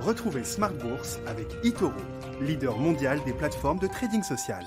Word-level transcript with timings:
Retrouvez 0.00 0.44
Smart 0.44 0.72
Bourse 0.72 1.18
avec 1.26 1.46
eToro, 1.62 1.92
leader 2.40 2.78
mondial 2.78 3.20
des 3.26 3.34
plateformes 3.34 3.78
de 3.78 3.86
trading 3.86 4.22
social. 4.22 4.64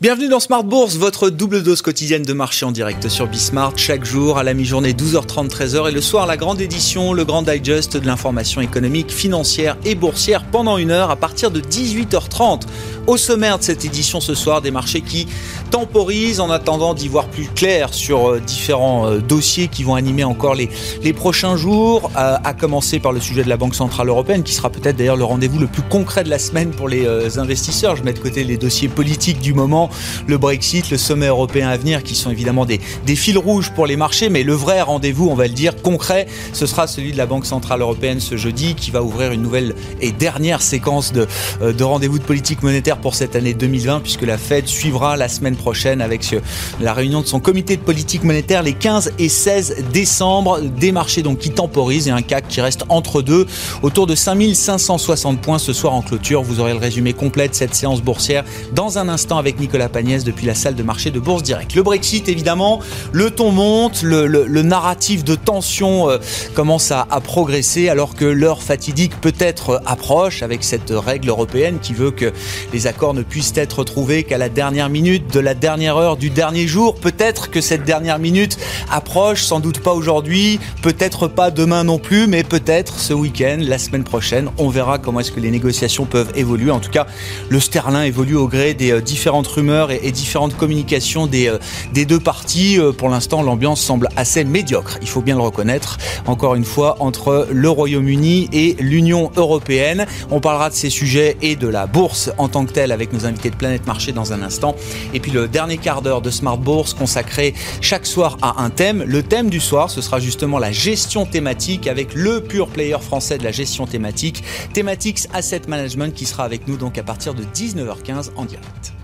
Bienvenue 0.00 0.28
dans 0.28 0.38
Smart 0.38 0.62
Bourse, 0.62 0.96
votre 0.96 1.28
double 1.28 1.64
dose 1.64 1.82
quotidienne 1.82 2.22
de 2.22 2.32
marché 2.32 2.64
en 2.64 2.70
direct 2.70 3.08
sur 3.08 3.26
Bismart, 3.26 3.76
chaque 3.76 4.04
jour 4.04 4.38
à 4.38 4.44
la 4.44 4.54
mi-journée 4.54 4.92
12h30, 4.92 5.48
13h 5.48 5.88
et 5.88 5.92
le 5.92 6.00
soir 6.00 6.28
la 6.28 6.36
grande 6.36 6.60
édition, 6.60 7.12
le 7.12 7.24
grand 7.24 7.42
digest 7.42 7.96
de 7.96 8.06
l'information 8.06 8.60
économique, 8.60 9.10
financière 9.10 9.76
et 9.84 9.96
boursière 9.96 10.44
pendant 10.44 10.78
une 10.78 10.92
heure 10.92 11.10
à 11.10 11.16
partir 11.16 11.50
de 11.50 11.60
18h30. 11.60 12.62
Au 13.08 13.16
sommaire 13.16 13.58
de 13.58 13.62
cette 13.64 13.86
édition 13.86 14.20
ce 14.20 14.34
soir, 14.34 14.60
des 14.60 14.70
marchés 14.70 15.00
qui 15.00 15.26
temporisent 15.70 16.40
en 16.40 16.50
attendant 16.50 16.92
d'y 16.92 17.08
voir 17.08 17.28
plus 17.28 17.46
clair 17.46 17.94
sur 17.94 18.28
euh, 18.28 18.38
différents 18.38 19.06
euh, 19.06 19.20
dossiers 19.20 19.68
qui 19.68 19.82
vont 19.82 19.94
animer 19.94 20.24
encore 20.24 20.54
les, 20.54 20.68
les 21.02 21.14
prochains 21.14 21.56
jours, 21.56 22.10
à 22.14 22.52
commencer 22.52 22.98
par 22.98 23.12
le 23.12 23.20
sujet 23.20 23.42
de 23.44 23.48
la 23.48 23.56
Banque 23.56 23.74
Centrale 23.74 24.08
Européenne 24.08 24.42
qui 24.42 24.52
sera 24.52 24.68
peut-être 24.68 24.96
d'ailleurs 24.96 25.16
le 25.16 25.24
rendez-vous 25.24 25.58
le 25.58 25.68
plus 25.68 25.80
concret 25.80 26.22
de 26.22 26.28
la 26.28 26.38
semaine 26.38 26.70
pour 26.70 26.86
les 26.86 27.06
euh, 27.06 27.38
investisseurs. 27.38 27.96
Je 27.96 28.02
mets 28.02 28.12
de 28.12 28.18
côté 28.18 28.44
les 28.44 28.58
dossiers 28.58 28.88
politiques 28.88 29.40
du 29.40 29.54
moment 29.54 29.88
le 30.26 30.36
Brexit, 30.36 30.90
le 30.90 30.98
sommet 30.98 31.28
européen 31.28 31.68
à 31.68 31.78
venir, 31.78 32.02
qui 32.02 32.14
sont 32.14 32.30
évidemment 32.30 32.66
des, 32.66 32.78
des 33.06 33.16
fils 33.16 33.38
rouges 33.38 33.70
pour 33.70 33.86
les 33.86 33.96
marchés, 33.96 34.28
mais 34.28 34.42
le 34.42 34.52
vrai 34.52 34.82
rendez-vous, 34.82 35.28
on 35.30 35.34
va 35.34 35.46
le 35.46 35.54
dire, 35.54 35.80
concret, 35.80 36.26
ce 36.52 36.66
sera 36.66 36.86
celui 36.86 37.12
de 37.12 37.16
la 37.16 37.24
Banque 37.24 37.46
Centrale 37.46 37.80
Européenne 37.80 38.20
ce 38.20 38.36
jeudi, 38.36 38.74
qui 38.74 38.90
va 38.90 39.02
ouvrir 39.02 39.32
une 39.32 39.40
nouvelle 39.40 39.74
et 40.02 40.12
dernière 40.12 40.60
séquence 40.60 41.14
de, 41.14 41.26
euh, 41.62 41.72
de 41.72 41.84
rendez-vous 41.84 42.18
de 42.18 42.24
politique 42.24 42.62
monétaire 42.62 42.97
pour 43.00 43.14
cette 43.14 43.34
année 43.34 43.54
2020, 43.54 44.00
puisque 44.00 44.22
la 44.22 44.36
Fed 44.36 44.66
suivra 44.66 45.16
la 45.16 45.28
semaine 45.28 45.56
prochaine 45.56 46.02
avec 46.02 46.36
la 46.80 46.92
réunion 46.92 47.22
de 47.22 47.26
son 47.26 47.40
comité 47.40 47.76
de 47.76 47.82
politique 47.82 48.24
monétaire 48.24 48.62
les 48.62 48.74
15 48.74 49.12
et 49.18 49.28
16 49.28 49.84
décembre, 49.92 50.60
des 50.60 50.92
marchés 50.92 51.22
donc 51.22 51.38
qui 51.38 51.50
temporisent 51.50 52.08
et 52.08 52.10
un 52.10 52.22
CAC 52.22 52.48
qui 52.48 52.60
reste 52.60 52.84
entre 52.90 53.22
deux, 53.22 53.46
autour 53.82 54.06
de 54.06 54.14
5560 54.14 55.40
points 55.40 55.58
ce 55.58 55.72
soir 55.72 55.94
en 55.94 56.02
clôture. 56.02 56.42
Vous 56.42 56.60
aurez 56.60 56.72
le 56.72 56.78
résumé 56.78 57.14
complet 57.14 57.48
de 57.48 57.54
cette 57.54 57.74
séance 57.74 58.02
boursière 58.02 58.44
dans 58.74 58.98
un 58.98 59.08
instant 59.08 59.38
avec 59.38 59.58
Nicolas 59.58 59.78
la 59.78 59.88
Pagnès 59.88 60.24
depuis 60.24 60.44
la 60.44 60.54
salle 60.54 60.74
de 60.74 60.82
marché 60.82 61.10
de 61.10 61.20
Bourse 61.20 61.42
Direct. 61.42 61.74
Le 61.74 61.82
Brexit, 61.82 62.28
évidemment, 62.28 62.80
le 63.12 63.30
ton 63.30 63.52
monte, 63.52 64.02
le, 64.02 64.62
narratif 64.62 65.24
de 65.24 65.36
tension 65.36 66.10
euh, 66.10 66.18
commence 66.54 66.90
à, 66.90 67.06
progresser 67.22 67.88
alors 67.88 68.14
que 68.14 68.24
l'heure 68.24 68.62
fatidique 68.62 69.20
peut-être 69.20 69.80
approche 69.86 70.42
avec 70.42 70.64
cette 70.64 70.90
règle 70.90 71.28
européenne 71.28 71.78
qui 71.80 71.94
veut 71.94 72.10
que 72.10 72.32
les 72.72 72.87
accords 72.88 73.14
ne 73.14 73.22
puissent 73.22 73.52
être 73.56 73.84
trouvés 73.84 74.24
qu'à 74.24 74.38
la 74.38 74.48
dernière 74.48 74.88
minute 74.88 75.32
de 75.32 75.40
la 75.40 75.54
dernière 75.54 75.96
heure 75.96 76.16
du 76.16 76.30
dernier 76.30 76.66
jour. 76.66 76.94
Peut-être 76.96 77.50
que 77.50 77.60
cette 77.60 77.84
dernière 77.84 78.18
minute 78.18 78.58
approche, 78.90 79.44
sans 79.44 79.60
doute 79.60 79.78
pas 79.80 79.92
aujourd'hui, 79.92 80.58
peut-être 80.82 81.28
pas 81.28 81.50
demain 81.50 81.84
non 81.84 81.98
plus, 81.98 82.26
mais 82.26 82.42
peut-être 82.42 82.98
ce 82.98 83.12
week-end, 83.12 83.58
la 83.60 83.78
semaine 83.78 84.04
prochaine. 84.04 84.50
On 84.58 84.68
verra 84.68 84.98
comment 84.98 85.20
est-ce 85.20 85.32
que 85.32 85.40
les 85.40 85.50
négociations 85.50 86.06
peuvent 86.06 86.32
évoluer. 86.34 86.70
En 86.70 86.80
tout 86.80 86.90
cas, 86.90 87.06
le 87.48 87.60
sterling 87.60 88.02
évolue 88.02 88.36
au 88.36 88.48
gré 88.48 88.74
des 88.74 88.92
euh, 88.92 89.00
différentes 89.00 89.46
rumeurs 89.46 89.90
et, 89.90 90.10
différentes 90.10 90.56
communications 90.56 91.26
des, 91.26 91.48
euh, 91.48 91.58
des 91.92 92.04
deux 92.04 92.20
parties. 92.20 92.78
Euh, 92.78 92.92
pour 92.92 93.08
l'instant, 93.08 93.42
l'ambiance 93.42 93.80
semble 93.80 94.08
assez 94.16 94.44
médiocre, 94.44 94.98
il 95.02 95.08
faut 95.08 95.20
bien 95.20 95.36
le 95.36 95.42
reconnaître. 95.42 95.98
Encore 96.26 96.54
une 96.54 96.64
fois, 96.64 96.96
entre 97.00 97.46
le 97.50 97.70
Royaume-Uni 97.70 98.48
et 98.52 98.76
l'Union 98.80 99.30
européenne. 99.36 100.06
On 100.30 100.40
parlera 100.40 100.70
de 100.70 100.74
ces 100.74 100.90
sujets 100.90 101.36
et 101.42 101.56
de 101.56 101.68
la 101.68 101.86
bourse 101.86 102.30
en 102.38 102.48
tant 102.48 102.64
que 102.64 102.67
avec 102.76 103.12
nos 103.12 103.26
invités 103.26 103.50
de 103.50 103.56
Planète 103.56 103.86
Marché 103.86 104.12
dans 104.12 104.32
un 104.32 104.42
instant. 104.42 104.76
Et 105.14 105.20
puis 105.20 105.30
le 105.30 105.48
dernier 105.48 105.78
quart 105.78 106.02
d'heure 106.02 106.20
de 106.20 106.30
Smart 106.30 106.58
Bourse 106.58 106.94
consacré 106.94 107.54
chaque 107.80 108.06
soir 108.06 108.36
à 108.42 108.62
un 108.62 108.70
thème. 108.70 109.02
Le 109.06 109.22
thème 109.22 109.48
du 109.50 109.58
soir, 109.58 109.90
ce 109.90 110.00
sera 110.00 110.20
justement 110.20 110.58
la 110.58 110.70
gestion 110.70 111.24
thématique 111.24 111.86
avec 111.86 112.14
le 112.14 112.42
pur 112.42 112.68
player 112.68 112.98
français 113.00 113.38
de 113.38 113.44
la 113.44 113.52
gestion 113.52 113.86
thématique, 113.86 114.44
Thematics 114.74 115.28
Asset 115.32 115.62
Management 115.66 116.14
qui 116.14 116.26
sera 116.26 116.44
avec 116.44 116.68
nous 116.68 116.76
donc 116.76 116.98
à 116.98 117.02
partir 117.02 117.34
de 117.34 117.42
19h15 117.44 118.30
en 118.36 118.44
direct. 118.44 118.97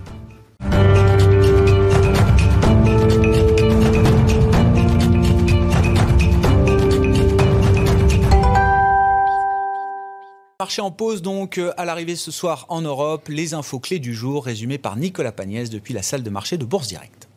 Marché 10.65 10.81
en 10.81 10.91
pause 10.91 11.21
donc 11.21 11.59
euh, 11.59 11.75
à 11.77 11.85
l'arrivée 11.85 12.17
ce 12.17 12.31
soir 12.31 12.65
en 12.71 12.81
Europe. 12.81 13.29
Les 13.29 13.53
infos 13.53 13.81
clés 13.81 13.99
du 13.99 14.15
jour 14.15 14.47
résumées 14.47 14.79
par 14.79 14.97
Nicolas 14.97 15.31
Pagnès 15.31 15.69
depuis 15.69 15.93
la 15.93 16.01
salle 16.01 16.23
de 16.23 16.31
marché 16.31 16.57
de 16.57 16.65
Bourse 16.65 16.89
Direct. 16.89 17.29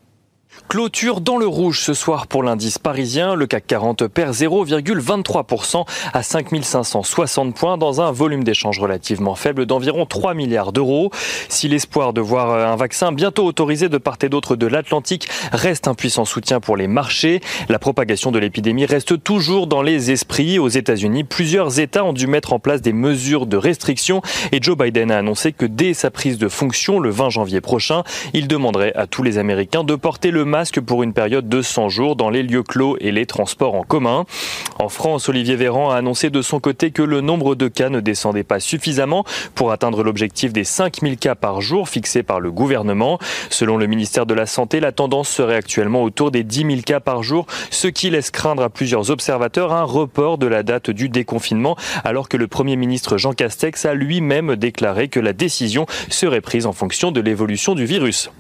Clôture 0.68 1.22
dans 1.22 1.38
le 1.38 1.48
rouge 1.48 1.80
ce 1.80 1.94
soir 1.94 2.28
pour 2.28 2.44
l'indice 2.44 2.78
parisien. 2.78 3.36
Le 3.36 3.48
CAC 3.48 3.68
40 3.68 4.08
perd 4.08 4.34
0,23% 4.34 5.86
à 6.12 6.24
5560 6.24 7.56
points 7.56 7.78
dans 7.78 8.02
un 8.02 8.12
volume 8.12 8.44
d'échange 8.44 8.78
relativement 8.80 9.36
faible 9.36 9.66
d'environ 9.66 10.06
3 10.06 10.34
milliards 10.34 10.74
d'euros. 10.74 11.10
Si 11.48 11.70
l'espoir 11.70 12.12
de 12.12 12.20
voir 12.20 12.70
un 12.70 12.76
vaccin 12.76 13.14
bientôt 13.14 13.46
autorisé 13.46 13.88
de 13.88 13.98
part 13.98 14.18
et 14.24 14.30
d'autre 14.30 14.58
de 14.58 14.68
l'Atlantique 14.68 15.30
reste 15.54 15.88
un 15.88 15.94
puissant 15.94 16.26
soutien 16.26 16.60
pour 16.60 16.76
les 16.76 16.88
marchés, 16.88 17.40
la 17.70 17.80
propagation 17.80 18.32
de 18.32 18.40
l'épidémie 18.40 18.86
reste 18.86 19.24
toujours 19.24 19.68
dans 19.68 19.82
les 19.82 20.12
esprits. 20.12 20.60
Aux 20.60 20.68
États-Unis, 20.68 21.24
plusieurs 21.24 21.80
États 21.80 22.04
ont 22.04 22.14
dû 22.14 22.28
mettre 22.28 22.52
en 22.52 22.60
place 22.60 22.82
des 22.82 22.94
mesures 22.94 23.46
de 23.46 23.56
restriction 23.56 24.22
et 24.52 24.62
Joe 24.62 24.78
Biden 24.78 25.12
a 25.12 25.20
annoncé 25.20 25.54
que 25.54 25.66
dès 25.66 25.94
sa 25.94 26.12
prise 26.12 26.38
de 26.38 26.50
fonction 26.50 27.00
le 27.00 27.10
20 27.10 27.30
janvier 27.30 27.62
prochain, 27.62 28.04
il 28.34 28.50
demanderait 28.50 28.94
à 28.96 29.08
tous 29.08 29.24
les 29.24 29.38
Américains 29.38 29.86
de 29.86 29.96
porter 29.96 30.32
le 30.32 30.44
masque 30.48 30.82
pour 30.82 31.04
une 31.04 31.14
période 31.14 31.48
de 31.48 31.62
100 31.62 31.90
jours 31.90 32.16
dans 32.16 32.32
les 32.32 32.42
lieux 32.42 32.64
clos 32.64 32.98
et 33.00 33.12
les 33.12 33.28
transports 33.28 33.76
en 33.76 33.84
commun. 33.84 34.26
En 34.80 34.90
France, 34.90 35.30
Olivier 35.30 35.56
Véran 35.56 35.92
a 35.92 35.98
annoncé 35.98 36.30
de 36.30 36.42
son 36.42 36.60
côté 36.60 36.92
que 36.92 37.04
le 37.04 37.22
nombre 37.22 37.54
de 37.54 37.68
cas 37.68 37.90
ne 37.90 38.00
descendait 38.00 38.44
pas 38.44 38.60
suffisamment 38.60 39.26
pour 39.54 39.72
atteindre 39.72 40.04
l'objectif 40.04 40.54
des 40.54 40.64
5000 40.64 41.18
cas 41.18 41.36
par 41.36 41.62
jour 41.62 41.90
fixé 41.90 42.24
par 42.24 42.40
le 42.40 42.52
gouvernement. 42.52 43.20
Selon 43.50 43.78
le 43.78 43.86
ministère 43.88 44.26
de 44.26 44.34
la 44.34 44.46
Santé, 44.46 44.80
la 44.80 44.92
tendance 44.92 45.30
serait 45.30 45.56
actuellement 45.56 46.04
autour 46.04 46.32
des 46.32 46.44
10 46.44 46.66
000 46.66 46.82
cas 46.86 47.00
par 47.00 47.22
jour, 47.22 47.46
ce 47.70 47.88
qui 47.88 48.10
laisse 48.10 48.32
craindre 48.32 48.64
à 48.64 48.70
plusieurs 48.70 49.12
observateurs 49.12 49.74
un 49.74 49.84
report 49.84 50.38
de 50.38 50.48
la 50.48 50.64
date 50.64 50.90
du 50.90 51.10
déconfinement, 51.10 51.76
alors 52.04 52.30
que 52.30 52.38
le 52.38 52.48
Premier 52.48 52.76
ministre 52.76 53.18
Jean 53.18 53.34
Castex 53.34 53.86
a 53.86 53.94
lui-même 53.94 54.56
déclaré 54.56 55.10
que 55.10 55.20
la 55.20 55.34
décision 55.34 55.86
serait 56.10 56.42
prise 56.42 56.66
en 56.66 56.74
fonction 56.74 57.12
de 57.12 57.20
l'évolution 57.20 57.76
du 57.76 57.86
virus. 57.86 58.32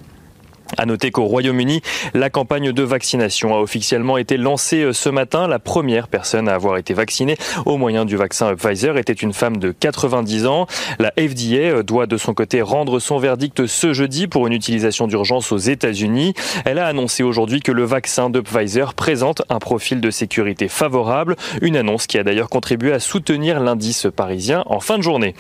À 0.78 0.86
noter 0.86 1.10
qu'au 1.10 1.26
Royaume-Uni, 1.26 1.82
la 2.14 2.30
campagne 2.30 2.72
de 2.72 2.84
vaccination 2.84 3.56
a 3.56 3.60
officiellement 3.60 4.18
été 4.18 4.38
lancée 4.38 4.84
euh, 4.84 4.94
ce 4.94 5.10
matin. 5.10 5.48
La 5.48 5.58
première 5.58 6.08
personne 6.08 6.48
à 6.48 6.54
avoir 6.54 6.78
été 6.78 6.94
vaccinée 6.94 7.36
au 7.66 7.78
moyen 7.78 8.06
du 8.06 8.16
vaccin 8.16 8.56
Pfizer 8.56 8.96
était 8.98 9.12
une 9.12 9.34
femme 9.34 9.58
de 9.58 9.72
90 9.72 10.46
ans. 10.46 10.68
La 11.00 11.12
FDA 11.18 11.78
euh, 11.78 11.84
doit 11.84 12.06
de 12.06 12.16
son 12.18 12.36
côté 12.36 12.62
rendre 12.62 13.00
son 13.00 13.18
verdict 13.18 13.66
ce 13.66 13.92
jeudi 13.92 14.28
pour 14.28 14.46
une 14.46 14.54
utilisation 14.54 15.08
d'urgence 15.08 15.52
aux 15.52 15.58
États-Unis. 15.58 16.36
Elle 16.64 16.78
a 16.78 16.86
annoncé 16.86 17.24
aujourd'hui 17.24 17.62
que 17.62 17.72
le 17.72 17.84
vaccin 17.84 18.30
de 18.30 18.40
Pfizer 18.40 18.94
présente 18.94 19.42
un 19.50 19.58
profil 19.58 20.00
de 20.00 20.12
sécurité 20.12 20.68
favorable, 20.68 21.38
une 21.62 21.76
annonce 21.76 22.06
qui 22.06 22.20
a 22.20 22.24
d'ailleurs 22.24 22.50
contribué 22.50 22.94
à 22.94 23.00
soutenir 23.00 23.59
l'indice 23.59 24.06
parisien 24.16 24.62
en 24.68 24.80
fin 24.80 25.00
de 25.00 25.04
journée. 25.04 25.34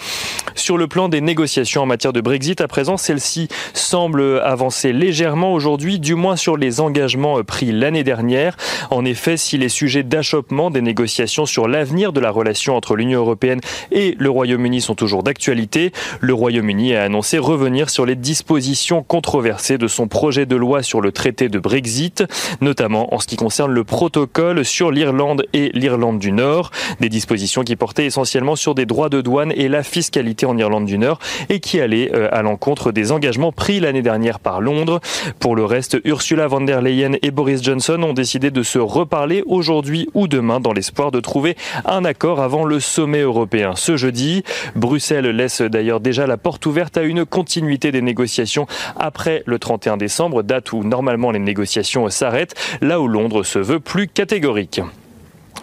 Sur 0.55 0.79
le 0.79 0.87
plan 0.87 1.09
des 1.09 1.21
négociations 1.21 1.83
en 1.83 1.85
matière 1.85 2.11
de 2.11 2.21
Brexit, 2.21 2.59
à 2.59 2.67
présent, 2.67 2.97
celle-ci 2.97 3.49
semble 3.75 4.39
avancer 4.39 4.93
légèrement 4.93 5.26
légèrement 5.27 5.51
aujourd'hui, 5.51 5.99
du 5.99 6.15
moins 6.15 6.37
sur 6.37 6.55
les 6.55 6.79
engagements 6.79 7.43
pris 7.43 7.73
l'année 7.73 8.05
dernière. 8.05 8.55
En 8.91 9.03
effet, 9.03 9.35
si 9.35 9.57
les 9.57 9.67
sujets 9.67 10.03
d'achoppement 10.03 10.71
des 10.71 10.79
négociations 10.79 11.45
sur 11.45 11.67
l'avenir 11.67 12.13
de 12.13 12.21
la 12.21 12.31
relation 12.31 12.77
entre 12.77 12.95
l'Union 12.95 13.19
européenne 13.19 13.59
et 13.91 14.15
le 14.17 14.29
Royaume-Uni 14.29 14.79
sont 14.79 14.95
toujours 14.95 15.23
d'actualité, 15.23 15.91
le 16.21 16.33
Royaume-Uni 16.33 16.95
a 16.95 17.03
annoncé 17.03 17.39
revenir 17.39 17.89
sur 17.89 18.05
les 18.05 18.15
dispositions 18.15 19.03
controversées 19.03 19.77
de 19.77 19.89
son 19.89 20.07
projet 20.07 20.45
de 20.45 20.55
loi 20.55 20.81
sur 20.81 21.01
le 21.01 21.11
traité 21.11 21.49
de 21.49 21.59
Brexit, 21.59 22.23
notamment 22.61 23.13
en 23.13 23.19
ce 23.19 23.27
qui 23.27 23.35
concerne 23.35 23.73
le 23.73 23.83
protocole 23.83 24.63
sur 24.63 24.91
l'Irlande 24.91 25.43
et 25.51 25.71
l'Irlande 25.73 26.19
du 26.19 26.31
Nord, 26.31 26.71
des 27.01 27.09
dispositions 27.09 27.63
qui 27.63 27.75
portaient 27.75 28.05
essentiellement 28.05 28.55
sur 28.55 28.75
des 28.75 28.85
droits 28.85 29.09
de 29.09 29.19
douane 29.19 29.51
et 29.57 29.67
la 29.67 29.83
fiscalité 29.83 30.45
en 30.45 30.57
Irlande 30.57 30.85
du 30.85 30.97
Nord 30.97 31.19
et 31.49 31.59
qui 31.59 31.81
allaient 31.81 32.11
euh, 32.13 32.29
à 32.31 32.43
l'encontre 32.43 32.93
des 32.93 33.11
engagements 33.11 33.51
pris 33.51 33.81
l'année 33.81 34.01
dernière 34.01 34.39
par 34.39 34.61
Londres. 34.61 35.01
Pour 35.39 35.55
le 35.55 35.65
reste, 35.65 35.97
Ursula 36.03 36.47
von 36.47 36.61
der 36.61 36.81
Leyen 36.81 37.13
et 37.21 37.31
Boris 37.31 37.63
Johnson 37.63 38.01
ont 38.03 38.13
décidé 38.13 38.51
de 38.51 38.63
se 38.63 38.79
reparler 38.79 39.43
aujourd'hui 39.45 40.09
ou 40.13 40.27
demain 40.27 40.59
dans 40.59 40.73
l'espoir 40.73 41.11
de 41.11 41.19
trouver 41.19 41.55
un 41.85 42.05
accord 42.05 42.41
avant 42.41 42.65
le 42.65 42.79
sommet 42.79 43.21
européen 43.21 43.73
ce 43.75 43.97
jeudi. 43.97 44.43
Bruxelles 44.75 45.27
laisse 45.27 45.61
d'ailleurs 45.61 45.99
déjà 45.99 46.27
la 46.27 46.37
porte 46.37 46.65
ouverte 46.65 46.97
à 46.97 47.03
une 47.03 47.25
continuité 47.25 47.91
des 47.91 48.01
négociations 48.01 48.67
après 48.95 49.43
le 49.45 49.59
31 49.59 49.97
décembre, 49.97 50.43
date 50.43 50.71
où 50.73 50.83
normalement 50.83 51.31
les 51.31 51.39
négociations 51.39 52.09
s'arrêtent, 52.09 52.55
là 52.81 52.99
où 52.99 53.07
Londres 53.07 53.43
se 53.43 53.59
veut 53.59 53.79
plus 53.79 54.07
catégorique. 54.07 54.81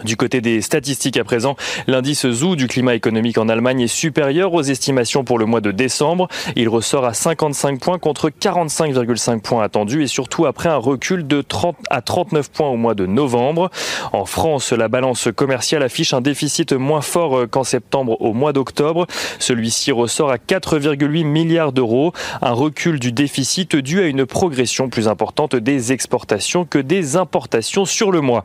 Du 0.05 0.19
côté 0.19 0.43
des 0.43 0.61
statistiques 0.61 1.17
à 1.17 1.25
présent, 1.25 1.57
l'indice 1.87 2.31
ZOO 2.31 2.57
du 2.57 2.67
climat 2.67 2.95
économique 2.95 3.39
en 3.39 3.49
Allemagne 3.49 3.81
est 3.81 3.87
supérieur 3.87 4.53
aux 4.53 4.61
estimations 4.61 5.25
pour 5.25 5.39
le 5.39 5.47
mois 5.47 5.63
de 5.63 5.71
décembre. 5.71 6.29
Il 6.57 6.69
ressort 6.69 7.07
à 7.07 7.15
55 7.15 7.81
points 7.81 7.99
contre 7.99 8.29
45,5 8.29 9.41
points 9.41 9.65
attendus 9.65 10.03
et 10.03 10.07
surtout 10.07 10.45
après 10.45 10.69
un 10.69 10.77
recul 10.77 11.27
de 11.27 11.41
30 11.41 11.77
à 11.89 12.03
39 12.03 12.51
points 12.51 12.69
au 12.69 12.77
mois 12.77 12.95
de 12.95 13.07
novembre. 13.07 13.71
En 14.13 14.27
France, 14.27 14.75
la 14.75 14.89
balance 14.89 15.29
commerciale 15.35 15.83
affiche 15.83 16.13
un 16.13 16.21
déficit 16.21 16.75
moins 16.75 17.01
fort 17.01 17.49
qu'en 17.51 17.65
septembre 17.65 18.21
au 18.21 18.35
mois 18.35 18.53
d'octobre. 18.53 19.07
Celui-ci 19.39 19.91
ressort 19.91 20.31
à 20.31 20.37
4,8 20.37 21.25
milliards 21.25 21.73
d'euros, 21.73 22.13
un 22.43 22.53
recul 22.53 23.01
du 23.01 23.11
déficit 23.11 23.75
dû 23.75 24.03
à 24.03 24.07
une 24.07 24.27
progression 24.27 24.91
plus 24.91 25.09
importante 25.09 25.57
des 25.57 25.93
exportations 25.93 26.67
que 26.67 26.79
des 26.79 27.17
importations 27.17 27.87
sur 27.87 28.11
le 28.11 28.21
mois. 28.21 28.45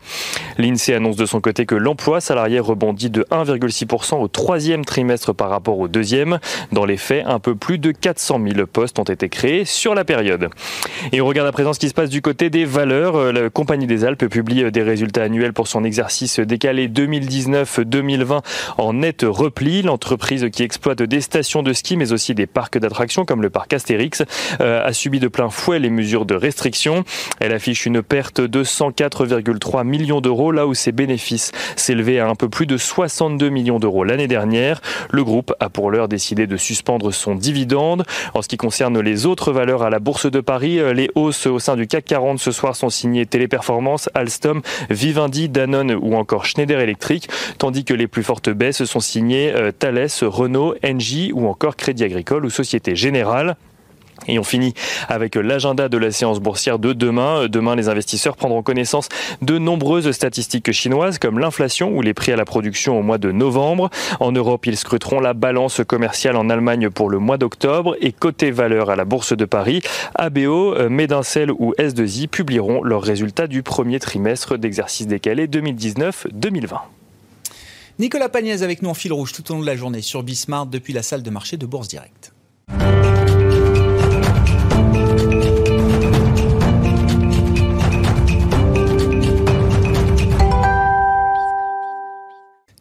L'INSEE 0.57 0.93
annonce 0.93 1.17
de 1.17 1.25
son 1.25 1.41
côté 1.41 1.48
côté 1.49 1.65
que 1.65 1.73
l'emploi 1.73 2.21
salarié 2.21 2.59
rebondit 2.59 3.09
de 3.09 3.25
1,6% 3.31 4.21
au 4.21 4.27
troisième 4.27 4.85
trimestre 4.85 5.33
par 5.33 5.49
rapport 5.49 5.79
au 5.79 5.87
deuxième. 5.87 6.37
Dans 6.71 6.85
les 6.85 6.95
faits, 6.95 7.25
un 7.25 7.39
peu 7.39 7.55
plus 7.55 7.79
de 7.79 7.91
400 7.91 8.39
000 8.53 8.67
postes 8.67 8.99
ont 8.99 9.03
été 9.03 9.29
créés 9.29 9.65
sur 9.65 9.95
la 9.95 10.05
période. 10.05 10.49
Et 11.11 11.21
on 11.21 11.25
regarde 11.25 11.47
à 11.47 11.51
présent 11.51 11.73
ce 11.73 11.79
qui 11.79 11.89
se 11.89 11.95
passe 11.95 12.11
du 12.11 12.21
côté 12.21 12.51
des 12.51 12.65
valeurs. 12.65 13.33
La 13.33 13.49
Compagnie 13.49 13.87
des 13.87 14.05
Alpes 14.05 14.27
publie 14.27 14.71
des 14.71 14.83
résultats 14.83 15.23
annuels 15.23 15.53
pour 15.53 15.67
son 15.67 15.83
exercice 15.83 16.39
décalé 16.39 16.87
2019-2020 16.87 18.41
en 18.77 18.93
net 18.93 19.25
repli. 19.27 19.81
L'entreprise 19.81 20.49
qui 20.53 20.61
exploite 20.61 21.01
des 21.01 21.21
stations 21.21 21.63
de 21.63 21.73
ski 21.73 21.97
mais 21.97 22.11
aussi 22.11 22.35
des 22.35 22.45
parcs 22.45 22.77
d'attractions 22.77 23.25
comme 23.25 23.41
le 23.41 23.49
parc 23.49 23.73
Astérix 23.73 24.21
euh, 24.61 24.85
a 24.85 24.93
subi 24.93 25.19
de 25.19 25.27
plein 25.27 25.49
fouet 25.49 25.79
les 25.79 25.89
mesures 25.89 26.27
de 26.27 26.35
restriction. 26.35 27.03
Elle 27.39 27.53
affiche 27.53 27.87
une 27.87 28.03
perte 28.03 28.39
de 28.39 28.63
104,3 28.63 29.83
millions 29.83 30.21
d'euros 30.21 30.51
là 30.51 30.67
où 30.67 30.75
ses 30.75 30.91
bénéfices 30.91 31.28
s'élevait 31.37 32.19
à 32.19 32.27
un 32.27 32.35
peu 32.35 32.49
plus 32.49 32.65
de 32.65 32.77
62 32.77 33.49
millions 33.49 33.79
d'euros 33.79 34.03
l'année 34.03 34.27
dernière. 34.27 34.81
Le 35.11 35.23
groupe 35.23 35.53
a 35.59 35.69
pour 35.69 35.91
l'heure 35.91 36.07
décidé 36.07 36.47
de 36.47 36.57
suspendre 36.57 37.11
son 37.11 37.35
dividende. 37.35 38.03
En 38.33 38.41
ce 38.41 38.47
qui 38.47 38.57
concerne 38.57 38.99
les 38.99 39.25
autres 39.25 39.51
valeurs 39.51 39.83
à 39.83 39.89
la 39.89 39.99
Bourse 39.99 40.29
de 40.29 40.39
Paris, 40.39 40.79
euh, 40.79 40.93
les 40.93 41.09
hausses 41.15 41.45
au 41.45 41.59
sein 41.59 41.75
du 41.75 41.87
CAC 41.87 42.05
40 42.05 42.39
ce 42.39 42.51
soir 42.51 42.75
sont 42.75 42.89
signées 42.89 43.25
Téléperformance, 43.25 44.09
Alstom, 44.13 44.61
Vivendi, 44.89 45.49
Danone 45.49 45.93
ou 45.93 46.15
encore 46.15 46.45
Schneider 46.45 46.79
Electric, 46.79 47.29
tandis 47.57 47.83
que 47.83 47.93
les 47.93 48.07
plus 48.07 48.23
fortes 48.23 48.49
baisses 48.49 48.83
sont 48.85 48.99
signées 48.99 49.51
euh, 49.53 49.71
Thales, 49.71 50.07
Renault, 50.21 50.75
Engie 50.83 51.31
ou 51.33 51.47
encore 51.47 51.75
Crédit 51.75 52.03
Agricole 52.03 52.45
ou 52.45 52.49
Société 52.49 52.95
Générale. 52.95 53.55
Et 54.29 54.37
on 54.37 54.43
finit 54.43 54.73
avec 55.07 55.35
l'agenda 55.35 55.89
de 55.89 55.97
la 55.97 56.11
séance 56.11 56.39
boursière 56.39 56.77
de 56.77 56.93
demain. 56.93 57.47
Demain, 57.47 57.75
les 57.75 57.89
investisseurs 57.89 58.35
prendront 58.35 58.61
connaissance 58.61 59.09
de 59.41 59.57
nombreuses 59.57 60.11
statistiques 60.11 60.71
chinoises 60.71 61.17
comme 61.17 61.39
l'inflation 61.39 61.91
ou 61.95 62.01
les 62.01 62.13
prix 62.13 62.31
à 62.31 62.35
la 62.35 62.45
production 62.45 62.99
au 62.99 63.01
mois 63.01 63.17
de 63.17 63.31
novembre. 63.31 63.89
En 64.19 64.31
Europe, 64.31 64.67
ils 64.67 64.77
scruteront 64.77 65.19
la 65.19 65.33
balance 65.33 65.81
commerciale 65.87 66.35
en 66.35 66.49
Allemagne 66.49 66.89
pour 66.89 67.09
le 67.09 67.17
mois 67.17 67.37
d'octobre 67.37 67.95
et 68.01 68.11
côté 68.11 68.51
valeur 68.51 68.89
à 68.89 68.95
la 68.95 69.05
Bourse 69.05 69.35
de 69.35 69.45
Paris, 69.45 69.81
ABO, 70.15 70.75
Medincel 70.89 71.51
ou 71.51 71.73
S2I 71.79 72.27
publieront 72.27 72.83
leurs 72.83 73.01
résultats 73.01 73.47
du 73.47 73.63
premier 73.63 73.99
trimestre 73.99 74.57
d'exercice 74.57 75.07
décalé 75.07 75.47
2019-2020. 75.47 76.79
Nicolas 77.99 78.29
Pagnès 78.29 78.61
avec 78.61 78.81
nous 78.81 78.89
en 78.89 78.93
fil 78.93 79.11
rouge 79.11 79.33
tout 79.33 79.51
au 79.51 79.55
long 79.55 79.61
de 79.61 79.65
la 79.65 79.75
journée 79.75 80.01
sur 80.01 80.23
Bismart 80.23 80.67
depuis 80.67 80.93
la 80.93 81.03
salle 81.03 81.23
de 81.23 81.29
marché 81.29 81.57
de 81.57 81.65
Bourse 81.65 81.89
Direct. 81.89 82.31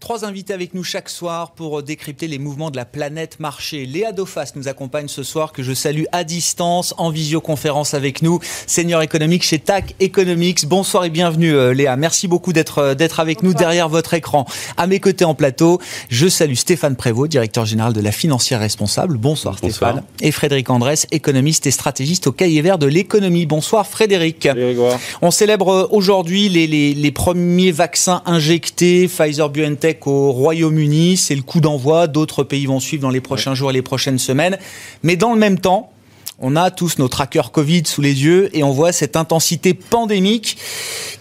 Trois 0.09 0.25
invités 0.25 0.55
avec 0.55 0.73
nous 0.73 0.85
chaque 0.85 1.11
soir 1.11 1.51
pour 1.51 1.83
décrypter 1.83 2.29
les 2.29 2.39
mouvements 2.39 2.71
de 2.71 2.79
la 2.79 2.87
planète 2.87 3.41
marché. 3.41 3.85
Léa 3.85 4.13
Dofas 4.13 4.53
nous 4.57 4.67
accompagne 4.67 5.07
ce 5.07 5.23
soir, 5.23 5.53
que 5.53 5.63
je 5.63 5.75
salue 5.75 6.05
à 6.13 6.25
distance, 6.25 6.95
en 6.97 7.11
visioconférence 7.11 7.93
avec 7.93 8.23
nous, 8.23 8.41
senior 8.67 9.03
économique 9.03 9.43
chez 9.43 9.59
TAC 9.59 9.95
Economics. 10.01 10.65
Bonsoir 10.65 11.05
et 11.05 11.11
bienvenue 11.11 11.53
euh, 11.53 11.75
Léa. 11.75 11.97
Merci 11.97 12.27
beaucoup 12.27 12.55
d'être 12.55 12.79
euh, 12.79 12.95
d'être 12.95 13.21
avec 13.21 13.43
nous 13.43 13.53
derrière 13.53 13.91
votre 13.91 14.15
écran. 14.15 14.47
À 14.79 14.87
mes 14.87 14.99
côtés 14.99 15.27
en 15.27 15.35
plateau, 15.35 15.79
je 16.09 16.27
salue 16.27 16.55
Stéphane 16.55 16.97
Prévost, 16.97 17.31
directeur 17.31 17.67
général 17.67 17.93
de 17.93 18.01
la 18.01 18.11
financière 18.11 18.61
responsable. 18.61 19.19
Bonsoir, 19.19 19.59
Stéphane. 19.59 20.05
Et 20.23 20.33
Frédéric 20.33 20.71
Andrès, 20.71 21.07
économiste 21.11 21.67
et 21.67 21.71
stratégiste 21.71 22.29
au 22.29 22.33
cahier 22.33 22.63
vert 22.63 22.79
de 22.79 22.87
l'économie. 22.87 23.45
Bonsoir 23.45 23.87
Frédéric. 23.87 24.49
On 25.21 25.31
célèbre 25.31 25.69
euh, 25.69 25.87
aujourd'hui 25.91 26.49
les, 26.49 26.67
les, 26.67 26.95
les 26.95 27.13
premiers 27.13 27.73
vaccins 27.73 28.23
injectés, 28.25 29.07
Pfizer 29.07 29.51
BioNTech 29.51 29.98
au 30.07 30.33
Royaume-Uni. 30.33 31.17
C'est 31.17 31.35
le 31.35 31.43
coup 31.43 31.61
d'envoi. 31.61 32.07
D'autres 32.07 32.45
pays 32.45 32.67
vont 32.67 32.81
suivre 32.81 33.03
dans 33.03 33.11
les 33.11 33.21
prochains 33.21 33.55
jours 33.55 33.71
et 33.71 33.75
les 33.75 33.83
prochaines 33.83 34.19
semaines. 34.19 34.59
Mais 35.03 35.17
dans 35.17 35.33
le 35.33 35.39
même 35.39 35.59
temps, 35.59 35.91
on 36.41 36.55
a 36.55 36.71
tous 36.71 36.99
nos 36.99 37.09
trackers 37.09 37.51
Covid 37.51 37.83
sous 37.87 38.01
les 38.01 38.23
yeux 38.23 38.57
et 38.57 38.63
on 38.63 38.71
voit 38.71 38.93
cette 38.93 39.17
intensité 39.17 39.75
pandémique 39.75 40.57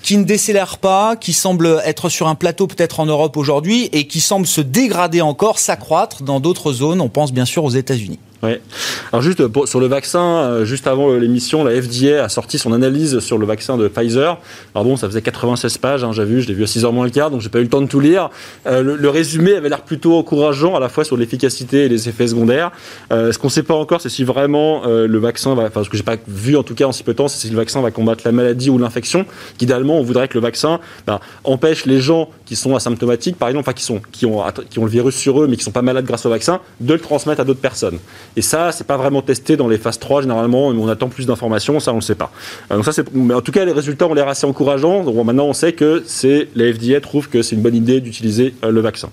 qui 0.03 0.18
ne 0.18 0.24
décélère 0.24 0.77
pas, 0.77 1.15
qui 1.15 1.33
semble 1.33 1.81
être 1.85 2.09
sur 2.09 2.27
un 2.27 2.35
plateau 2.35 2.68
peut-être 2.68 3.00
en 3.00 3.07
Europe 3.07 3.35
aujourd'hui 3.35 3.89
et 3.94 4.07
qui 4.07 4.21
semble 4.21 4.45
se 4.45 4.62
dégrader 4.62 5.21
encore, 5.21 5.57
s'accroître 5.57 6.23
dans 6.23 6.39
d'autres 6.39 6.71
zones. 6.71 7.01
On 7.01 7.09
pense 7.09 7.33
bien 7.33 7.45
sûr 7.45 7.63
aux 7.63 7.71
États-Unis. 7.71 8.19
Alors 8.43 9.21
juste 9.21 9.41
sur 9.65 9.79
le 9.79 9.87
vaccin, 9.87 10.19
euh, 10.19 10.65
juste 10.65 10.85
avant 10.85 11.11
l'émission, 11.13 11.63
la 11.63 11.81
FDA 11.81 12.23
a 12.23 12.29
sorti 12.29 12.57
son 12.57 12.71
analyse 12.71 13.19
sur 13.19 13.37
le 13.37 13.45
vaccin 13.45 13.77
de 13.77 13.87
Pfizer. 13.87 14.37
Alors 14.75 14.85
bon, 14.85 14.95
ça 14.95 15.07
faisait 15.07 15.21
96 15.21 15.77
pages, 15.79 16.03
hein, 16.03 16.11
j'ai 16.11 16.25
vu, 16.25 16.41
je 16.41 16.47
l'ai 16.47 16.53
vu 16.53 16.63
à 16.63 16.67
6 16.67 16.83
h 16.83 16.91
moins 16.91 17.05
le 17.05 17.11
quart, 17.11 17.31
donc 17.31 17.41
j'ai 17.41 17.49
pas 17.49 17.59
eu 17.59 17.63
le 17.63 17.69
temps 17.69 17.81
de 17.81 17.87
tout 17.87 17.99
lire. 17.99 18.29
Euh, 18.67 18.83
le, 18.83 19.09
résumé 19.09 19.55
avait 19.55 19.69
l'air 19.69 19.81
plutôt 19.81 20.17
encourageant 20.17 20.75
à 20.75 20.79
la 20.79 20.89
fois 20.89 21.03
sur 21.03 21.17
l'efficacité 21.17 21.85
et 21.85 21.89
les 21.89 22.09
effets 22.09 22.27
secondaires. 22.27 22.71
Euh, 23.11 23.31
ce 23.31 23.39
qu'on 23.39 23.47
ne 23.47 23.51
sait 23.51 23.63
pas 23.63 23.73
encore, 23.73 24.01
c'est 24.01 24.09
si 24.09 24.23
vraiment 24.23 24.83
le 24.85 25.17
vaccin 25.17 25.55
va, 25.55 25.63
enfin 25.63 25.83
ce 25.83 25.89
que 25.89 25.97
j'ai 25.97 26.03
pas 26.03 26.17
vu 26.27 26.55
en 26.55 26.63
tout 26.63 26.75
cas 26.75 26.85
en 26.85 26.91
si 26.91 27.03
peu 27.03 27.13
de 27.13 27.17
temps, 27.17 27.27
c'est 27.27 27.39
si 27.39 27.49
le 27.49 27.55
vaccin 27.55 27.81
va 27.81 27.91
combattre 27.91 28.23
la 28.25 28.31
maladie 28.31 28.69
ou 28.69 28.77
l'infection. 28.77 29.25
Qu'idéalement, 29.57 29.97
on 29.99 30.03
voudrait 30.03 30.27
que 30.27 30.35
le 30.35 30.41
vaccin 30.41 30.79
ben, 31.05 31.19
empêche 31.43 31.85
les 31.85 31.99
gens 31.99 32.29
qui 32.45 32.55
sont 32.55 32.75
asymptomatiques, 32.75 33.37
par 33.37 33.49
exemple, 33.49 33.67
enfin 33.67 33.73
qui 33.73 33.83
sont 33.83 34.01
qui 34.11 34.25
ont 34.25 34.43
qui 34.69 34.79
ont 34.79 34.85
le 34.85 34.91
virus 34.91 35.15
sur 35.15 35.41
eux 35.41 35.47
mais 35.47 35.55
qui 35.55 35.63
sont 35.63 35.71
pas 35.71 35.81
malades 35.81 36.05
grâce 36.05 36.25
au 36.25 36.29
vaccin, 36.29 36.59
de 36.79 36.93
le 36.93 36.99
transmettre 36.99 37.41
à 37.41 37.43
d'autres 37.43 37.61
personnes. 37.61 37.97
Et 38.37 38.43
ça, 38.43 38.71
c'est 38.71 38.85
pas 38.85 38.97
vraiment 38.97 39.23
testé 39.23 39.57
dans 39.57 39.67
les 39.67 39.79
phases 39.79 39.97
3 39.97 40.21
généralement, 40.21 40.67
on 40.67 40.87
attend 40.87 41.09
plus 41.09 41.25
d'informations, 41.25 41.79
ça 41.79 41.91
on 41.91 41.95
le 41.95 42.01
sait 42.01 42.13
pas. 42.13 42.31
Euh, 42.71 42.75
donc 42.75 42.85
ça, 42.85 43.01
mais 43.11 43.33
en 43.33 43.41
tout 43.41 43.51
cas, 43.51 43.65
les 43.65 43.71
résultats 43.71 44.05
ont 44.05 44.13
l'air 44.13 44.27
assez 44.27 44.45
encourageants. 44.45 45.03
Donc 45.03 45.25
maintenant, 45.25 45.47
on 45.47 45.53
sait 45.53 45.73
que 45.73 46.03
c'est 46.05 46.47
la 46.55 46.71
FDA 46.71 47.01
trouve 47.01 47.29
que 47.29 47.41
c'est 47.41 47.55
une 47.55 47.63
bonne 47.63 47.75
idée 47.75 47.99
d'utiliser 47.99 48.53
euh, 48.63 48.69
le 48.69 48.79
vaccin. 48.79 49.09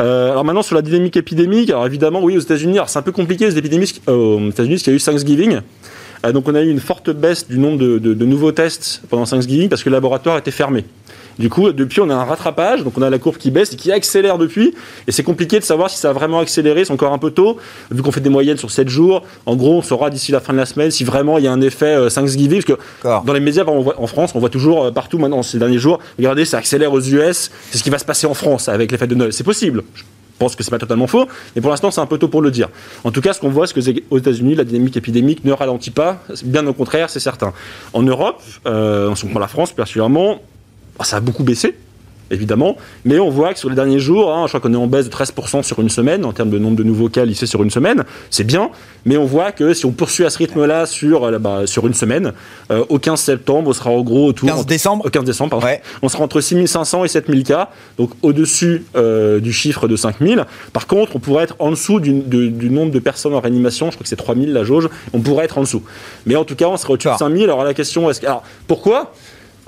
Euh, 0.00 0.30
alors 0.30 0.44
maintenant 0.44 0.62
sur 0.62 0.74
la 0.74 0.80
dynamique 0.80 1.18
épidémique, 1.18 1.68
alors 1.68 1.84
évidemment, 1.84 2.22
oui, 2.22 2.38
aux 2.38 2.40
États-Unis, 2.40 2.78
c'est 2.86 2.98
un 2.98 3.02
peu 3.02 3.12
compliqué 3.12 3.44
les 3.44 3.58
épidémies 3.58 3.92
aux 4.06 4.48
États-Unis, 4.48 4.76
parce 4.76 4.82
qu'il 4.84 4.92
y 4.94 4.96
a 4.96 4.96
eu 4.96 5.02
Thanksgiving. 5.02 5.60
Donc 6.32 6.48
on 6.48 6.54
a 6.54 6.62
eu 6.62 6.70
une 6.70 6.80
forte 6.80 7.10
baisse 7.10 7.46
du 7.46 7.58
nombre 7.58 7.78
de, 7.78 7.98
de 7.98 8.24
nouveaux 8.24 8.50
tests 8.50 9.02
pendant 9.10 9.26
Thanksgiving 9.26 9.68
parce 9.68 9.84
que 9.84 9.90
le 9.90 9.94
laboratoire 9.94 10.38
était 10.38 10.50
fermé. 10.50 10.84
Du 11.38 11.50
coup, 11.50 11.70
depuis, 11.72 12.00
on 12.00 12.08
a 12.08 12.14
un 12.14 12.24
rattrapage, 12.24 12.82
donc 12.82 12.96
on 12.96 13.02
a 13.02 13.10
la 13.10 13.18
courbe 13.18 13.36
qui 13.36 13.50
baisse 13.50 13.72
et 13.72 13.76
qui 13.76 13.92
accélère 13.92 14.38
depuis. 14.38 14.74
Et 15.06 15.12
c'est 15.12 15.22
compliqué 15.22 15.58
de 15.58 15.64
savoir 15.64 15.90
si 15.90 15.98
ça 15.98 16.10
a 16.10 16.12
vraiment 16.12 16.40
accéléré, 16.40 16.84
c'est 16.84 16.92
encore 16.92 17.12
un 17.12 17.18
peu 17.18 17.30
tôt, 17.30 17.58
vu 17.90 18.02
qu'on 18.02 18.12
fait 18.12 18.20
des 18.20 18.30
moyennes 18.30 18.56
sur 18.56 18.70
7 18.70 18.88
jours. 18.88 19.22
En 19.44 19.56
gros, 19.56 19.78
on 19.78 19.82
saura 19.82 20.10
d'ici 20.10 20.32
la 20.32 20.40
fin 20.40 20.52
de 20.52 20.58
la 20.58 20.66
semaine 20.66 20.90
si 20.90 21.04
vraiment 21.04 21.38
il 21.38 21.44
y 21.44 21.48
a 21.48 21.52
un 21.52 21.60
effet 21.60 21.94
euh, 21.94 22.08
Thanksgiving, 22.08 22.62
parce 22.62 22.78
que 22.78 23.26
dans 23.26 23.32
les 23.32 23.40
médias, 23.40 23.64
en 23.64 24.06
France, 24.06 24.32
on 24.34 24.38
voit 24.38 24.48
toujours 24.48 24.84
euh, 24.84 24.90
partout 24.90 25.18
maintenant 25.18 25.42
ces 25.42 25.58
derniers 25.58 25.78
jours, 25.78 25.98
regardez, 26.18 26.44
ça 26.44 26.58
accélère 26.58 26.92
aux 26.92 27.00
US, 27.00 27.50
c'est 27.70 27.78
ce 27.78 27.82
qui 27.82 27.90
va 27.90 27.98
se 27.98 28.04
passer 28.04 28.26
en 28.26 28.34
France 28.34 28.68
avec 28.68 28.90
l'effet 28.90 29.06
de 29.06 29.14
Noël. 29.14 29.32
C'est 29.32 29.44
possible. 29.44 29.82
Je 29.94 30.02
pense 30.38 30.54
que 30.54 30.62
c'est 30.62 30.70
pas 30.70 30.78
totalement 30.78 31.06
faux, 31.06 31.26
mais 31.54 31.62
pour 31.62 31.70
l'instant 31.70 31.90
c'est 31.90 32.00
un 32.00 32.06
peu 32.06 32.18
tôt 32.18 32.28
pour 32.28 32.42
le 32.42 32.50
dire. 32.50 32.68
En 33.04 33.10
tout 33.10 33.22
cas, 33.22 33.32
ce 33.32 33.40
qu'on 33.40 33.48
voit, 33.48 33.66
c'est 33.66 33.72
que 33.74 34.00
aux 34.10 34.18
États-Unis, 34.18 34.54
la 34.54 34.64
dynamique 34.64 34.94
épidémique 34.96 35.44
ne 35.44 35.52
ralentit 35.52 35.90
pas, 35.90 36.18
bien 36.44 36.66
au 36.66 36.74
contraire, 36.74 37.08
c'est 37.08 37.20
certain. 37.20 37.54
En 37.94 38.02
Europe, 38.02 38.42
euh, 38.66 39.08
en 39.08 39.14
ce 39.14 39.24
moment 39.24 39.40
la 39.40 39.48
France 39.48 39.72
particulièrement, 39.72 40.40
ça 41.04 41.16
a 41.16 41.20
beaucoup 41.20 41.44
baissé 41.44 41.76
évidemment. 42.30 42.76
Mais 43.04 43.18
on 43.18 43.30
voit 43.30 43.52
que 43.52 43.58
sur 43.58 43.68
les 43.68 43.74
derniers 43.74 43.98
jours, 43.98 44.32
hein, 44.32 44.44
je 44.46 44.48
crois 44.48 44.60
qu'on 44.60 44.72
est 44.72 44.76
en 44.76 44.86
baisse 44.86 45.06
de 45.06 45.14
13% 45.14 45.62
sur 45.62 45.80
une 45.80 45.88
semaine 45.88 46.24
en 46.24 46.32
termes 46.32 46.50
de 46.50 46.58
nombre 46.58 46.76
de 46.76 46.82
nouveaux 46.82 47.08
cas 47.08 47.24
lissés 47.24 47.46
sur 47.46 47.62
une 47.62 47.70
semaine. 47.70 48.04
C'est 48.30 48.44
bien, 48.44 48.70
mais 49.04 49.16
on 49.16 49.24
voit 49.24 49.52
que 49.52 49.74
si 49.74 49.86
on 49.86 49.92
poursuit 49.92 50.24
à 50.24 50.30
ce 50.30 50.38
rythme-là 50.38 50.86
sur, 50.86 51.24
euh, 51.24 51.38
bah, 51.38 51.66
sur 51.66 51.86
une 51.86 51.94
semaine, 51.94 52.32
euh, 52.70 52.84
au 52.88 52.98
15 52.98 53.20
septembre, 53.20 53.70
on 53.70 53.72
sera 53.72 53.90
en 53.90 54.02
gros 54.02 54.26
autour. 54.26 54.48
15 54.48 54.66
décembre 54.66 55.06
Au 55.06 55.10
15 55.10 55.24
décembre, 55.24 55.50
pardon. 55.50 55.66
On 56.02 56.08
sera 56.08 56.24
entre 56.24 56.40
6500 56.40 57.04
et 57.04 57.08
7000 57.08 57.44
cas, 57.44 57.70
donc 57.98 58.10
au-dessus 58.22 58.84
euh, 58.96 59.40
du 59.40 59.52
chiffre 59.52 59.88
de 59.88 59.96
5000. 59.96 60.44
Par 60.72 60.86
contre, 60.86 61.16
on 61.16 61.18
pourrait 61.18 61.44
être 61.44 61.56
en 61.58 61.70
dessous 61.70 62.00
du, 62.00 62.12
du, 62.12 62.70
nombre 62.70 62.92
de 62.92 62.98
personnes 62.98 63.34
en 63.34 63.40
réanimation. 63.40 63.86
Je 63.86 63.96
crois 63.96 64.02
que 64.02 64.08
c'est 64.08 64.16
3000 64.16 64.52
la 64.52 64.64
jauge. 64.64 64.88
On 65.12 65.20
pourrait 65.20 65.44
être 65.44 65.58
en 65.58 65.62
dessous. 65.62 65.82
Mais 66.26 66.36
en 66.36 66.44
tout 66.44 66.56
cas, 66.56 66.66
on 66.66 66.76
sera 66.76 66.94
au-dessus 66.94 67.08
de 67.08 67.16
5000. 67.16 67.44
Alors 67.44 67.64
la 67.64 67.74
question, 67.74 68.10
est-ce 68.10 68.20
que. 68.20 68.26
Alors 68.26 68.42
pourquoi? 68.66 69.12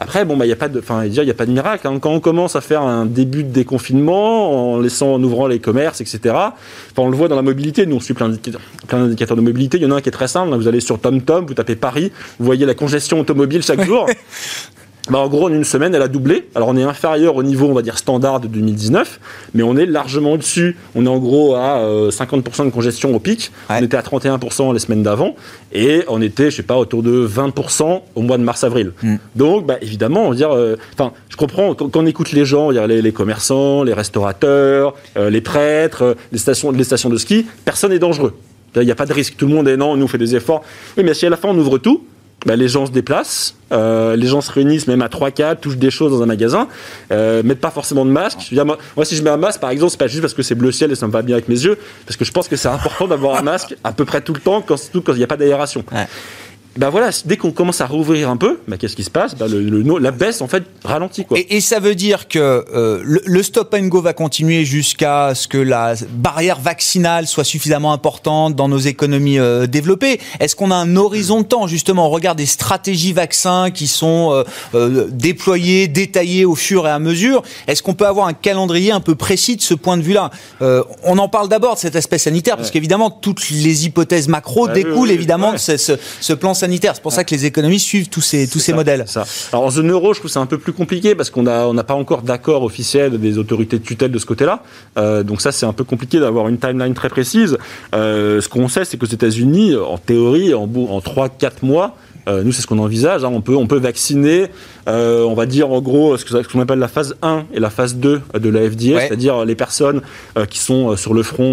Après, 0.00 0.24
bon, 0.24 0.36
bah, 0.36 0.44
il 0.44 0.48
n'y 0.48 0.52
a 0.52 0.56
pas 0.56 0.68
de, 0.68 0.78
enfin, 0.78 1.04
il 1.04 1.12
y 1.12 1.30
a 1.30 1.34
pas 1.34 1.44
de 1.44 1.50
miracle. 1.50 1.88
Hein. 1.88 1.98
Quand 2.00 2.12
on 2.12 2.20
commence 2.20 2.54
à 2.54 2.60
faire 2.60 2.82
un 2.82 3.04
début 3.04 3.42
de 3.42 3.50
déconfinement, 3.50 4.74
en 4.74 4.78
laissant, 4.78 5.14
en 5.14 5.22
ouvrant 5.22 5.48
les 5.48 5.58
commerces, 5.58 6.00
etc. 6.00 6.20
Enfin, 6.24 6.52
on 6.98 7.10
le 7.10 7.16
voit 7.16 7.26
dans 7.26 7.34
la 7.34 7.42
mobilité. 7.42 7.84
Nous, 7.84 7.96
on 7.96 8.00
suit 8.00 8.14
plein 8.14 8.28
d'indicateurs 8.28 9.36
de 9.36 9.42
mobilité. 9.42 9.76
Il 9.76 9.82
y 9.82 9.86
en 9.86 9.90
a 9.90 9.96
un 9.96 10.00
qui 10.00 10.08
est 10.08 10.12
très 10.12 10.28
simple. 10.28 10.54
Vous 10.54 10.68
allez 10.68 10.80
sur 10.80 11.00
TomTom, 11.00 11.46
vous 11.46 11.54
tapez 11.54 11.74
Paris, 11.74 12.12
vous 12.38 12.46
voyez 12.46 12.64
la 12.64 12.74
congestion 12.74 13.18
automobile 13.18 13.62
chaque 13.62 13.84
jour. 13.84 14.06
bah, 15.10 15.18
en 15.18 15.28
gros, 15.28 15.46
en 15.46 15.52
une 15.52 15.64
semaine, 15.64 15.94
elle 15.94 16.02
a 16.02 16.08
doublé. 16.08 16.48
Alors, 16.54 16.68
on 16.68 16.76
est 16.76 16.82
inférieur 16.82 17.36
au 17.36 17.42
niveau, 17.42 17.66
on 17.66 17.74
va 17.74 17.82
dire, 17.82 17.98
standard 17.98 18.40
de 18.40 18.48
2019, 18.48 19.20
mais 19.54 19.62
on 19.62 19.76
est 19.76 19.86
largement 19.86 20.32
au-dessus. 20.32 20.76
On 20.94 21.06
est 21.06 21.08
en 21.08 21.18
gros 21.18 21.54
à 21.54 21.80
50% 22.10 22.66
de 22.66 22.70
congestion 22.70 23.14
au 23.14 23.18
pic. 23.18 23.50
On 23.70 23.82
était 23.82 23.96
à 23.96 24.02
31% 24.02 24.72
les 24.72 24.78
semaines 24.78 25.02
d'avant. 25.02 25.34
Et 25.72 26.04
on 26.08 26.20
était, 26.20 26.50
je 26.50 26.56
sais 26.56 26.62
pas, 26.62 26.76
autour 26.76 27.02
de 27.02 27.26
20% 27.26 28.02
au 28.14 28.22
mois 28.22 28.38
de 28.38 28.42
mars-avril. 28.42 28.92
Mm. 29.02 29.16
Donc, 29.36 29.66
bah, 29.66 29.76
évidemment, 29.80 30.26
on 30.26 30.30
va 30.30 30.36
dire, 30.36 30.50
enfin, 30.94 31.12
je 31.28 31.36
comprends, 31.36 31.74
quand, 31.74 31.96
on 31.96 32.06
écoute 32.06 32.32
les 32.32 32.44
gens, 32.44 32.70
les, 32.70 33.02
les 33.02 33.12
commerçants, 33.12 33.82
les 33.82 33.94
restaurateurs, 33.94 34.94
les 35.16 35.40
prêtres, 35.40 36.16
les 36.32 36.38
stations, 36.38 36.70
les 36.70 36.84
stations 36.84 37.08
de 37.08 37.16
ski, 37.16 37.46
personne 37.64 37.90
n'est 37.90 37.98
dangereux. 37.98 38.34
Il 38.76 38.82
n'y 38.82 38.90
a 38.90 38.94
pas 38.94 39.06
de 39.06 39.12
risque. 39.12 39.36
Tout 39.36 39.46
le 39.46 39.54
monde 39.54 39.68
est 39.68 39.76
non, 39.76 39.92
on 39.92 39.96
nous 39.96 40.08
fait 40.08 40.18
des 40.18 40.34
efforts. 40.36 40.62
Oui, 40.96 41.04
mais 41.04 41.14
si 41.14 41.26
à 41.26 41.30
la 41.30 41.36
fin 41.36 41.48
on 41.48 41.58
ouvre 41.58 41.78
tout, 41.78 42.04
bah, 42.46 42.56
les 42.56 42.68
gens 42.68 42.86
se 42.86 42.92
déplacent, 42.92 43.54
euh, 43.72 44.14
les 44.16 44.26
gens 44.26 44.40
se 44.40 44.50
réunissent 44.52 44.86
même 44.86 45.02
à 45.02 45.08
3-4, 45.08 45.56
touchent 45.60 45.76
des 45.76 45.90
choses 45.90 46.12
dans 46.12 46.22
un 46.22 46.26
magasin, 46.26 46.68
euh, 47.10 47.42
mettent 47.42 47.60
pas 47.60 47.70
forcément 47.70 48.04
de 48.04 48.10
masque. 48.10 48.52
moi, 48.96 49.04
si 49.04 49.16
je 49.16 49.22
mets 49.22 49.30
un 49.30 49.36
masque, 49.36 49.60
par 49.60 49.70
exemple, 49.70 49.90
c'est 49.90 49.98
pas 49.98 50.06
juste 50.06 50.22
parce 50.22 50.34
que 50.34 50.42
c'est 50.42 50.54
bleu 50.54 50.70
ciel 50.70 50.92
et 50.92 50.94
ça 50.94 51.06
me 51.06 51.12
va 51.12 51.22
bien 51.22 51.34
avec 51.34 51.48
mes 51.48 51.60
yeux, 51.60 51.76
parce 52.06 52.16
que 52.16 52.24
je 52.24 52.30
pense 52.30 52.48
que 52.48 52.56
c'est 52.56 52.68
important 52.68 53.08
d'avoir 53.08 53.38
un 53.38 53.42
masque 53.42 53.74
à 53.82 53.92
peu 53.92 54.04
près 54.04 54.20
tout 54.20 54.32
le 54.34 54.40
temps, 54.40 54.62
quand, 54.62 54.76
surtout 54.76 55.02
quand 55.02 55.12
il 55.12 55.18
n'y 55.18 55.24
a 55.24 55.28
pas 55.28 55.36
d'aération. 55.36 55.84
Ben 56.78 56.90
voilà, 56.90 57.10
dès 57.24 57.36
qu'on 57.36 57.50
commence 57.50 57.80
à 57.80 57.86
rouvrir 57.86 58.30
un 58.30 58.36
peu, 58.36 58.60
ben 58.68 58.76
qu'est-ce 58.76 58.94
qui 58.94 59.02
se 59.02 59.10
passe? 59.10 59.34
Ben 59.34 59.48
le, 59.48 59.98
La 59.98 60.12
baisse, 60.12 60.40
en 60.40 60.46
fait, 60.46 60.62
ralentit. 60.84 61.24
Quoi. 61.24 61.36
Et, 61.50 61.60
ça 61.60 61.80
veut 61.80 61.96
dire 61.96 62.28
que 62.28 62.38
euh, 62.38 63.02
le, 63.02 63.42
stop 63.42 63.74
and 63.74 63.86
go 63.86 64.00
va 64.00 64.12
continuer 64.12 64.64
jusqu'à 64.64 65.34
ce 65.34 65.48
que 65.48 65.58
la 65.58 65.94
barrière 66.10 66.60
vaccinale 66.60 67.26
soit 67.26 67.42
suffisamment 67.42 67.92
importante 67.92 68.54
dans 68.54 68.68
nos 68.68 68.78
économies 68.78 69.40
euh, 69.40 69.66
développées. 69.66 70.20
Est-ce 70.38 70.54
qu'on 70.54 70.70
a 70.70 70.76
un 70.76 70.94
horizon 70.94 71.40
de 71.40 71.46
temps, 71.46 71.66
justement, 71.66 72.06
on 72.06 72.10
regarde 72.10 72.38
des 72.38 72.46
stratégies 72.46 73.12
vaccins 73.12 73.72
qui 73.72 73.88
sont 73.88 74.44
euh, 74.74 75.08
déployées, 75.10 75.88
détaillées 75.88 76.44
au 76.44 76.54
fur 76.54 76.86
et 76.86 76.90
à 76.90 77.00
mesure 77.00 77.42
Est-ce 77.66 77.82
qu'on 77.82 77.94
peut 77.94 78.06
avoir 78.06 78.28
un 78.28 78.34
calendrier 78.34 78.92
un 78.92 79.00
peu 79.00 79.16
précis 79.16 79.56
de 79.56 79.62
ce 79.62 79.74
point 79.74 79.96
de 79.96 80.02
vue-là? 80.02 80.30
On 80.60 81.18
en 81.18 81.28
parle 81.28 81.48
d'abord 81.48 81.74
de 81.74 81.80
cet 81.80 81.96
aspect 81.96 82.18
sanitaire, 82.18 82.56
parce 82.56 82.70
qu'évidemment, 82.70 83.10
toutes 83.10 83.50
les 83.50 83.86
hypothèses 83.86 84.28
macro 84.28 84.68
bah 84.68 84.74
découlent 84.74 85.10
évidemment 85.10 85.52
de 85.52 85.58
ce, 85.58 85.76
ce, 85.76 85.94
ce 86.20 86.32
plan 86.32 86.54
sanitaire 86.54 86.67
c'est 86.70 87.02
pour 87.02 87.12
ça 87.12 87.24
que 87.24 87.34
les 87.34 87.46
économies 87.46 87.80
suivent 87.80 88.08
tous 88.08 88.20
ces, 88.20 88.48
tous 88.48 88.58
ces 88.58 88.72
modèles. 88.72 89.04
Ça. 89.06 89.24
Alors 89.52 89.64
en 89.64 89.70
zone 89.70 89.90
euro, 89.90 90.14
je 90.14 90.20
trouve 90.20 90.30
c'est 90.30 90.38
un 90.38 90.46
peu 90.46 90.58
plus 90.58 90.72
compliqué 90.72 91.14
parce 91.14 91.30
qu'on 91.30 91.44
n'a 91.44 91.68
on 91.68 91.74
pas 91.76 91.94
encore 91.94 92.22
d'accord 92.22 92.62
officiel 92.62 93.18
des 93.18 93.38
autorités 93.38 93.78
de 93.78 93.84
tutelle 93.84 94.10
de 94.10 94.18
ce 94.18 94.26
côté-là. 94.26 94.62
Euh, 94.98 95.22
donc 95.22 95.40
ça, 95.40 95.52
c'est 95.52 95.66
un 95.66 95.72
peu 95.72 95.84
compliqué 95.84 96.20
d'avoir 96.20 96.48
une 96.48 96.58
timeline 96.58 96.94
très 96.94 97.08
précise. 97.08 97.56
Euh, 97.94 98.40
ce 98.40 98.48
qu'on 98.48 98.68
sait, 98.68 98.84
c'est 98.84 98.96
qu'aux 98.96 99.06
États-Unis, 99.06 99.76
en 99.76 99.98
théorie, 99.98 100.54
en, 100.54 100.64
en 100.64 100.98
3-4 101.00 101.50
mois, 101.62 101.96
euh, 102.28 102.42
nous, 102.42 102.52
c'est 102.52 102.62
ce 102.62 102.66
qu'on 102.66 102.78
envisage. 102.78 103.24
Hein. 103.24 103.30
On, 103.32 103.40
peut, 103.40 103.56
on 103.56 103.66
peut 103.66 103.78
vacciner, 103.78 104.46
euh, 104.88 105.22
on 105.22 105.34
va 105.34 105.46
dire 105.46 105.70
en 105.70 105.80
gros 105.80 106.16
ce 106.16 106.24
qu'on 106.24 106.60
appelle 106.60 106.78
la 106.78 106.88
phase 106.88 107.16
1 107.22 107.46
et 107.52 107.60
la 107.60 107.70
phase 107.70 107.96
2 107.96 108.20
de 108.34 108.48
la 108.48 108.70
FDA, 108.70 109.00
c'est-à-dire 109.00 109.44
les 109.44 109.54
personnes 109.54 110.02
euh, 110.36 110.44
qui 110.44 110.58
sont 110.58 110.96
sur 110.96 111.14
le 111.14 111.22
front 111.22 111.48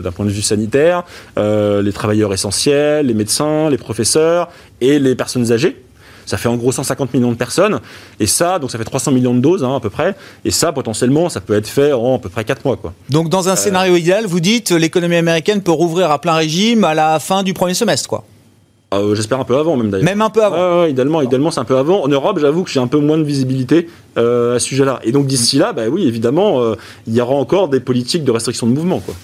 d'un 0.00 0.12
point 0.12 0.24
de 0.24 0.30
vue 0.30 0.42
sanitaire, 0.42 1.04
les 1.36 1.92
travailleurs 1.92 2.32
essentiels, 2.32 3.06
les 3.06 3.14
médecins, 3.14 3.70
les 3.70 3.78
professeurs 3.78 4.48
et 4.80 4.98
les 4.98 5.14
personnes 5.14 5.52
âgées. 5.52 5.82
Ça 6.26 6.36
fait 6.36 6.48
en 6.48 6.56
gros 6.56 6.72
150 6.72 7.14
millions 7.14 7.30
de 7.30 7.36
personnes. 7.36 7.78
Et 8.18 8.26
ça, 8.26 8.58
donc 8.58 8.72
ça 8.72 8.78
fait 8.78 8.84
300 8.84 9.12
millions 9.12 9.34
de 9.34 9.40
doses 9.40 9.62
hein, 9.62 9.76
à 9.76 9.80
peu 9.80 9.90
près. 9.90 10.16
Et 10.44 10.50
ça, 10.50 10.72
potentiellement, 10.72 11.28
ça 11.28 11.40
peut 11.40 11.54
être 11.54 11.68
fait 11.68 11.92
en 11.92 12.16
à 12.16 12.18
peu 12.18 12.28
près 12.28 12.42
4 12.42 12.64
mois. 12.64 12.76
Quoi. 12.76 12.92
Donc 13.10 13.28
dans 13.28 13.48
un 13.48 13.54
scénario 13.54 13.94
idéal, 13.94 14.26
vous 14.26 14.40
dites 14.40 14.72
l'économie 14.72 15.16
américaine 15.16 15.62
peut 15.62 15.70
rouvrir 15.70 16.10
à 16.10 16.20
plein 16.20 16.34
régime 16.34 16.82
à 16.82 16.94
la 16.94 17.20
fin 17.20 17.44
du 17.44 17.54
premier 17.54 17.74
semestre. 17.74 18.08
quoi. 18.08 18.24
Ah, 18.92 18.98
euh, 18.98 19.14
j'espère 19.16 19.40
un 19.40 19.44
peu 19.44 19.56
avant 19.56 19.76
même 19.76 19.90
d'ailleurs. 19.90 20.04
Même 20.04 20.22
un 20.22 20.30
peu 20.30 20.44
avant. 20.44 20.82
Ouais, 20.82 20.90
idéalement, 20.92 21.20
idéalement 21.20 21.50
c'est 21.50 21.58
un 21.60 21.64
peu 21.64 21.76
avant. 21.76 22.04
En 22.04 22.08
Europe, 22.08 22.38
j'avoue 22.38 22.62
que 22.62 22.70
j'ai 22.70 22.78
un 22.78 22.86
peu 22.86 22.98
moins 22.98 23.18
de 23.18 23.24
visibilité 23.24 23.88
euh, 24.16 24.56
à 24.56 24.58
ce 24.60 24.66
sujet-là. 24.68 25.00
Et 25.02 25.10
donc 25.10 25.26
d'ici 25.26 25.58
là, 25.58 25.72
bah 25.72 25.88
oui, 25.90 26.06
évidemment, 26.06 26.62
euh, 26.62 26.76
il 27.06 27.14
y 27.14 27.20
aura 27.20 27.34
encore 27.34 27.68
des 27.68 27.80
politiques 27.80 28.22
de 28.22 28.30
restriction 28.30 28.66
de 28.68 28.72
mouvement. 28.72 29.00
Quoi. 29.00 29.14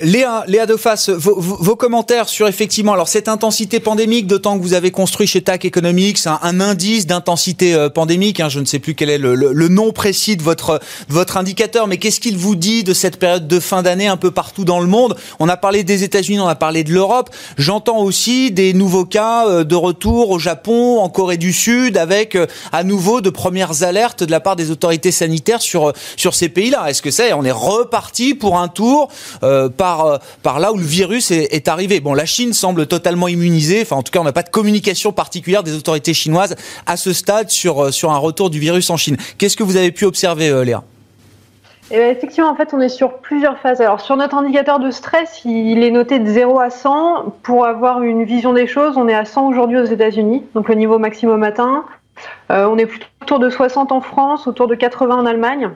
Léa, 0.00 0.42
Léa 0.48 0.66
de 0.66 0.74
face, 0.74 1.08
vos, 1.08 1.76
commentaires 1.76 2.28
sur 2.28 2.48
effectivement 2.48 2.94
alors 2.94 3.06
cette 3.06 3.28
intensité 3.28 3.78
pandémique, 3.78 4.26
d'autant 4.26 4.58
que 4.58 4.62
vous 4.62 4.74
avez 4.74 4.90
construit 4.90 5.28
chez 5.28 5.40
TAC 5.40 5.66
Economics 5.66 6.18
un, 6.26 6.40
un 6.42 6.60
indice 6.60 7.06
d'intensité 7.06 7.74
euh, 7.74 7.88
pandémique. 7.88 8.40
Hein, 8.40 8.48
je 8.48 8.58
ne 8.58 8.64
sais 8.64 8.80
plus 8.80 8.96
quel 8.96 9.08
est 9.08 9.18
le, 9.18 9.36
le, 9.36 9.68
nom 9.68 9.92
précis 9.92 10.36
de 10.36 10.42
votre 10.42 10.80
votre 11.08 11.36
indicateur, 11.36 11.86
mais 11.86 11.98
qu'est-ce 11.98 12.18
qu'il 12.18 12.36
vous 12.36 12.56
dit 12.56 12.82
de 12.82 12.92
cette 12.92 13.20
période 13.20 13.46
de 13.46 13.60
fin 13.60 13.82
d'année 13.82 14.08
un 14.08 14.16
peu 14.16 14.32
partout 14.32 14.64
dans 14.64 14.80
le 14.80 14.88
monde? 14.88 15.14
On 15.38 15.48
a 15.48 15.56
parlé 15.56 15.84
des 15.84 16.02
États-Unis, 16.02 16.40
on 16.40 16.48
a 16.48 16.56
parlé 16.56 16.82
de 16.82 16.92
l'Europe. 16.92 17.30
J'entends 17.56 17.98
aussi 17.98 18.50
des 18.50 18.72
nouveaux 18.72 19.04
cas 19.04 19.46
euh, 19.46 19.62
de 19.62 19.76
retour 19.76 20.30
au 20.30 20.40
Japon, 20.40 20.98
en 20.98 21.08
Corée 21.08 21.36
du 21.36 21.52
Sud, 21.52 21.96
avec 21.98 22.34
euh, 22.34 22.48
à 22.72 22.82
nouveau 22.82 23.20
de 23.20 23.30
premières 23.30 23.84
alertes 23.84 24.24
de 24.24 24.30
la 24.32 24.40
part 24.40 24.56
des 24.56 24.72
autorités 24.72 25.12
sanitaires 25.12 25.62
sur 25.62 25.92
sur 26.16 26.34
ces 26.34 26.48
pays-là. 26.48 26.90
Est-ce 26.90 27.00
que 27.00 27.12
c'est 27.12 27.32
on 27.32 27.44
est 27.44 27.52
reparti 27.52 28.34
pour 28.34 28.58
un 28.58 28.66
tour 28.66 29.08
euh, 29.44 29.68
euh, 29.84 30.18
par, 30.42 30.58
là 30.58 30.72
où 30.72 30.76
le 30.76 30.84
virus 30.84 31.30
est, 31.30 31.68
arrivé. 31.68 32.00
Bon, 32.00 32.14
la 32.14 32.26
Chine 32.26 32.52
semble 32.52 32.86
totalement 32.86 33.28
immunisée. 33.28 33.82
Enfin, 33.82 33.96
en 33.96 34.02
tout 34.02 34.12
cas, 34.12 34.20
on 34.20 34.24
n'a 34.24 34.32
pas 34.32 34.42
de 34.42 34.48
communication 34.48 35.12
particulière 35.12 35.62
des 35.62 35.74
autorités 35.76 36.14
chinoises 36.14 36.56
à 36.86 36.96
ce 36.96 37.12
stade 37.12 37.50
sur, 37.50 37.84
euh, 37.84 37.90
sur 37.90 38.10
un 38.10 38.18
retour 38.18 38.50
du 38.50 38.58
virus 38.58 38.90
en 38.90 38.96
Chine. 38.96 39.16
Qu'est-ce 39.38 39.56
que 39.56 39.62
vous 39.62 39.76
avez 39.76 39.92
pu 39.92 40.04
observer, 40.04 40.48
euh, 40.48 40.64
Léa? 40.64 40.82
Eh 41.90 41.96
ben, 41.96 42.16
effectivement, 42.16 42.50
en 42.50 42.54
fait, 42.54 42.70
on 42.72 42.80
est 42.80 42.88
sur 42.88 43.18
plusieurs 43.18 43.58
phases. 43.58 43.80
Alors, 43.80 44.00
sur 44.00 44.16
notre 44.16 44.36
indicateur 44.36 44.78
de 44.78 44.90
stress, 44.90 45.42
il 45.44 45.82
est 45.82 45.90
noté 45.90 46.18
de 46.18 46.26
0 46.26 46.58
à 46.58 46.70
100. 46.70 47.34
Pour 47.42 47.66
avoir 47.66 48.02
une 48.02 48.24
vision 48.24 48.52
des 48.52 48.66
choses, 48.66 48.96
on 48.96 49.06
est 49.08 49.14
à 49.14 49.24
100 49.24 49.48
aujourd'hui 49.48 49.78
aux 49.78 49.84
États-Unis, 49.84 50.44
donc 50.54 50.68
le 50.68 50.74
niveau 50.76 50.98
maximum 50.98 51.42
atteint. 51.42 51.84
on 52.48 52.78
est 52.78 52.86
plutôt 52.86 53.06
autour 53.24 53.38
de 53.38 53.48
60 53.48 53.90
en 53.90 54.00
France, 54.02 54.46
autour 54.46 54.66
de 54.66 54.74
80 54.74 55.16
en 55.16 55.26
Allemagne 55.26 55.70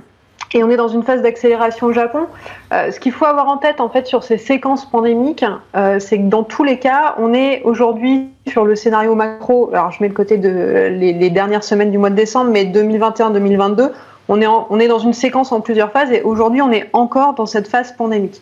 et 0.55 0.65
on 0.65 0.71
est 0.71 0.77
dans 0.77 0.89
une 0.89 1.03
phase 1.03 1.23
d'accélération 1.23 1.89
au 1.89 1.93
Japon. 1.93 2.27
Euh, 2.73 2.91
ce 2.91 3.01
qu'il 3.01 3.13
faut 3.13 3.27
avoir 3.27 3.49
en 3.49 3.59
tête 3.59 3.81
en 3.81 3.89
fait 3.89 4.07
sur 4.07 4.23
ces 4.23 4.39
séquences 4.39 4.89
pandémiques, 4.89 5.45
euh, 5.77 5.99
c'est 5.99 6.19
que 6.19 6.29
dans 6.29 6.43
tous 6.43 6.65
les 6.65 6.79
cas, 6.79 7.15
on 7.19 7.35
est 7.35 7.63
aujourd'hui 7.65 8.29
sur 8.47 8.65
le 8.65 8.75
scénario 8.75 9.15
macro. 9.15 9.71
Alors 9.73 9.91
je 9.93 10.03
mets 10.03 10.09
de 10.09 10.15
côté 10.15 10.39
de 10.39 10.89
les, 10.91 11.31
dernières 11.31 11.65
semaines 11.65 11.91
du 11.91 11.99
mois 11.99 12.11
de 12.11 12.15
décembre, 12.15 12.51
mais 12.51 12.65
2021-2022, 12.65 13.91
on 14.29 14.41
est 14.41 14.47
on 14.47 14.79
est 14.81 14.89
dans 14.89 14.99
une 14.99 15.13
séquence 15.13 15.53
en 15.53 15.61
plusieurs 15.61 15.93
phases 15.93 16.13
et 16.13 16.23
aujourd'hui 16.23 16.63
on 16.63 16.71
est 16.71 16.89
encore 16.93 17.35
dans 17.35 17.47
cette 17.47 17.69
phase 17.69 17.93
pandémique. 17.93 18.41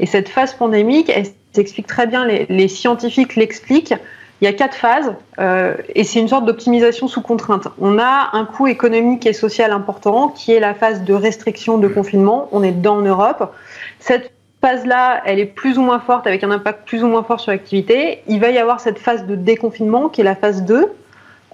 Et 0.00 0.06
cette 0.06 0.28
phase 0.28 0.54
pandémique, 0.54 1.10
elle 1.14 1.26
s'explique 1.52 1.86
très 1.86 2.06
bien, 2.06 2.24
les, 2.24 2.46
les 2.48 2.68
scientifiques 2.68 3.34
l'expliquent. 3.36 3.94
Il 4.40 4.44
y 4.44 4.48
a 4.48 4.52
quatre 4.52 4.76
phases 4.76 5.14
euh, 5.40 5.74
et 5.94 6.04
c'est 6.04 6.20
une 6.20 6.28
sorte 6.28 6.44
d'optimisation 6.44 7.08
sous 7.08 7.20
contrainte. 7.20 7.68
On 7.80 7.98
a 7.98 8.30
un 8.32 8.44
coût 8.44 8.68
économique 8.68 9.26
et 9.26 9.32
social 9.32 9.72
important 9.72 10.28
qui 10.28 10.52
est 10.52 10.60
la 10.60 10.74
phase 10.74 11.02
de 11.02 11.12
restriction 11.12 11.78
de 11.78 11.88
confinement. 11.88 12.48
On 12.52 12.62
est 12.62 12.70
dedans 12.70 12.96
en 12.96 13.02
Europe. 13.02 13.52
Cette 13.98 14.32
phase-là, 14.60 15.22
elle 15.24 15.40
est 15.40 15.46
plus 15.46 15.78
ou 15.78 15.82
moins 15.82 15.98
forte 15.98 16.26
avec 16.26 16.44
un 16.44 16.50
impact 16.50 16.86
plus 16.86 17.02
ou 17.02 17.08
moins 17.08 17.24
fort 17.24 17.40
sur 17.40 17.50
l'activité. 17.50 18.22
Il 18.28 18.40
va 18.40 18.50
y 18.50 18.58
avoir 18.58 18.80
cette 18.80 18.98
phase 18.98 19.26
de 19.26 19.34
déconfinement 19.34 20.08
qui 20.08 20.20
est 20.20 20.24
la 20.24 20.36
phase 20.36 20.62
2 20.62 20.92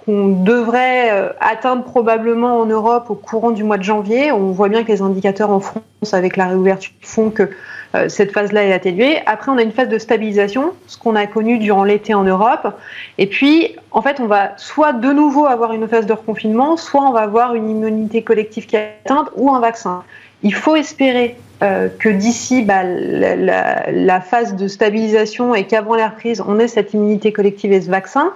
qu'on 0.05 0.27
devrait 0.27 1.11
euh, 1.11 1.29
atteindre 1.39 1.83
probablement 1.83 2.59
en 2.59 2.65
Europe 2.65 3.09
au 3.09 3.15
courant 3.15 3.51
du 3.51 3.63
mois 3.63 3.77
de 3.77 3.83
janvier. 3.83 4.31
On 4.31 4.51
voit 4.51 4.69
bien 4.69 4.83
que 4.83 4.91
les 4.91 5.01
indicateurs 5.01 5.49
en 5.49 5.59
France 5.59 5.83
avec 6.13 6.37
la 6.37 6.47
réouverture 6.47 6.93
font 7.01 7.31
que 7.31 7.49
euh, 7.95 8.09
cette 8.09 8.31
phase-là 8.31 8.65
est 8.65 8.73
atténuée. 8.73 9.19
Après, 9.25 9.51
on 9.51 9.57
a 9.57 9.63
une 9.63 9.71
phase 9.71 9.89
de 9.89 9.97
stabilisation, 9.97 10.73
ce 10.87 10.97
qu'on 10.97 11.15
a 11.15 11.25
connu 11.27 11.57
durant 11.57 11.83
l'été 11.83 12.13
en 12.13 12.23
Europe. 12.23 12.75
Et 13.17 13.27
puis, 13.27 13.75
en 13.91 14.01
fait, 14.01 14.19
on 14.19 14.27
va 14.27 14.51
soit 14.57 14.93
de 14.93 15.11
nouveau 15.11 15.45
avoir 15.45 15.73
une 15.73 15.87
phase 15.87 16.05
de 16.05 16.13
reconfinement, 16.13 16.77
soit 16.77 17.01
on 17.01 17.11
va 17.11 17.21
avoir 17.21 17.55
une 17.55 17.69
immunité 17.69 18.21
collective 18.21 18.65
qui 18.65 18.75
est 18.75 18.97
atteinte 19.05 19.29
ou 19.35 19.51
un 19.51 19.59
vaccin. 19.59 20.03
Il 20.43 20.53
faut 20.53 20.75
espérer 20.75 21.37
euh, 21.63 21.87
que 21.99 22.09
d'ici 22.09 22.63
bah, 22.63 22.83
la, 22.83 24.21
phase 24.21 24.55
de 24.55 24.67
stabilisation 24.67 25.55
et 25.55 25.65
qu'avant 25.65 25.95
la 25.95 26.09
reprise, 26.09 26.43
on 26.45 26.59
ait 26.59 26.67
cette 26.67 26.93
immunité 26.93 27.31
collective 27.31 27.71
et 27.71 27.81
ce 27.81 27.89
vaccin. 27.89 28.33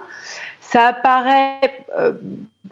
Ça 0.70 0.86
apparaît 0.86 1.84
euh, 1.98 2.12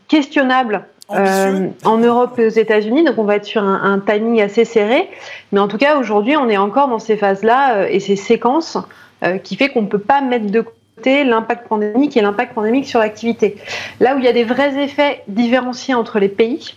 questionnable 0.09 0.85
euh, 1.11 1.69
en 1.85 1.97
Europe 1.97 2.39
et 2.39 2.45
aux 2.45 2.51
États-Unis, 2.51 3.05
donc 3.05 3.17
on 3.17 3.25
va 3.25 3.37
être 3.37 3.47
sur 3.47 3.63
un, 3.63 3.99
timing 3.99 4.43
assez 4.43 4.67
serré. 4.67 5.09
Mais 5.53 5.61
en 5.61 5.67
tout 5.67 5.79
cas, 5.79 5.97
aujourd'hui, 5.97 6.37
on 6.37 6.51
est 6.51 6.59
encore 6.59 6.89
dans 6.89 6.99
ces 6.99 7.17
phases-là 7.17 7.77
euh, 7.77 7.89
et 7.89 7.99
ces 7.99 8.17
séquences 8.17 8.77
euh, 9.23 9.39
qui 9.39 9.57
fait 9.57 9.71
qu'on 9.71 9.83
ne 9.83 9.87
peut 9.87 9.99
pas 9.99 10.21
mettre 10.21 10.51
de 10.51 10.61
côté 10.61 11.25
l'impact 11.25 11.67
pandémique 11.67 12.15
et 12.19 12.21
l'impact 12.21 12.53
pandémique 12.53 12.87
sur 12.87 13.01
l'activité. 13.01 13.57
Là 14.01 14.17
où 14.17 14.19
il 14.19 14.25
y 14.25 14.29
a 14.29 14.35
des 14.35 14.45
vrais 14.45 14.83
effets 14.83 15.23
différenciés 15.29 15.95
entre 15.95 16.19
les 16.19 16.29
pays, 16.29 16.75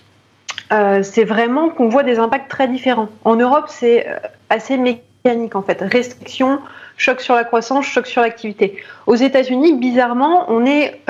c'est 1.02 1.26
vraiment 1.26 1.70
qu'on 1.70 1.90
voit 1.90 2.04
des 2.04 2.18
impacts 2.18 2.50
très 2.50 2.70
différents. 2.70 3.10
En 3.26 3.36
Europe, 3.36 3.66
c'est 3.68 4.08
assez 4.50 4.78
mécanique 4.78 5.56
en 5.56 5.62
fait. 5.64 5.82
Restriction, 5.82 6.60
choc 7.02 7.22
sur 7.22 7.36
la 7.36 7.44
croissance, 7.44 7.86
choc 7.86 8.08
sur 8.08 8.22
l'activité. 8.22 8.78
Aux 9.08 9.16
États-Unis, 9.16 9.74
bizarrement, 9.74 10.46
on 10.50 10.66
est 10.66 11.02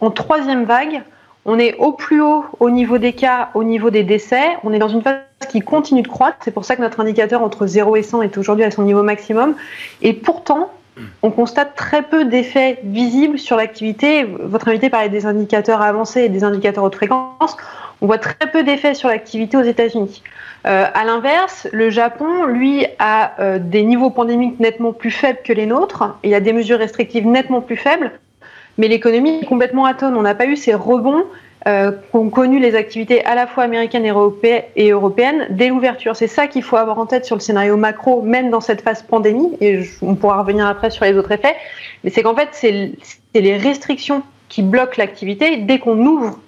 en 0.00 0.10
troisième 0.10 0.64
vague 0.64 1.02
on 1.44 1.58
est 1.58 1.74
au 1.76 1.92
plus 1.92 2.20
haut 2.20 2.44
au 2.58 2.70
niveau 2.70 2.98
des 2.98 3.12
cas, 3.12 3.48
au 3.54 3.64
niveau 3.64 3.90
des 3.90 4.02
décès. 4.02 4.58
On 4.62 4.72
est 4.72 4.78
dans 4.78 4.88
une 4.88 5.02
phase 5.02 5.20
qui 5.48 5.60
continue 5.60 6.02
de 6.02 6.08
croître. 6.08 6.36
C'est 6.44 6.50
pour 6.50 6.64
ça 6.64 6.76
que 6.76 6.82
notre 6.82 7.00
indicateur 7.00 7.42
entre 7.42 7.66
0 7.66 7.96
et 7.96 8.02
100 8.02 8.22
est 8.22 8.36
aujourd'hui 8.36 8.64
à 8.64 8.70
son 8.70 8.82
niveau 8.82 9.02
maximum. 9.02 9.54
Et 10.02 10.12
pourtant, 10.12 10.70
on 11.22 11.30
constate 11.30 11.74
très 11.76 12.02
peu 12.02 12.26
d'effets 12.26 12.78
visibles 12.84 13.38
sur 13.38 13.56
l'activité. 13.56 14.24
Votre 14.24 14.68
invité 14.68 14.90
parlait 14.90 15.08
des 15.08 15.24
indicateurs 15.24 15.80
avancés 15.80 16.22
et 16.22 16.28
des 16.28 16.44
indicateurs 16.44 16.84
haute 16.84 16.94
fréquence. 16.94 17.56
On 18.02 18.06
voit 18.06 18.18
très 18.18 18.50
peu 18.50 18.62
d'effets 18.62 18.94
sur 18.94 19.08
l'activité 19.08 19.56
aux 19.56 19.62
États-Unis. 19.62 20.22
Euh, 20.66 20.86
à 20.92 21.04
l'inverse, 21.04 21.68
le 21.72 21.90
Japon, 21.90 22.44
lui, 22.44 22.86
a 22.98 23.32
euh, 23.40 23.58
des 23.58 23.82
niveaux 23.82 24.10
pandémiques 24.10 24.60
nettement 24.60 24.92
plus 24.92 25.10
faibles 25.10 25.40
que 25.44 25.52
les 25.52 25.66
nôtres. 25.66 26.16
Il 26.22 26.30
y 26.30 26.34
a 26.34 26.40
des 26.40 26.52
mesures 26.52 26.78
restrictives 26.78 27.26
nettement 27.26 27.60
plus 27.60 27.76
faibles, 27.76 28.12
mais 28.78 28.88
l'économie 28.88 29.40
est 29.42 29.46
complètement 29.46 29.84
atone. 29.84 30.16
On 30.16 30.22
n'a 30.22 30.34
pas 30.34 30.46
eu 30.46 30.56
ces 30.56 30.74
rebonds 30.74 31.24
euh, 31.66 31.92
qu'ont 32.10 32.30
connu 32.30 32.58
les 32.58 32.74
activités 32.74 33.22
à 33.26 33.34
la 33.34 33.46
fois 33.46 33.64
américaines 33.64 34.06
et 34.06 34.90
européennes 34.90 35.46
dès 35.50 35.68
l'ouverture. 35.68 36.16
C'est 36.16 36.26
ça 36.26 36.46
qu'il 36.46 36.62
faut 36.62 36.76
avoir 36.76 36.98
en 36.98 37.04
tête 37.04 37.26
sur 37.26 37.36
le 37.36 37.40
scénario 37.40 37.76
macro, 37.76 38.22
même 38.22 38.50
dans 38.50 38.62
cette 38.62 38.80
phase 38.80 39.02
pandémie, 39.02 39.56
et 39.60 39.80
on 40.00 40.14
pourra 40.14 40.40
revenir 40.40 40.66
après 40.66 40.90
sur 40.90 41.04
les 41.04 41.16
autres 41.18 41.32
effets, 41.32 41.56
mais 42.02 42.10
c'est 42.10 42.22
qu'en 42.22 42.34
fait, 42.34 42.48
c'est 42.52 42.92
les 43.34 43.56
restrictions 43.58 44.22
qui 44.48 44.62
bloquent 44.62 44.94
l'activité. 44.96 45.58
Dès 45.58 45.78
qu'on 45.78 45.98
ouvre 45.98 46.38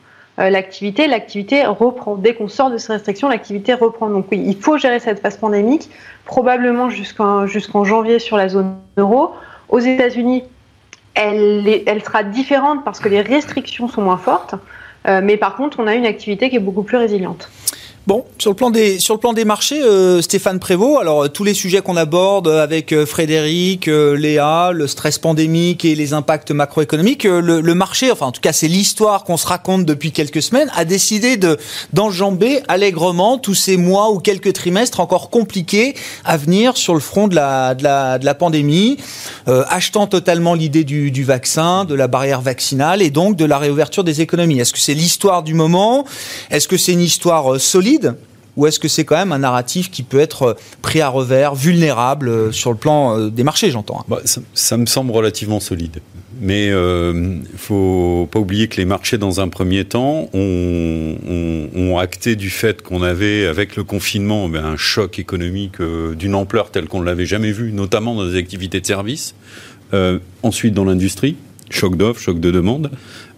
l'activité, 0.50 1.06
l'activité 1.06 1.64
reprend. 1.64 2.16
Dès 2.16 2.34
qu'on 2.34 2.48
sort 2.48 2.70
de 2.70 2.78
ces 2.78 2.92
restrictions, 2.92 3.28
l'activité 3.28 3.74
reprend. 3.74 4.08
Donc 4.08 4.26
oui, 4.30 4.42
il 4.44 4.56
faut 4.56 4.78
gérer 4.78 4.98
cette 4.98 5.20
phase 5.20 5.36
pandémique, 5.36 5.88
probablement 6.24 6.90
jusqu'en 6.90 7.84
janvier 7.84 8.18
sur 8.18 8.36
la 8.36 8.48
zone 8.48 8.76
euro. 8.96 9.32
Aux 9.68 9.78
États-Unis, 9.78 10.44
elle, 11.14 11.82
elle 11.86 12.02
sera 12.04 12.22
différente 12.22 12.84
parce 12.84 13.00
que 13.00 13.08
les 13.08 13.20
restrictions 13.20 13.88
sont 13.88 14.02
moins 14.02 14.16
fortes. 14.16 14.54
Euh, 15.08 15.20
mais 15.22 15.36
par 15.36 15.56
contre, 15.56 15.80
on 15.80 15.86
a 15.86 15.94
une 15.94 16.06
activité 16.06 16.48
qui 16.48 16.56
est 16.56 16.60
beaucoup 16.60 16.82
plus 16.82 16.96
résiliente. 16.96 17.50
Bon, 18.08 18.24
sur 18.36 18.50
le 18.50 18.56
plan 18.56 18.70
des 18.70 18.98
sur 18.98 19.14
le 19.14 19.20
plan 19.20 19.32
des 19.32 19.44
marchés, 19.44 19.80
euh, 19.80 20.20
Stéphane 20.22 20.58
Prévost. 20.58 21.00
Alors 21.00 21.22
euh, 21.22 21.28
tous 21.28 21.44
les 21.44 21.54
sujets 21.54 21.82
qu'on 21.82 21.96
aborde 21.96 22.48
avec 22.48 22.92
Frédéric, 23.04 23.86
Léa, 23.86 24.72
le 24.72 24.88
stress 24.88 25.18
pandémique 25.18 25.84
et 25.84 25.94
les 25.94 26.12
impacts 26.12 26.50
macroéconomiques, 26.50 27.22
le, 27.22 27.60
le, 27.60 27.74
marché, 27.76 28.10
enfin 28.10 28.26
en 28.26 28.32
tout 28.32 28.40
cas 28.40 28.52
c'est 28.52 28.66
l'histoire 28.66 29.22
qu'on 29.22 29.36
se 29.36 29.46
raconte 29.46 29.84
depuis 29.84 30.10
quelques 30.10 30.42
semaines, 30.42 30.68
a 30.74 30.84
décidé 30.84 31.36
de 31.36 31.58
d'enjamber 31.92 32.62
allègrement 32.66 33.38
tous 33.38 33.54
ces 33.54 33.76
mois 33.76 34.10
ou 34.10 34.18
quelques 34.18 34.52
trimestres 34.52 34.98
encore 34.98 35.30
compliqués 35.30 35.94
à 36.24 36.36
venir 36.36 36.76
sur 36.76 36.94
le 36.94 37.00
front 37.00 37.28
de 37.28 37.36
la 37.36 37.76
de 37.76 37.84
la, 37.84 38.18
de 38.18 38.24
la 38.24 38.34
pandémie, 38.34 38.96
achetant 39.46 40.08
totalement 40.08 40.54
l'idée 40.54 40.82
du, 40.82 41.12
du 41.12 41.22
vaccin, 41.22 41.84
de 41.84 41.94
la 41.94 42.08
barrière 42.08 42.40
vaccinale 42.40 43.00
et 43.00 43.10
donc 43.10 43.36
de 43.36 43.44
la 43.44 43.58
réouverture 43.58 44.02
des 44.02 44.22
économies. 44.22 44.58
Est-ce 44.58 44.72
que 44.72 44.80
c'est 44.80 44.94
l'histoire 44.94 45.44
du 45.44 45.54
moment? 45.54 46.04
Est-ce 46.50 46.66
que 46.66 46.76
c'est 46.76 46.92
une 46.92 47.00
histoire 47.00 47.60
solide? 47.60 47.91
Ou 48.56 48.66
est-ce 48.66 48.78
que 48.78 48.88
c'est 48.88 49.04
quand 49.04 49.16
même 49.16 49.32
un 49.32 49.38
narratif 49.38 49.90
qui 49.90 50.02
peut 50.02 50.20
être 50.20 50.42
euh, 50.42 50.54
pris 50.82 51.00
à 51.00 51.08
revers, 51.08 51.54
vulnérable 51.54 52.28
euh, 52.28 52.52
sur 52.52 52.70
le 52.70 52.76
plan 52.76 53.18
euh, 53.18 53.30
des 53.30 53.44
marchés, 53.44 53.70
j'entends 53.70 54.00
hein 54.00 54.04
bah, 54.08 54.20
ça, 54.54 54.76
me 54.76 54.86
semble 54.86 55.10
relativement 55.12 55.60
solide. 55.60 56.00
Mais 56.40 56.66
il 56.66 56.72
ne 56.72 57.40
faut 57.56 58.28
pas 58.32 58.40
oublier 58.40 58.66
que 58.66 58.76
les 58.78 58.84
marchés, 58.84 59.16
dans 59.16 59.40
un 59.40 59.46
premier 59.46 59.84
temps, 59.84 60.28
ont, 60.34 61.98
acté 62.00 62.34
du 62.34 62.50
fait 62.50 62.82
qu'on 62.82 63.02
avait, 63.02 63.46
avec 63.46 63.76
le 63.76 63.84
confinement, 63.84 64.48
ben, 64.48 64.64
un 64.64 64.76
choc 64.76 65.20
économique 65.20 65.80
d'une 65.80 66.34
ampleur 66.34 66.72
telle 66.72 66.88
qu'on 66.88 66.98
ne 66.98 67.04
l'avait 67.04 67.26
jamais 67.26 67.52
vu, 67.52 67.72
notamment 67.72 68.16
dans 68.16 68.24
les 68.24 68.36
activités 68.36 68.80
de 68.80 68.86
services. 68.86 69.36
ensuite, 70.42 70.74
dans 70.74 70.84
l'industrie, 70.84 71.36
choc 71.74 71.96
d'offres, 71.96 72.20
choc 72.20 72.40
de 72.40 72.50
demande. 72.50 72.90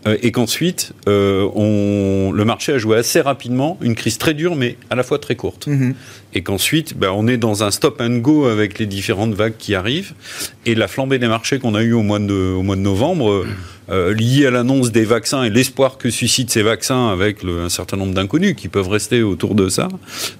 Euh, 0.07 0.17
et 0.23 0.33
qu'ensuite, 0.33 0.93
euh, 1.09 1.49
on, 1.55 2.33
le 2.33 2.45
marché 2.45 2.73
a 2.73 2.79
joué 2.79 2.99
assez 2.99 3.21
rapidement 3.21 3.79
une 3.81 3.95
crise 3.95 4.19
très 4.19 4.35
dure, 4.35 4.55
mais 4.55 4.77
à 4.91 4.95
la 4.95 5.03
fois 5.03 5.19
très 5.19 5.35
courte. 5.35 5.67
Mhm. 5.67 5.95
Et 6.35 6.43
qu'ensuite, 6.43 6.97
ben, 6.99 7.11
on 7.15 7.27
est 7.27 7.39
dans 7.39 7.63
un 7.63 7.71
stop 7.71 8.01
and 8.01 8.19
go 8.19 8.47
avec 8.47 8.79
les 8.79 8.87
différentes 8.87 9.35
vagues 9.35 9.55
qui 9.59 9.75
arrivent. 9.75 10.13
Et 10.67 10.75
la 10.75 10.89
flambée 10.89 11.19
des 11.19 11.29
marchés 11.29 11.59
qu'on 11.59 11.75
a 11.75 11.83
eu 11.83 11.93
au 11.93 12.03
mois 12.03 12.19
de, 12.19 12.35
au 12.35 12.63
mois 12.63 12.77
de 12.77 12.83
novembre, 12.83 13.47
euh, 13.91 14.15
liée 14.15 14.47
à 14.47 14.51
l'annonce 14.51 14.93
des 14.93 15.05
vaccins 15.05 15.43
et 15.43 15.51
l'espoir 15.51 15.97
que 15.97 16.11
suscitent 16.11 16.51
ces 16.51 16.63
vaccins 16.63 17.09
avec 17.09 17.45
un 17.45 17.69
certain 17.69 17.97
nombre 17.97 18.15
d'inconnus 18.15 18.55
qui 18.57 18.69
peuvent 18.69 18.89
rester 18.89 19.23
autour 19.23 19.55
de 19.55 19.69
ça, 19.69 19.89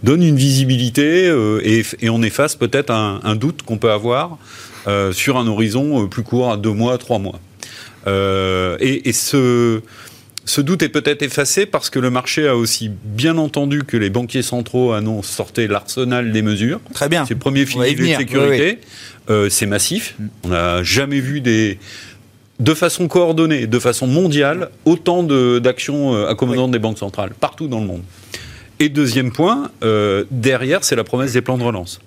donne 0.03 0.23
une 0.23 0.37
visibilité 0.37 1.27
et, 1.63 1.83
et, 2.01 2.09
on 2.09 2.23
efface 2.23 2.57
peut-être 2.57 2.91
un, 2.91 3.21
un, 3.23 3.37
doute 3.37 3.63
qu'on 3.63 3.77
peut 3.77 3.91
avoir 3.91 4.39
sur 5.13 5.37
un 5.37 5.47
horizon 5.47 6.07
plus 6.09 6.23
court, 6.23 6.53
à 6.53 6.57
deux 6.57 6.73
mois, 6.73 6.97
trois 6.99 7.19
mois. 7.19 7.39
Euh, 8.07 8.77
et, 8.81 9.13
ce, 9.13 9.81
ce 10.45 10.61
doute 10.61 10.83
est 10.83 10.89
peut-être 10.89 11.23
effacé 11.23 11.67
parce 11.67 11.91
que 11.91 11.99
le 11.99 12.11
marché 12.11 12.47
a 12.47 12.57
aussi 12.57 12.91
bien 13.05 13.39
entendu 13.39 13.85
que 13.85 13.97
les 13.97 14.11
banquiers 14.11 14.43
centraux 14.43 14.93
annoncent 14.93 15.33
sortir 15.33 15.71
l'arsenal 15.71 16.33
des 16.33 16.43
mesures. 16.43 16.81
Très 16.93 17.09
bien. 17.09 17.25
C'est 17.27 17.35
le 17.35 17.41
premier 17.41 17.67
filet 17.67 17.95
de 17.95 18.05
sécurité. 18.05 18.79
Euh, 19.31 19.49
c'est 19.49 19.67
massif. 19.67 20.15
Mm. 20.19 20.27
On 20.45 20.49
n'a 20.49 20.83
jamais 20.83 21.21
vu 21.21 21.41
des 21.41 21.79
de 22.61 22.73
façon 22.73 23.09
coordonnée, 23.09 23.67
de 23.67 23.79
façon 23.81 24.07
mondiale, 24.07 24.71
autant 24.85 25.25
d'actions 25.25 26.15
euh, 26.15 26.29
accommodantes 26.29 26.71
des 26.71 26.79
banques 26.79 26.99
centrales, 26.99 27.33
partout 27.41 27.67
dans 27.67 27.81
le 27.81 27.87
monde. 27.87 28.03
Et 28.79 28.89
deuxième 28.89 29.33
point, 29.33 29.71
derrière, 30.31 30.83
c'est 30.83 30.97
la 30.97 31.05
promesse 31.05 31.33
des 31.33 31.43
plans 31.43 31.57
de 31.57 31.63
relance. 31.63 32.01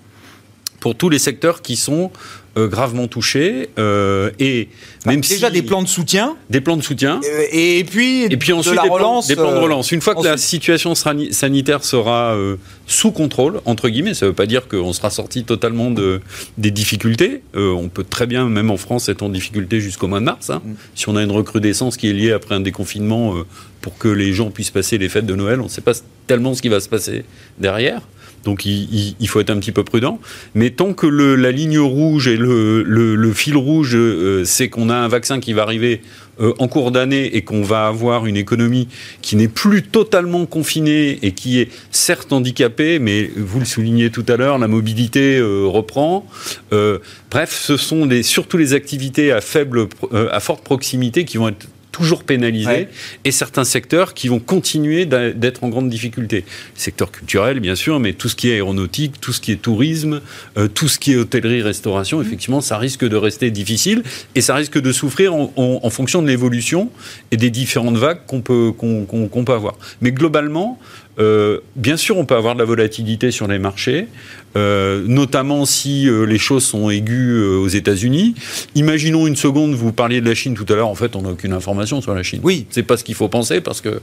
Pour 0.87 0.95
tous 0.95 1.09
les 1.09 1.19
secteurs 1.19 1.61
qui 1.61 1.75
sont 1.75 2.11
euh, 2.57 2.69
gravement 2.69 3.07
touchés. 3.07 3.69
Euh, 3.77 4.31
et 4.39 4.69
même 5.05 5.19
déjà 5.19 5.49
des 5.49 5.61
plans 5.61 5.81
de 5.81 5.87
soutien, 5.89 6.37
des 6.49 6.61
plans 6.61 6.77
de 6.77 6.81
soutien, 6.81 7.19
euh, 7.25 7.43
et, 7.51 7.83
puis 7.83 8.23
et 8.23 8.37
puis 8.37 8.53
ensuite 8.53 8.81
des, 8.81 8.87
plans, 8.87 9.19
de 9.19 9.59
relance. 9.59 9.91
Une 9.91 9.99
fois 9.99 10.15
que 10.15 10.23
la 10.23 10.37
situation 10.37 10.95
sanitaire 10.95 11.83
sera 11.83 12.37
sous 12.85 13.11
contrôle 13.11 13.59
entre 13.65 13.89
guillemets, 13.89 14.13
ça 14.13 14.27
ne 14.27 14.29
veut 14.29 14.35
pas 14.35 14.45
dire 14.45 14.69
qu'on 14.69 14.93
sera 14.93 15.09
sorti 15.09 15.43
totalement 15.43 15.91
de, 15.91 16.21
des 16.57 16.71
difficultés. 16.71 17.41
on 17.53 17.89
peut 17.89 18.05
très 18.05 18.27
bien, 18.27 18.47
même 18.47 18.71
en 18.71 18.77
France, 18.77 19.09
être 19.09 19.23
en 19.23 19.29
difficulté 19.29 19.81
jusqu'au 19.81 20.07
mois 20.07 20.21
de 20.21 20.25
mars. 20.25 20.49
Hein. 20.49 20.61
Mm. 20.63 20.73
Si 20.95 21.09
on 21.09 21.17
a 21.17 21.23
une 21.23 21.31
recrudescence 21.31 21.97
qui 21.97 22.09
est 22.09 22.13
liée 22.13 22.31
après 22.31 22.55
un 22.55 22.61
déconfinement 22.61 23.33
pour 23.81 23.97
que 23.97 24.07
les 24.07 24.31
gens 24.31 24.51
puissent 24.51 24.71
passer 24.71 24.97
les 24.97 25.09
fêtes 25.09 25.25
de 25.25 25.35
Noël, 25.35 25.59
on 25.59 25.65
ne 25.65 25.69
sait 25.69 25.81
pas 25.81 25.95
tellement 26.27 26.53
ce 26.53 26.61
qui 26.61 26.69
va 26.69 26.79
se 26.79 26.87
passer 26.87 27.25
derrière. 27.59 27.99
Donc 28.43 28.65
il, 28.65 29.27
faut 29.27 29.39
être 29.39 29.49
un 29.49 29.59
petit 29.59 29.71
peu 29.71 29.83
prudent. 29.83 30.19
Mais 30.55 30.69
tant 30.69 30.93
que 30.93 31.05
la 31.07 31.51
ligne 31.51 31.79
rouge 31.79 32.27
et 32.27 32.37
le, 32.37 33.31
fil 33.33 33.57
rouge, 33.57 33.95
euh, 33.95 34.43
c'est 34.45 34.69
qu'on 34.69 34.89
a 34.89 34.95
un 34.95 35.07
vaccin 35.07 35.39
qui 35.39 35.53
va 35.53 35.63
arriver 35.63 36.01
euh, 36.39 36.53
en 36.59 36.67
cours 36.67 36.91
d'année 36.91 37.35
et 37.35 37.41
qu'on 37.41 37.61
va 37.61 37.87
avoir 37.87 38.25
une 38.25 38.37
économie 38.37 38.87
qui 39.21 39.35
n'est 39.35 39.47
plus 39.47 39.83
totalement 39.83 40.45
confinée 40.45 41.19
et 41.23 41.31
qui 41.33 41.59
est 41.59 41.69
certes 41.91 42.31
handicapée, 42.31 42.99
mais 42.99 43.29
vous 43.35 43.59
le 43.59 43.65
soulignez 43.65 44.11
tout 44.11 44.25
à 44.27 44.37
l'heure, 44.37 44.57
la 44.57 44.67
mobilité 44.67 45.37
euh, 45.37 45.65
reprend. 45.65 46.25
bref, 47.31 47.53
ce 47.53 47.75
sont 47.75 48.07
surtout 48.21 48.57
les 48.57 48.73
activités 48.73 49.31
à 49.31 49.41
faible, 49.41 49.87
à 50.31 50.39
forte 50.39 50.63
proximité 50.63 51.25
qui 51.25 51.37
vont 51.37 51.49
être 51.49 51.67
toujours 51.97 52.23
pénalisés, 52.23 52.89
et 53.23 53.31
certains 53.31 53.63
secteurs 53.63 54.13
qui 54.13 54.27
vont 54.27 54.39
continuer 54.39 55.05
d'être 55.05 55.63
en 55.63 55.69
grande 55.69 55.89
difficulté. 55.89 56.45
Le 56.75 56.79
secteur 56.79 57.11
culturel, 57.11 57.59
bien 57.59 57.73
sûr, 57.73 57.99
mais 57.99 58.13
tout 58.13 58.29
ce 58.29 58.35
qui 58.35 58.49
est 58.49 58.53
aéronautique, 58.53 59.19
tout 59.19 59.33
ce 59.33 59.41
qui 59.41 59.51
est 59.51 59.55
tourisme, 59.55 60.21
euh, 60.57 60.67
tout 60.67 60.87
ce 60.87 60.99
qui 60.99 61.13
est 61.13 61.15
hôtellerie, 61.15 61.63
restauration, 61.63 62.21
effectivement, 62.21 62.61
ça 62.61 62.77
risque 62.77 63.03
de 63.03 63.15
rester 63.15 63.49
difficile 63.49 64.03
et 64.35 64.41
ça 64.41 64.53
risque 64.53 64.79
de 64.79 64.91
souffrir 64.91 65.33
en, 65.33 65.89
fonction 65.89 66.21
de 66.21 66.27
l'évolution 66.27 66.91
et 67.31 67.37
des 67.37 67.49
différentes 67.49 67.97
vagues 67.97 68.19
qu'on 68.27 68.41
peut, 68.41 68.71
qu'on 68.71 69.43
peut 69.43 69.53
avoir. 69.53 69.75
Mais 70.01 70.11
globalement, 70.11 70.79
euh, 71.19 71.59
bien 71.75 71.97
sûr, 71.97 72.17
on 72.17 72.25
peut 72.25 72.35
avoir 72.35 72.53
de 72.53 72.59
la 72.59 72.65
volatilité 72.65 73.31
sur 73.31 73.47
les 73.47 73.59
marchés, 73.59 74.07
euh, 74.55 75.03
notamment 75.07 75.65
si 75.65 76.07
euh, 76.07 76.25
les 76.25 76.37
choses 76.37 76.63
sont 76.63 76.89
aiguës 76.89 77.57
aux 77.57 77.67
États-Unis. 77.67 78.35
Imaginons 78.75 79.25
une 79.25 79.35
seconde, 79.35 79.73
vous 79.73 79.91
parliez 79.91 80.21
de 80.21 80.27
la 80.27 80.35
Chine 80.35 80.53
tout 80.53 80.65
à 80.71 80.75
l'heure. 80.75 80.89
En 80.89 80.95
fait, 80.95 81.15
on 81.15 81.23
n'a 81.23 81.29
aucune 81.29 81.53
information 81.53 82.01
sur 82.01 82.13
la 82.13 82.23
Chine. 82.23 82.41
Oui, 82.43 82.67
c'est 82.69 82.83
pas 82.83 82.97
ce 82.97 83.03
qu'il 83.03 83.15
faut 83.15 83.29
penser 83.29 83.61
parce 83.61 83.81
que 83.81 83.99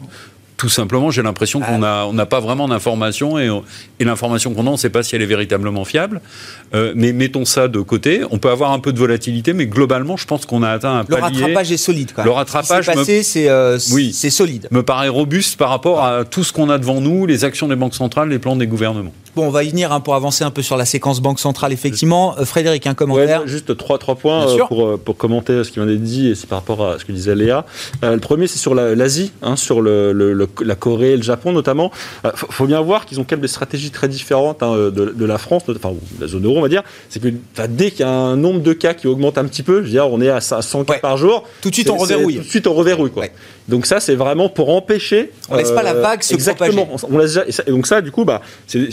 tout 0.56 0.68
simplement, 0.68 1.10
j'ai 1.10 1.22
l'impression 1.22 1.60
qu'on 1.60 1.78
n'a 1.78 2.06
on 2.06 2.16
pas 2.26 2.40
vraiment 2.40 2.68
d'informations 2.68 3.38
et, 3.38 3.50
et 3.98 4.04
l'information 4.04 4.54
qu'on 4.54 4.66
a, 4.66 4.70
on 4.70 4.72
ne 4.72 4.76
sait 4.76 4.90
pas 4.90 5.02
si 5.02 5.16
elle 5.16 5.22
est 5.22 5.26
véritablement 5.26 5.84
fiable. 5.84 6.20
Euh, 6.74 6.92
mais 6.94 7.12
mettons 7.12 7.44
ça 7.44 7.68
de 7.68 7.80
côté. 7.80 8.22
On 8.30 8.38
peut 8.38 8.50
avoir 8.50 8.72
un 8.72 8.78
peu 8.78 8.92
de 8.92 8.98
volatilité, 8.98 9.52
mais 9.52 9.66
globalement, 9.66 10.16
je 10.16 10.26
pense 10.26 10.46
qu'on 10.46 10.62
a 10.62 10.70
atteint 10.70 10.98
un 10.98 11.04
palier. 11.04 11.38
Le 11.38 11.42
rattrapage 11.42 11.72
est 11.72 11.76
solide. 11.76 12.12
Quand 12.14 12.22
même. 12.22 12.26
Le 12.26 12.32
rattrapage, 12.32 12.90
c'est 13.04 13.48
euh, 13.48 13.78
oui, 13.92 14.12
c'est 14.12 14.30
solide. 14.30 14.68
Me 14.70 14.82
paraît 14.82 15.08
robuste 15.08 15.56
par 15.56 15.70
rapport 15.70 16.04
à 16.04 16.24
tout 16.24 16.44
ce 16.44 16.52
qu'on 16.52 16.70
a 16.70 16.78
devant 16.78 17.00
nous, 17.00 17.26
les 17.26 17.44
actions 17.44 17.68
des 17.68 17.76
banques 17.76 17.94
centrales, 17.94 18.28
les 18.28 18.38
plans 18.38 18.56
des 18.56 18.66
gouvernements. 18.66 19.12
Bon, 19.36 19.46
on 19.46 19.50
va 19.50 19.64
y 19.64 19.70
venir 19.70 19.92
hein, 19.92 20.00
pour 20.00 20.14
avancer 20.14 20.44
un 20.44 20.50
peu 20.50 20.62
sur 20.62 20.76
la 20.76 20.84
séquence 20.84 21.20
banque 21.20 21.40
centrale, 21.40 21.72
effectivement. 21.72 22.36
Euh, 22.38 22.44
Frédéric, 22.44 22.86
un 22.86 22.94
commentaire 22.94 23.46
Juste 23.46 23.76
trois, 23.76 23.98
trois 23.98 24.14
points 24.14 24.46
pour, 24.68 24.98
pour, 24.98 25.16
commenter 25.16 25.64
ce 25.64 25.70
qui 25.70 25.76
vient 25.76 25.86
d'être 25.86 26.02
dit 26.02 26.28
et 26.28 26.34
c'est 26.34 26.48
par 26.48 26.58
rapport 26.58 26.86
à 26.86 26.98
ce 26.98 27.04
que 27.04 27.12
disait 27.12 27.34
Léa. 27.34 27.64
le 28.02 28.18
premier, 28.18 28.46
c'est 28.46 28.58
sur 28.58 28.74
l'Asie, 28.74 29.32
hein, 29.42 29.56
sur 29.56 29.80
le, 29.80 30.12
la 30.62 30.74
Corée, 30.74 31.20
Japon 31.22 31.52
notamment, 31.52 31.90
il 32.22 32.28
euh, 32.28 32.32
faut, 32.34 32.66
bien 32.66 32.80
voir 32.80 33.06
qu'ils 33.06 33.20
ont 33.20 33.24
quand 33.24 33.36
même 33.36 33.40
des 33.40 33.48
stratégies 33.48 33.90
très 33.90 34.08
différentes 34.08 34.62
hein, 34.62 34.76
de, 34.76 35.24
la 35.24 35.38
France, 35.38 35.62
enfin 35.68 35.92
de 35.92 36.20
la 36.20 36.28
zone 36.28 36.44
euro 36.44 36.58
on 36.58 36.62
va 36.62 36.68
dire. 36.68 36.82
C'est 37.08 37.20
que 37.20 37.28
dès 37.68 37.90
qu'il 37.90 38.00
y 38.00 38.08
a 38.08 38.10
un 38.10 38.36
nombre 38.36 38.60
de 38.60 38.72
cas 38.72 38.94
qui 38.94 39.06
augmente 39.06 39.38
un 39.38 39.44
petit 39.44 39.62
peu, 39.62 39.78
je 39.78 39.86
veux 39.86 39.90
dire, 39.90 40.08
on 40.10 40.20
est 40.20 40.30
à 40.30 40.40
100 40.40 40.84
cas 40.84 40.98
par 40.98 41.16
jour. 41.16 41.44
Tout 41.60 41.70
de 41.70 41.74
suite 41.74 41.90
on 41.90 41.96
reverrouille. 41.96 42.36
Tout 42.36 42.42
de 42.42 42.48
suite 42.48 42.66
on 42.66 42.74
reverrouille 42.74 43.10
quoi. 43.10 43.24
Donc 43.68 43.86
ça 43.86 44.00
c'est 44.00 44.14
vraiment 44.14 44.48
pour 44.48 44.70
empêcher. 44.70 45.32
On 45.48 45.56
laisse 45.56 45.70
pas 45.70 45.82
la 45.82 45.94
vague 45.94 46.22
se 46.22 46.34
exactement. 46.34 46.88
On, 47.10 47.18
laisse 47.18 47.38
et 47.66 47.70
donc 47.70 47.86
ça 47.86 48.00
du 48.00 48.10
coup 48.10 48.24
bah 48.24 48.42
c'est 48.66 48.90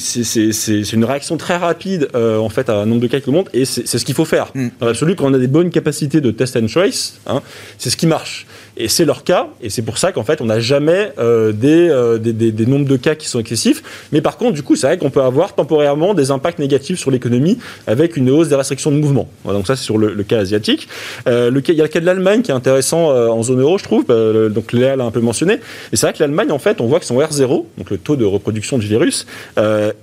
c'est 0.51 0.93
une 0.93 1.05
réaction 1.05 1.37
très 1.37 1.57
rapide 1.57 2.09
en 2.15 2.49
fait 2.49 2.69
à 2.69 2.75
un 2.75 2.85
nombre 2.85 3.01
de 3.01 3.07
cas 3.07 3.19
qui 3.19 3.29
augmente 3.29 3.49
et 3.53 3.65
c'est 3.65 3.85
ce 3.85 4.05
qu'il 4.05 4.15
faut 4.15 4.25
faire. 4.25 4.51
Mm. 4.53 4.67
Dans 4.79 4.85
l'absolu, 4.87 5.15
quand 5.15 5.25
on 5.29 5.33
a 5.33 5.39
des 5.39 5.47
bonnes 5.47 5.69
capacités 5.69 6.21
de 6.21 6.31
test 6.31 6.55
and 6.55 6.67
trace, 6.67 7.19
hein, 7.27 7.41
c'est 7.77 7.89
ce 7.89 7.97
qui 7.97 8.07
marche. 8.07 8.45
Et 8.81 8.87
c'est 8.87 9.05
leur 9.05 9.23
cas, 9.23 9.47
et 9.61 9.69
c'est 9.69 9.83
pour 9.83 9.99
ça 9.99 10.11
qu'en 10.11 10.23
fait, 10.23 10.41
on 10.41 10.45
n'a 10.45 10.59
jamais 10.59 11.11
euh, 11.19 11.51
des, 11.51 12.33
des, 12.33 12.51
des, 12.51 12.65
nombres 12.65 12.87
de 12.87 12.97
cas 12.97 13.13
qui 13.13 13.27
sont 13.27 13.39
excessifs. 13.39 13.83
Mais 14.11 14.21
par 14.21 14.37
contre, 14.37 14.53
du 14.53 14.63
coup, 14.63 14.75
c'est 14.75 14.87
vrai 14.87 14.97
qu'on 14.97 15.11
peut 15.11 15.21
avoir 15.21 15.53
temporairement 15.53 16.15
des 16.15 16.31
impacts 16.31 16.57
négatifs 16.57 16.97
sur 16.97 17.11
l'économie 17.11 17.59
avec 17.85 18.17
une 18.17 18.31
hausse 18.31 18.47
des 18.47 18.55
restrictions 18.55 18.89
de 18.89 18.95
mouvement. 18.95 19.29
donc 19.45 19.67
ça, 19.67 19.75
c'est 19.75 19.83
sur 19.83 19.99
le, 19.99 20.23
cas 20.23 20.39
asiatique. 20.39 20.87
Euh, 21.27 21.51
il 21.67 21.75
y 21.75 21.79
a 21.79 21.83
le 21.83 21.89
cas 21.89 21.99
de 21.99 22.07
l'Allemagne 22.07 22.41
qui 22.41 22.49
est 22.49 22.55
intéressant 22.55 23.11
euh, 23.11 23.27
en 23.27 23.43
zone 23.43 23.61
euro, 23.61 23.77
je 23.77 23.83
trouve. 23.83 24.05
Donc 24.49 24.73
Léa 24.73 24.95
l'a 24.95 25.03
un 25.03 25.11
peu 25.11 25.21
mentionné. 25.21 25.59
Et 25.93 25.95
c'est 25.95 26.07
vrai 26.07 26.13
que 26.13 26.19
l'Allemagne, 26.19 26.51
en 26.51 26.59
fait, 26.59 26.81
on 26.81 26.87
voit 26.87 26.99
que 26.99 27.05
son 27.05 27.19
R0, 27.19 27.65
donc 27.77 27.91
le 27.91 27.99
taux 27.99 28.15
de 28.15 28.25
reproduction 28.25 28.79
du 28.79 28.87
virus, 28.87 29.27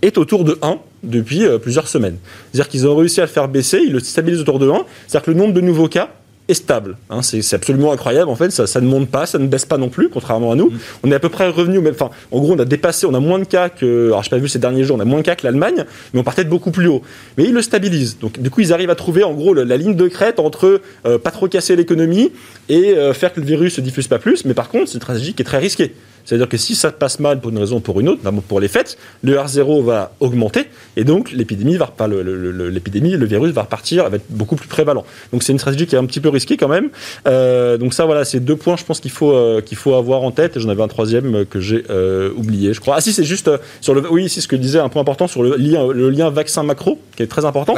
est 0.02 0.18
autour 0.18 0.44
de 0.44 0.56
1 0.62 0.78
depuis 1.02 1.42
plusieurs 1.60 1.88
semaines. 1.88 2.18
C'est-à-dire 2.52 2.68
qu'ils 2.68 2.86
ont 2.86 2.94
réussi 2.94 3.20
à 3.20 3.24
le 3.24 3.30
faire 3.30 3.48
baisser, 3.48 3.80
ils 3.84 3.92
le 3.92 3.98
stabilisent 3.98 4.40
autour 4.40 4.60
de 4.60 4.70
1. 4.70 4.84
C'est-à-dire 5.08 5.24
que 5.24 5.30
le 5.32 5.36
nombre 5.36 5.54
de 5.54 5.60
nouveaux 5.60 5.88
cas 5.88 6.10
est 6.48 6.54
stable. 6.54 6.96
Hein. 7.10 7.20
c'est 7.22 7.54
absolument 7.54 7.92
incroyable. 7.92 8.30
En 8.30 8.34
fait, 8.34 8.50
ça, 8.50 8.80
ne 8.80 8.86
monte 8.86 9.08
pas, 9.08 9.26
ça 9.26 9.38
ne 9.38 9.46
baisse 9.46 9.66
pas 9.66 9.76
non 9.76 9.90
plus, 9.90 10.08
contrairement 10.08 10.52
à 10.52 10.56
nous. 10.56 10.70
Mm. 10.70 10.78
On 11.04 11.12
est 11.12 11.14
à 11.14 11.20
peu 11.20 11.28
près 11.28 11.48
revenu, 11.48 11.78
même, 11.80 11.94
enfin, 11.94 12.10
en 12.32 12.40
gros, 12.40 12.54
on 12.54 12.58
a 12.58 12.64
dépassé, 12.64 13.06
on 13.06 13.14
a 13.14 13.20
moins 13.20 13.38
de 13.38 13.44
cas 13.44 13.68
que, 13.68 14.06
alors 14.06 14.22
je 14.22 14.28
n'ai 14.28 14.30
pas 14.30 14.38
vu 14.38 14.48
ces 14.48 14.58
derniers 14.58 14.84
jours, 14.84 14.96
on 14.96 15.00
a 15.00 15.04
moins 15.04 15.18
de 15.18 15.24
cas 15.24 15.36
que 15.36 15.44
l'Allemagne, 15.44 15.84
mais 16.12 16.20
on 16.20 16.24
partait 16.24 16.44
de 16.44 16.48
beaucoup 16.48 16.70
plus 16.70 16.88
haut. 16.88 17.02
Mais 17.36 17.44
ils 17.44 17.52
le 17.52 17.62
stabilisent. 17.62 18.18
Donc, 18.18 18.40
du 18.40 18.50
coup, 18.50 18.62
ils 18.62 18.72
arrivent 18.72 18.90
à 18.90 18.94
trouver, 18.94 19.24
en 19.24 19.34
gros, 19.34 19.54
la, 19.54 19.76
ligne 19.76 19.94
de 19.94 20.08
crête 20.08 20.40
entre 20.40 20.80
euh, 21.06 21.18
pas 21.18 21.30
trop 21.30 21.46
casser 21.46 21.76
l'économie 21.76 22.32
et 22.68 22.96
euh, 22.96 23.12
faire 23.12 23.32
que 23.32 23.40
le 23.40 23.46
virus 23.46 23.74
se 23.74 23.80
diffuse 23.80 24.08
pas 24.08 24.18
plus. 24.18 24.44
Mais 24.44 24.54
par 24.54 24.70
contre, 24.70 24.88
c'est 24.88 24.94
une 24.94 25.00
stratégie 25.00 25.34
qui 25.34 25.42
est 25.42 25.44
très 25.44 25.58
risquée. 25.58 25.94
C'est-à-dire 26.28 26.50
que 26.50 26.58
si 26.58 26.74
ça 26.74 26.92
passe 26.92 27.20
mal 27.20 27.40
pour 27.40 27.50
une 27.50 27.58
raison 27.58 27.76
ou 27.76 27.80
pour 27.80 28.00
une 28.00 28.08
autre, 28.10 28.18
notamment 28.18 28.42
pour 28.46 28.60
les 28.60 28.68
fêtes, 28.68 28.98
le 29.22 29.36
R0 29.36 29.82
va 29.82 30.12
augmenter 30.20 30.66
et 30.98 31.04
donc 31.04 31.32
l'épidémie 31.32 31.78
va 31.78 31.86
pas 31.86 32.06
l'épidémie, 32.06 33.12
le, 33.12 33.24
virus 33.24 33.50
va 33.54 33.62
repartir, 33.62 34.10
va 34.10 34.16
être 34.16 34.26
beaucoup 34.28 34.54
plus 34.54 34.68
prévalent. 34.68 35.06
Donc 35.32 35.42
c'est 35.42 35.52
une 35.52 35.58
stratégie 35.58 35.86
qui 35.86 35.94
est 35.94 35.98
un 35.98 36.04
petit 36.04 36.20
peu 36.20 36.28
risquée 36.28 36.58
quand 36.58 36.68
même. 36.68 36.90
Euh, 37.26 37.78
donc 37.78 37.94
ça 37.94 38.04
voilà, 38.04 38.26
c'est 38.26 38.40
deux 38.40 38.56
points 38.56 38.76
je 38.76 38.84
pense 38.84 39.00
qu'il 39.00 39.10
faut 39.10 39.32
euh, 39.32 39.62
qu'il 39.62 39.78
faut 39.78 39.94
avoir 39.94 40.22
en 40.22 40.30
tête. 40.30 40.58
Et 40.58 40.60
j'en 40.60 40.68
avais 40.68 40.82
un 40.82 40.88
troisième 40.88 41.46
que 41.46 41.60
j'ai 41.60 41.84
euh, 41.88 42.30
oublié, 42.36 42.74
je 42.74 42.80
crois. 42.82 42.96
Ah 42.98 43.00
si 43.00 43.14
c'est 43.14 43.24
juste 43.24 43.50
sur 43.80 43.94
le 43.94 44.12
oui 44.12 44.28
c'est 44.28 44.42
ce 44.42 44.48
que 44.48 44.56
disait 44.56 44.80
un 44.80 44.90
point 44.90 45.00
important 45.00 45.28
sur 45.28 45.42
le 45.42 45.56
lien 45.56 45.86
le 45.90 46.10
lien 46.10 46.28
vaccin 46.28 46.62
macro 46.62 47.00
qui 47.16 47.22
est 47.22 47.26
très 47.26 47.46
important. 47.46 47.74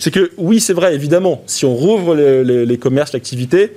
C'est 0.00 0.10
que 0.10 0.32
oui 0.36 0.58
c'est 0.58 0.74
vrai 0.74 0.96
évidemment 0.96 1.44
si 1.46 1.64
on 1.64 1.76
rouvre 1.76 2.16
les, 2.16 2.66
les 2.66 2.78
commerces 2.78 3.12
l'activité 3.12 3.70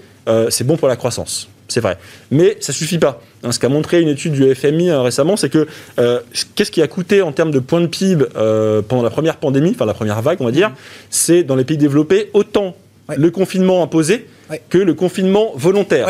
c'est 0.50 0.66
bon 0.66 0.76
pour 0.76 0.88
la 0.88 0.96
croissance 0.96 1.50
c'est 1.68 1.82
vrai. 1.82 1.98
Mais 2.32 2.58
ça 2.60 2.74
suffit 2.74 2.98
pas. 2.98 3.22
Hein, 3.44 3.52
ce 3.52 3.60
qu'a 3.60 3.70
montré 3.70 4.02
une 4.02 4.08
étude 4.08 4.34
du 4.34 4.54
FMI 4.54 4.90
euh, 4.90 5.02
récemment, 5.02 5.38
c'est 5.38 5.50
que 5.50 5.68
euh, 6.00 6.20
qu'est-ce 6.56 6.72
qui 6.72 6.82
a 6.82 6.88
coûté 6.88 7.22
en 7.22 7.32
termes 7.32 7.52
de 7.52 7.60
points 7.60 7.82
de 7.82 7.88
PIB 7.88 8.26
euh, 8.36 8.82
pendant 8.82 9.04
la 9.04 9.10
première 9.10 9.38
pandémie, 9.38 9.72
enfin 9.76 9.86
la 9.86 9.94
première 9.94 10.22
vague, 10.22 10.38
on 10.42 10.46
va 10.46 10.52
dire, 10.52 10.72
c'est 11.10 11.44
dans 11.44 11.56
les 11.56 11.64
pays 11.64 11.78
développés 11.78 12.30
autant 12.34 12.76
le 13.16 13.32
confinement 13.32 13.84
imposé 13.84 14.28
que 14.70 14.78
le 14.78 14.94
confinement 14.94 15.54
volontaire. 15.56 16.08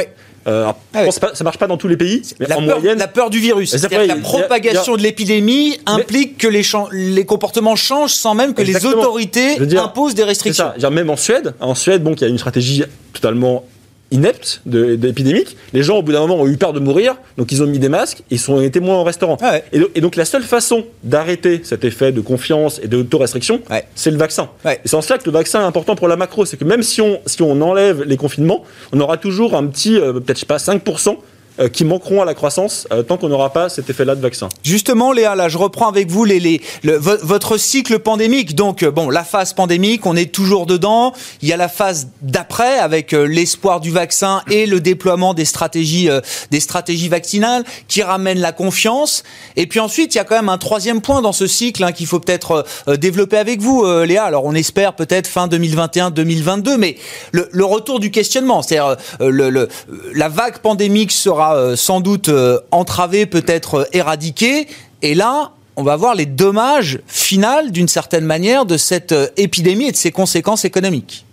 Ah 0.48 0.76
ça 1.12 1.32
ne 1.38 1.43
marche 1.43 1.58
pas 1.58 1.67
dans 1.67 1.76
tous 1.76 1.89
les 1.89 1.98
pays, 1.98 2.22
mais 2.39 2.48
la 2.48 2.58
en 2.58 2.65
peur, 2.65 2.80
moyenne. 2.80 2.98
La 2.98 3.10
peur 3.10 3.30
du 3.30 3.39
virus. 3.39 3.76
la 3.91 4.15
propagation 4.15 4.96
de 4.96 5.02
l'épidémie 5.02 5.78
implique 5.86 6.38
que 6.38 6.48
les, 6.48 6.62
les, 6.93 7.26
comportements 7.26 7.76
changent 7.76 8.13
sans 8.13 8.34
même 8.34 8.54
que 8.54 8.62
les 8.62 8.86
autorités 8.86 9.58
imposent 9.78 10.15
des 10.15 10.24
restrictions. 10.24 10.72
Ça. 10.80 10.89
Même 10.89 11.10
en 11.10 11.17
Suède, 11.17 11.54
en 11.60 11.76
Suède, 11.76 12.02
bon, 12.02 12.13
il 12.13 12.22
y 12.22 12.24
a 12.24 12.30
une 12.30 12.38
stratégie 12.38 12.84
totalement 13.12 13.65
inepte 14.12 14.62
d'épidémique, 14.65 15.58
les 15.74 15.84
gens 15.84 15.98
au 15.98 16.02
bout 16.02 16.12
d'un 16.12 16.22
moment 16.22 16.41
ont 16.41 16.48
eu 16.48 16.58
peur 16.58 16.74
de 16.74 16.80
mourir, 16.80 17.15
donc 17.38 17.52
ils 17.52 17.62
ont 17.62 17.67
mis 17.67 17.80
des 17.80 17.89
masques 17.89 18.20
et 18.32 18.36
ils 18.36 18.39
sont 18.39 18.62
été 18.62 18.80
moins 18.80 19.00
au 19.00 19.04
restaurant. 19.04 19.38
Ah 19.41 19.60
et, 19.72 20.02
donc 20.02 20.15
la 20.15 20.26
seule 20.26 20.43
façon 20.43 20.86
d'arrêter 21.04 21.62
cet 21.63 21.84
effet 21.84 22.12
de 22.12 22.22
confiance 22.22 22.80
et 22.82 22.88
d'autorestriction, 22.88 23.62
c'est 23.96 24.12
le 24.12 24.17
vaccin. 24.17 24.50
Et 24.65 24.80
c'est 24.86 24.96
en 24.96 25.02
cela 25.02 25.17
que 25.20 25.26
le 25.26 25.32
vaccin 25.32 25.62
est 25.62 25.65
important 25.65 25.96
pour 25.96 26.08
la 26.08 26.15
macro, 26.15 26.46
c'est 26.46 26.58
que 26.58 26.65
même 26.65 26.84
si 26.84 27.02
on, 27.02 27.20
si 27.26 27.41
on 27.41 27.62
enlève 27.62 28.04
les 28.04 28.17
confinements, 28.17 28.63
on 28.93 29.00
aura 29.00 29.17
toujours 29.17 29.56
un 29.56 29.65
petit, 29.67 29.98
euh, 29.98 30.13
peut-être 30.13 30.38
je 30.38 30.41
sais 30.41 30.46
pas, 30.46 30.58
5% 30.58 31.17
euh, 31.60 31.70
qui 31.70 31.86
manqueront 31.86 32.22
à 32.22 32.26
la 32.26 32.36
croissance 32.36 32.88
euh, 32.91 33.02
tant 33.02 33.17
qu'on 33.17 33.30
n'aura 33.30 33.52
pas 33.52 33.67
cet 33.67 33.89
effet-là 33.89 34.13
de 34.13 34.22
vaccin. 34.22 34.48
Justement, 34.63 35.12
Léa, 35.12 35.34
là, 35.34 35.50
je 35.50 35.58
reprends 35.58 35.89
avec 35.89 36.08
vous 36.12 36.24
les, 36.24 36.39
les 36.39 36.62
votre 36.84 37.58
cycle 37.58 37.98
pandémique. 37.98 38.54
Donc, 38.54 38.84
euh, 38.84 38.91
bon, 38.91 39.10
la 39.10 39.24
phase 39.24 39.54
pandémique, 39.54 40.06
on 40.06 40.15
est 40.15 40.32
toujours 40.32 40.67
dedans. 40.67 41.13
Il 41.41 41.48
y 41.48 41.54
a 41.54 41.58
la 41.58 41.67
phase 41.67 42.10
d'après 42.22 42.78
avec 42.78 43.12
l'espoir 43.12 43.80
du 43.80 43.89
vaccin 43.89 44.43
et 44.52 44.67
le 44.67 44.80
déploiement 44.80 45.34
des 45.34 45.46
stratégies, 45.46 46.10
des 46.52 46.60
stratégies 46.60 47.10
vaccinales 47.10 47.63
qui 47.88 48.04
ramènent 48.04 48.39
la 48.39 48.52
confiance. 48.52 49.24
Et 49.56 49.65
puis 49.65 49.80
ensuite, 49.80 50.13
il 50.13 50.20
y 50.20 50.22
a 50.22 50.26
quand 50.26 50.36
même 50.36 50.50
un 50.50 50.58
troisième 50.60 51.02
point 51.02 51.22
dans 51.22 51.32
ce 51.32 51.48
cycle 51.48 51.84
hein, 51.84 51.91
qu'il 51.91 52.06
faut 52.06 52.20
peut-être 52.20 52.65
développer 52.98 53.38
avec 53.38 53.62
vous, 53.62 53.86
Léa. 54.04 54.26
Alors, 54.26 54.46
on 54.46 54.54
espère 54.54 54.93
peut-être 54.93 55.28
fin 55.28 55.48
2021-2022, 55.48 56.78
mais 56.78 56.98
le, 57.32 57.50
le, 57.52 57.65
retour 57.65 58.00
du 58.00 58.12
questionnement, 58.12 58.62
c'est-à-dire 58.62 58.98
le, 59.20 59.50
le, 59.50 59.70
la 60.13 60.30
vague 60.30 60.60
pandémique 60.60 61.12
sera 61.12 61.46
euh, 61.55 61.75
sans 61.75 62.01
doute 62.01 62.29
euh, 62.29 62.60
entravé, 62.71 63.25
peut-être 63.25 63.75
euh, 63.75 63.86
éradiqué. 63.93 64.67
Et 65.01 65.15
là, 65.15 65.51
on 65.75 65.83
va 65.83 65.95
voir 65.95 66.15
les 66.15 66.25
dommages 66.25 66.99
finaux, 67.07 67.69
d'une 67.69 67.88
certaine 67.88 68.25
manière, 68.25 68.65
de 68.65 68.77
cette 68.77 69.13
épidémie 69.38 69.88
et 69.88 69.91
de 69.91 69.97
ses 69.97 70.12
conséquences 70.12 70.65
économiques. 70.65 71.25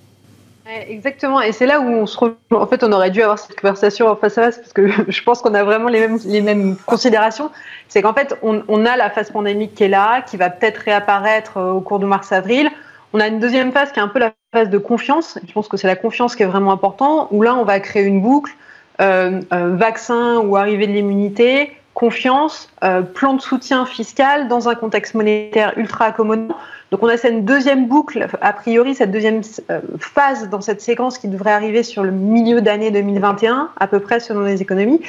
Exactement, 0.89 1.41
et 1.41 1.53
c'est 1.53 1.67
là 1.67 1.79
où 1.79 1.85
on 1.85 2.07
se 2.07 2.19
En 2.51 2.67
fait, 2.67 2.83
on 2.83 2.93
aurait 2.93 3.11
dû 3.11 3.23
avoir 3.23 3.39
cette 3.39 3.59
conversation 3.61 4.09
en 4.09 4.17
face 4.17 4.39
à 4.39 4.45
face 4.45 4.59
parce 4.59 4.73
que 4.73 4.89
je 5.09 5.23
pense 5.23 5.41
qu'on 5.41 5.55
a 5.55 5.63
vraiment 5.63 5.89
les 5.89 6.01
mêmes, 6.01 6.19
les 6.25 6.41
mêmes 6.41 6.77
considérations. 6.87 7.51
C'est 7.89 8.03
qu'en 8.03 8.15
fait, 8.15 8.35
on, 8.43 8.63
on, 8.69 8.85
a 8.85 8.97
la 8.97 9.11
phase 9.11 9.31
pandémique 9.31 9.75
qui 9.75 9.85
est 9.85 9.89
là, 9.89 10.23
qui 10.23 10.37
va 10.37 10.51
peut-être 10.51 10.79
réapparaître 10.79 11.61
au 11.61 11.81
cours 11.81 11.99
de 11.99 12.07
mars-avril. 12.07 12.71
On 13.13 13.21
a 13.21 13.29
une 13.29 13.39
deuxième 13.39 13.73
phase 13.73 13.93
qui 13.93 14.01
est 14.01 14.03
un 14.03 14.09
peu 14.09 14.19
la 14.19 14.33
phase 14.53 14.71
de 14.71 14.79
confiance. 14.79 15.39
Je 15.47 15.53
pense 15.53 15.69
que 15.69 15.77
c'est 15.77 15.87
la 15.87 15.97
confiance 15.97 16.35
qui 16.35 16.43
est 16.43 16.47
vraiment 16.47 16.73
important, 16.73 17.29
où 17.31 17.43
là, 17.43 17.55
on 17.55 17.65
va 17.65 17.79
créer 17.79 18.03
une 18.03 18.21
boucle 18.21 18.53
vaccin 18.99 20.39
ou 20.39 20.57
arrivée 20.57 20.87
de 20.87 20.93
l'immunité, 20.93 21.73
confiance, 21.95 22.69
euh, 22.83 23.03
plan 23.03 23.35
de 23.35 23.41
soutien 23.41 23.87
fiscal 23.87 24.49
dans 24.49 24.69
un 24.69 24.75
contexte 24.75 25.15
monétaire 25.15 25.73
ultra 25.77 26.07
accommodant. 26.07 26.57
Donc 26.91 27.03
on 27.03 27.09
a 27.09 27.17
cette 27.17 27.45
deuxième 27.45 27.87
boucle, 27.87 28.29
a 28.41 28.53
priori 28.53 28.95
cette 28.95 29.11
deuxième 29.11 29.41
euh, 29.71 29.81
phase 29.99 30.49
dans 30.51 30.61
cette 30.61 30.81
séquence 30.81 31.19
qui 31.19 31.29
devrait 31.29 31.53
arriver 31.53 31.83
sur 31.83 32.03
le 32.03 32.11
milieu 32.11 32.61
d'année 32.61 32.91
2021, 32.91 33.71
à 33.79 33.87
peu 33.87 34.01
près 34.01 34.21
selon 34.21 34.41
les 34.41 34.61
économies. 34.61 35.01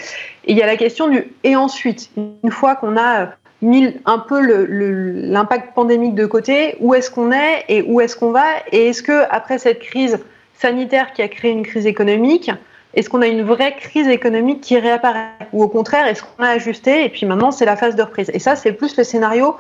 Et 0.46 0.52
il 0.52 0.58
y 0.58 0.62
a 0.62 0.68
la 0.68 0.78
question 0.78 1.08
du 1.08 1.26
et 1.44 1.56
ensuite, 1.56 2.12
une 2.16 2.52
fois 2.52 2.76
qu'on 2.76 2.98
a 2.98 3.30
mis 3.62 3.96
un 4.06 4.20
peu 4.20 4.40
l'impact 4.40 5.74
pandémique 5.74 6.14
de 6.14 6.26
côté, 6.26 6.76
où 6.80 6.94
est-ce 6.94 7.10
qu'on 7.10 7.32
est 7.32 7.66
et 7.68 7.82
où 7.82 8.00
est-ce 8.00 8.16
qu'on 8.16 8.32
va? 8.32 8.46
Et 8.72 8.90
est-ce 8.90 9.02
que 9.02 9.24
après 9.32 9.58
cette 9.58 9.80
crise 9.80 10.20
sanitaire 10.54 11.14
qui 11.14 11.22
a 11.22 11.28
créé 11.28 11.52
une 11.52 11.64
crise 11.64 11.88
économique, 11.88 12.52
est-ce 12.96 13.10
qu'on 13.10 13.22
a 13.22 13.28
une 13.28 13.44
vraie 13.44 13.76
crise 13.76 14.08
économique 14.08 14.62
qui 14.62 14.80
réapparaît 14.80 15.30
Ou 15.54 15.64
au 15.64 15.68
contraire, 15.68 16.08
est-ce 16.08 16.24
qu'on 16.24 16.44
a 16.44 16.50
ajusté 16.50 17.06
et 17.06 17.10
puis 17.10 17.26
maintenant 17.26 17.52
c'est 17.52 17.66
la 17.66 17.76
phase 17.76 17.96
de 17.96 18.02
reprise 18.02 18.32
Et 18.34 18.40
ça, 18.40 18.56
c'est 18.56 18.72
plus 18.72 18.96
le 18.98 19.04
scénario 19.04 19.56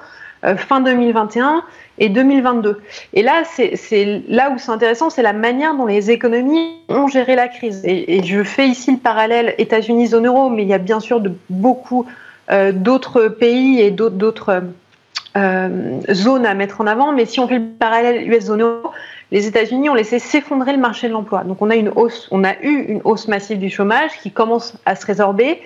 euh, 0.46 0.56
fin 0.56 0.82
2021 0.82 1.64
et 1.98 2.10
2022. 2.10 2.82
Et 3.14 3.24
là, 3.24 3.44
c'est 3.46 4.24
là 4.28 4.52
où 4.52 4.58
c'est 4.58 4.72
intéressant, 4.72 5.10
c'est 5.10 5.22
la 5.22 5.34
manière 5.34 5.76
dont 5.76 5.86
les 5.86 6.12
économies 6.12 6.76
ont 6.90 7.08
géré 7.08 7.36
la 7.36 7.48
crise. 7.48 7.82
Et, 7.86 8.24
je 8.24 8.44
fais 8.44 8.68
ici 8.68 8.92
le 8.92 8.98
parallèle 8.98 9.56
États-Unis 9.58 10.08
zone 10.08 10.28
euro, 10.28 10.50
mais 10.50 10.64
il 10.64 10.68
y 10.68 10.74
a 10.74 10.78
bien 10.78 11.00
sûr 11.00 11.20
de 11.20 11.32
beaucoup 11.50 12.06
euh, 12.52 12.72
d'autres 12.72 13.28
pays 13.28 13.82
et 13.82 13.92
d'autres 13.92 14.64
euh, 15.38 16.00
zones 16.12 16.46
à 16.46 16.54
mettre 16.54 16.82
en 16.82 16.88
avant. 16.88 17.12
Mais 17.12 17.26
si 17.26 17.40
on 17.40 17.48
fait 17.48 17.60
le 17.60 17.66
parallèle 17.66 18.28
US 18.32 18.46
zone 18.46 18.62
euro, 18.62 18.92
les 19.32 19.48
États-Unis 19.48 19.90
ont 19.90 19.94
laissé 19.96 20.20
s'effondrer 20.20 20.72
le 20.72 20.78
marché 20.78 21.08
de 21.08 21.14
l'emploi. 21.14 21.44
Donc 21.44 21.62
on 21.62 21.70
a 21.70 21.76
une 21.76 21.90
hausse, 21.90 22.28
on 22.32 22.44
a 22.44 22.54
eu 22.62 22.86
une 22.88 23.02
hausse 23.04 23.28
massive 23.28 23.60
du 23.60 23.70
chômage 23.70 24.12
qui 24.22 24.32
commence 24.32 24.78
à 24.86 24.96
se 24.96 25.06
résorber. 25.06 25.62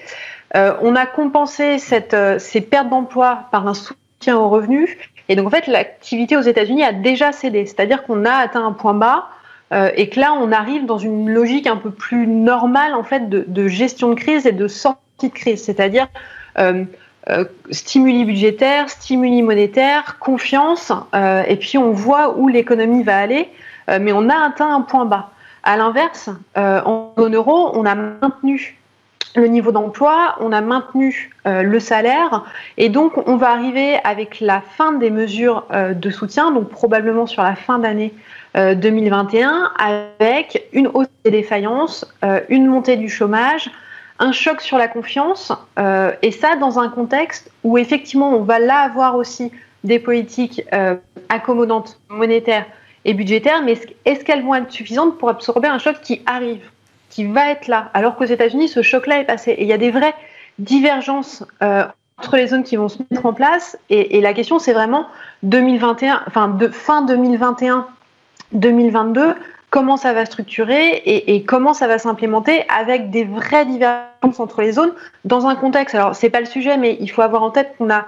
Euh, 0.56 0.74
on 0.82 0.96
a 0.96 1.06
compensé 1.06 1.78
cette, 1.78 2.14
euh, 2.14 2.40
ces 2.40 2.62
pertes 2.62 2.90
d'emploi 2.90 3.46
par 3.52 3.68
un 3.68 3.74
soutien 3.74 4.38
aux 4.38 4.50
revenus. 4.50 4.90
Et 5.28 5.36
donc 5.36 5.48
en 5.48 5.50
fait, 5.52 5.68
l'activité 5.68 6.38
aux 6.38 6.42
États-Unis 6.42 6.84
a 6.84 6.94
déjà 6.94 7.32
cédé, 7.32 7.66
c'est-à-dire 7.66 8.04
qu'on 8.04 8.26
a 8.26 8.34
atteint 8.34 8.66
un 8.66 8.72
point 8.72 8.96
bas 8.96 9.28
euh, 9.72 9.92
et 9.96 10.10
que 10.10 10.20
là, 10.20 10.34
on 10.34 10.52
arrive 10.52 10.88
dans 10.88 10.98
une 10.98 11.30
logique 11.30 11.68
un 11.68 11.78
peu 11.78 11.92
plus 11.92 12.26
normale 12.26 12.96
en 12.96 13.04
fait 13.04 13.30
de, 13.30 13.46
de 13.48 13.68
gestion 13.68 14.10
de 14.10 14.16
crise 14.16 14.48
et 14.48 14.52
de 14.52 14.68
sortie 14.68 15.30
de 15.30 15.34
crise, 15.34 15.64
c'est-à-dire 15.64 16.08
euh, 17.28 17.44
stimuli 17.70 18.24
budgétaires, 18.24 18.90
stimuli 18.90 19.42
monétaires, 19.42 20.18
confiance, 20.20 20.94
euh, 21.14 21.44
et 21.48 21.58
puis 21.58 21.78
on 21.78 21.92
voit 21.92 22.38
où 22.38 22.48
l'économie 22.48 23.04
va 23.04 23.18
aller, 23.18 23.50
euh, 23.90 24.00
mais 24.02 24.14
on 24.14 24.30
a 24.30 24.48
atteint 24.48 24.74
un 24.74 24.82
point 24.82 25.06
bas. 25.06 25.30
À 25.64 25.76
l'inverse, 25.76 26.30
en 26.56 27.12
zone 27.20 27.36
euro, 27.36 27.72
on 27.74 27.86
a 27.86 27.94
maintenu 27.94 28.78
le 29.36 29.48
niveau 29.48 29.74
d'emploi, 29.74 30.38
on 30.40 30.54
a 30.54 30.62
maintenu 30.62 31.32
le 31.46 31.80
salaire, 31.80 32.46
et 32.78 32.88
donc 32.88 33.28
on 33.28 33.36
va 33.36 33.52
arriver 33.52 33.98
avec 34.06 34.40
la 34.40 34.62
fin 34.62 34.94
des 34.94 35.10
mesures 35.10 35.66
de 35.70 36.10
soutien, 36.10 36.52
donc 36.52 36.70
probablement 36.70 37.28
sur 37.28 37.44
la 37.44 37.56
fin 37.56 37.78
d'année 37.78 38.14
2021, 38.56 39.74
avec 39.78 40.66
une 40.72 40.88
hausse 40.88 41.08
des 41.26 41.32
défaillances, 41.32 42.06
une 42.48 42.68
montée 42.68 42.96
du 42.96 43.10
chômage, 43.10 43.70
un 44.20 44.32
choc 44.32 44.62
sur 44.62 44.78
la 44.78 44.88
confiance, 44.88 45.52
euh, 45.78 46.12
et 46.22 46.32
ça 46.32 46.56
dans 46.56 46.80
un 46.80 46.90
contexte 46.90 47.52
où 47.64 47.78
effectivement 47.78 48.32
on 48.32 48.44
va 48.44 48.60
là 48.60 48.80
avoir 48.80 49.16
aussi 49.16 49.52
des 49.84 50.00
politiques 50.00 50.62
accommodantes 51.30 52.00
monétaires 52.10 52.66
et 53.06 53.14
budgétaires, 53.14 53.62
mais 53.64 53.80
est-ce 54.04 54.26
qu'elles 54.26 54.44
vont 54.44 54.56
être 54.56 54.72
suffisantes 54.72 55.18
pour 55.18 55.30
absorber 55.30 55.70
un 55.70 55.80
choc 55.80 56.02
qui 56.02 56.22
arrive, 56.26 56.70
qui 57.10 57.24
va 57.24 57.50
être 57.50 57.68
là, 57.68 57.90
alors 57.94 58.18
qu'aux 58.18 58.26
États-Unis, 58.26 58.68
ce 58.68 58.82
choc-là 58.82 59.22
est 59.22 59.26
passé? 59.26 59.52
Et 59.52 59.62
il 59.62 59.70
y 59.70 59.74
a 59.74 59.78
des 59.78 59.92
vraies 59.92 60.16
divergences 60.58 61.46
entre 62.20 62.36
les 62.36 62.48
zones 62.48 62.64
qui 62.64 62.76
vont 62.76 62.90
se 62.90 62.98
mettre 63.10 63.26
en 63.26 63.34
place. 63.34 63.78
Et, 63.90 64.20
la 64.20 64.34
question, 64.34 64.60
c'est 64.60 64.74
vraiment 64.74 65.08
2021, 65.44 66.24
enfin 66.28 66.50
de 66.50 66.68
fin 66.68 67.04
2021, 67.04 67.88
2022 68.52 69.36
comment 69.70 69.98
ça 69.98 70.14
va 70.14 70.26
structurer 70.26 71.02
et, 71.06 71.44
comment 71.44 71.74
ça 71.74 71.88
va 71.88 72.00
s'implémenter 72.00 72.64
avec 72.70 73.10
des 73.10 73.24
vraies 73.24 73.66
divergences 73.66 74.40
entre 74.40 74.62
les 74.62 74.74
zones 74.74 74.94
dans 75.26 75.48
un 75.48 75.56
contexte. 75.56 75.96
Alors, 75.96 76.16
c'est 76.16 76.30
pas 76.30 76.40
le 76.40 76.46
sujet, 76.46 76.78
mais 76.78 76.98
il 77.00 77.10
faut 77.10 77.22
avoir 77.22 77.44
en 77.44 77.52
tête 77.52 77.76
qu'on 77.78 77.90
a, 77.90 78.06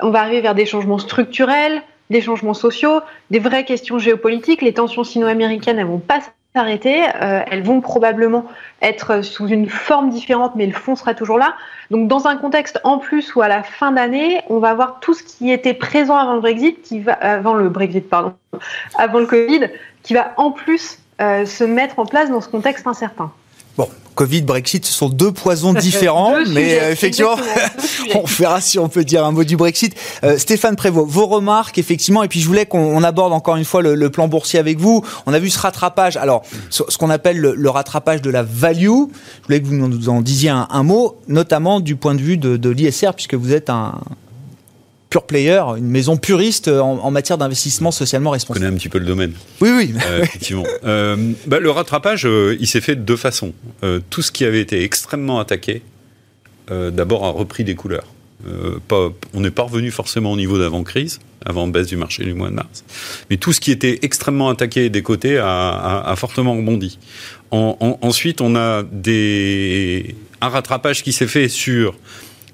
on 0.00 0.10
va 0.10 0.20
arriver 0.20 0.40
vers 0.40 0.54
des 0.54 0.66
changements 0.66 0.98
structurels, 0.98 1.82
des 2.10 2.20
changements 2.20 2.54
sociaux, 2.54 3.00
des 3.30 3.38
vraies 3.38 3.64
questions 3.64 3.98
géopolitiques. 3.98 4.62
Les 4.62 4.74
tensions 4.74 5.04
sino-américaines, 5.04 5.78
elles 5.78 5.86
vont 5.86 5.98
pas 5.98 6.20
Euh, 6.56 7.42
elles 7.50 7.62
vont 7.62 7.80
probablement 7.80 8.46
être 8.80 9.22
sous 9.22 9.46
une 9.48 9.68
forme 9.68 10.10
différente, 10.10 10.52
mais 10.54 10.66
le 10.66 10.72
fond 10.72 10.96
sera 10.96 11.14
toujours 11.14 11.38
là. 11.38 11.54
Donc, 11.90 12.08
dans 12.08 12.26
un 12.26 12.36
contexte 12.36 12.80
en 12.84 12.98
plus 12.98 13.34
où 13.34 13.42
à 13.42 13.48
la 13.48 13.62
fin 13.62 13.92
d'année, 13.92 14.40
on 14.48 14.58
va 14.58 14.70
avoir 14.70 15.00
tout 15.00 15.14
ce 15.14 15.22
qui 15.22 15.50
était 15.50 15.74
présent 15.74 16.16
avant 16.16 16.34
le 16.34 16.40
Brexit, 16.40 16.80
qui 16.82 17.00
va 17.00 17.12
avant 17.12 17.54
le 17.54 17.68
Brexit, 17.68 18.08
pardon, 18.08 18.34
avant 18.96 19.20
le 19.20 19.26
Covid, 19.26 19.68
qui 20.02 20.14
va 20.14 20.32
en 20.36 20.50
plus 20.50 20.98
euh, 21.20 21.44
se 21.44 21.64
mettre 21.64 21.98
en 21.98 22.06
place 22.06 22.30
dans 22.30 22.40
ce 22.40 22.48
contexte 22.48 22.86
incertain. 22.86 23.30
Bon, 23.76 23.88
Covid, 24.14 24.42
Brexit, 24.42 24.84
ce 24.86 24.92
sont 24.92 25.08
deux 25.10 25.30
poisons 25.30 25.74
différents, 25.74 26.34
mais 26.48 26.80
euh, 26.80 26.90
effectivement, 26.90 27.36
on 28.14 28.24
verra 28.24 28.60
si 28.60 28.78
on 28.78 28.88
peut 28.88 29.04
dire 29.04 29.24
un 29.24 29.30
mot 29.30 29.44
du 29.44 29.56
Brexit. 29.56 29.94
Euh, 30.24 30.38
Stéphane 30.38 30.74
Prévost, 30.74 31.08
vos 31.08 31.26
remarques, 31.26 31.78
effectivement, 31.78 32.22
et 32.22 32.28
puis 32.28 32.40
je 32.40 32.46
voulais 32.46 32.66
qu'on 32.66 33.02
aborde 33.02 33.32
encore 33.32 33.56
une 33.56 33.64
fois 33.64 33.82
le, 33.82 34.10
plan 34.10 34.26
boursier 34.28 34.58
avec 34.58 34.78
vous. 34.78 35.04
On 35.26 35.34
a 35.34 35.38
vu 35.38 35.50
ce 35.50 35.58
rattrapage, 35.58 36.16
alors 36.16 36.42
ce 36.70 36.82
qu'on 36.96 37.10
appelle 37.10 37.38
le, 37.38 37.70
rattrapage 37.70 38.22
de 38.22 38.30
la 38.30 38.42
value. 38.42 38.86
Je 38.86 39.46
voulais 39.46 39.60
que 39.60 39.66
vous 39.66 39.74
nous 39.74 40.08
en 40.08 40.22
disiez 40.22 40.50
un, 40.50 40.82
mot, 40.82 41.18
notamment 41.28 41.80
du 41.80 41.96
point 41.96 42.14
de 42.14 42.22
vue 42.22 42.38
de, 42.38 42.56
de 42.56 42.70
l'ISR, 42.70 43.12
puisque 43.14 43.34
vous 43.34 43.52
êtes 43.52 43.68
un, 43.68 44.00
pure 45.10 45.24
player, 45.24 45.62
une 45.76 45.88
maison 45.88 46.16
puriste 46.16 46.68
en, 46.68 47.10
matière 47.10 47.38
d'investissement 47.38 47.90
socialement 47.90 48.30
responsable. 48.30 48.60
Je 48.60 48.66
connais 48.66 48.76
un 48.76 48.78
petit 48.78 48.88
peu 48.88 48.98
le 48.98 49.06
domaine. 49.06 49.32
Oui, 49.60 49.70
oui. 49.70 49.94
Euh, 50.04 50.18
effectivement. 50.22 50.64
Euh, 50.84 51.32
bah, 51.46 51.60
le 51.60 51.70
rattrapage, 51.70 52.26
euh, 52.26 52.56
il 52.60 52.66
s'est 52.66 52.80
fait 52.80 52.96
de 52.96 53.02
deux 53.02 53.16
façons. 53.16 53.52
tout 54.10 54.22
ce 54.22 54.32
qui 54.32 54.44
avait 54.44 54.60
été 54.60 54.82
extrêmement 54.82 55.38
attaqué, 55.38 55.82
d'abord 56.68 57.24
a 57.24 57.30
repris 57.30 57.64
des 57.64 57.74
couleurs. 57.74 58.06
Pas, 58.88 59.08
on 59.34 59.40
n'est 59.40 59.50
pas 59.50 59.62
revenu 59.62 59.90
forcément 59.90 60.32
au 60.32 60.36
niveau 60.36 60.58
d'avant-crise, 60.58 61.20
avant 61.44 61.66
baisse 61.68 61.86
du 61.86 61.96
marché 61.96 62.24
du 62.24 62.34
mois 62.34 62.48
de 62.48 62.54
mars. 62.54 62.84
Mais 63.30 63.36
tout 63.36 63.52
ce 63.52 63.60
qui 63.60 63.70
était 63.70 64.00
extrêmement 64.02 64.48
attaqué 64.48 64.88
des 64.90 65.02
côtés 65.02 65.38
a, 65.38 66.14
fortement 66.16 66.54
rebondi. 66.54 66.98
ensuite, 67.50 68.40
on 68.40 68.56
a 68.56 68.82
des, 68.82 70.14
un 70.40 70.48
rattrapage 70.48 71.02
qui 71.02 71.12
s'est 71.12 71.26
fait 71.26 71.48
sur 71.48 71.96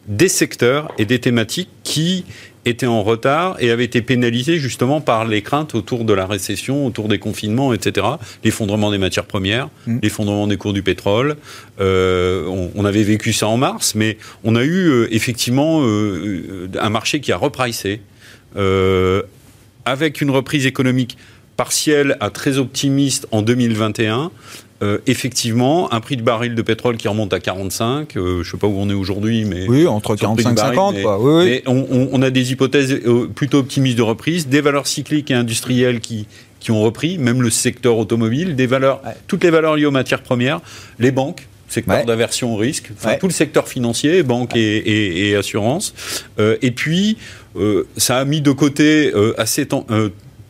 des 0.08 0.28
secteurs 0.28 0.92
et 0.98 1.04
des 1.04 1.20
thématiques 1.20 1.68
qui 1.84 2.24
étaient 2.64 2.86
en 2.86 3.02
retard 3.02 3.56
et 3.60 3.70
avaient 3.70 3.84
été 3.84 4.02
pénalisés 4.02 4.58
justement 4.58 5.00
par 5.00 5.24
les 5.24 5.42
craintes 5.42 5.74
autour 5.74 6.04
de 6.04 6.12
la 6.12 6.26
récession, 6.26 6.86
autour 6.86 7.08
des 7.08 7.18
confinements, 7.18 7.72
etc. 7.72 8.06
L'effondrement 8.44 8.90
des 8.90 8.98
matières 8.98 9.24
premières, 9.24 9.68
mm. 9.86 9.98
l'effondrement 10.02 10.46
des 10.46 10.56
cours 10.56 10.72
du 10.72 10.82
pétrole. 10.82 11.36
Euh, 11.80 12.68
on, 12.74 12.84
avait 12.84 13.02
vécu 13.02 13.32
ça 13.32 13.48
en 13.48 13.56
mars, 13.56 13.94
mais 13.94 14.16
on 14.44 14.54
a 14.54 14.62
eu 14.62 14.88
euh, 14.88 15.08
effectivement 15.10 15.80
euh, 15.82 16.68
un 16.80 16.90
marché 16.90 17.20
qui 17.20 17.32
a 17.32 17.36
repricé 17.36 18.00
avec 19.84 20.20
une 20.20 20.30
reprise 20.30 20.66
économique 20.66 21.16
partielle 21.56 22.18
à 22.20 22.28
très 22.28 22.58
optimiste 22.58 23.26
en 23.30 23.40
2021 23.40 24.30
euh, 24.82 24.98
effectivement, 25.06 25.92
un 25.92 26.00
prix 26.00 26.16
de 26.16 26.22
baril 26.22 26.56
de 26.56 26.62
pétrole 26.62 26.96
qui 26.96 27.06
remonte 27.06 27.32
à 27.32 27.38
45. 27.38 28.16
Euh, 28.16 28.34
je 28.34 28.38
ne 28.38 28.42
sais 28.44 28.56
pas 28.56 28.66
où 28.66 28.74
on 28.76 28.90
est 28.90 28.94
aujourd'hui, 28.94 29.44
mais 29.44 29.68
oui, 29.68 29.86
entre 29.86 30.16
45 30.16 30.52
et 30.52 30.56
50. 30.56 30.94
Mais, 30.96 31.04
oui, 31.04 31.44
mais 31.44 31.62
on, 31.66 32.20
a 32.20 32.30
des 32.30 32.50
hypothèses 32.50 32.92
euh, 32.92 33.28
plutôt 33.28 33.58
optimistes 33.58 33.96
de 33.96 34.02
reprise, 34.02 34.48
des 34.48 34.60
valeurs 34.60 34.88
cycliques 34.88 35.30
et 35.30 35.34
industrielles 35.34 36.00
qui 36.00 36.26
qui 36.58 36.70
ont 36.70 36.80
repris, 36.80 37.18
même 37.18 37.42
le 37.42 37.50
secteur 37.50 37.98
automobile, 37.98 38.54
des 38.54 38.68
valeurs, 38.68 39.02
toutes 39.26 39.42
les 39.42 39.50
valeurs 39.50 39.74
liées 39.74 39.84
aux 39.84 39.90
matières 39.90 40.22
premières, 40.22 40.60
les 41.00 41.10
banques, 41.10 41.48
secteur 41.66 42.04
d'aversion 42.04 42.54
au 42.54 42.56
risque, 42.56 42.92
enfin, 42.96 43.16
tout 43.16 43.26
le 43.26 43.32
secteur 43.32 43.66
financier, 43.66 44.22
banque 44.22 44.54
et, 44.54 45.30
et, 45.30 45.34
assurance. 45.34 45.92
et 46.38 46.70
puis, 46.70 47.18
ça 47.96 48.18
a 48.18 48.24
mis 48.24 48.42
de 48.42 48.52
côté 48.52 49.12
assez 49.38 49.66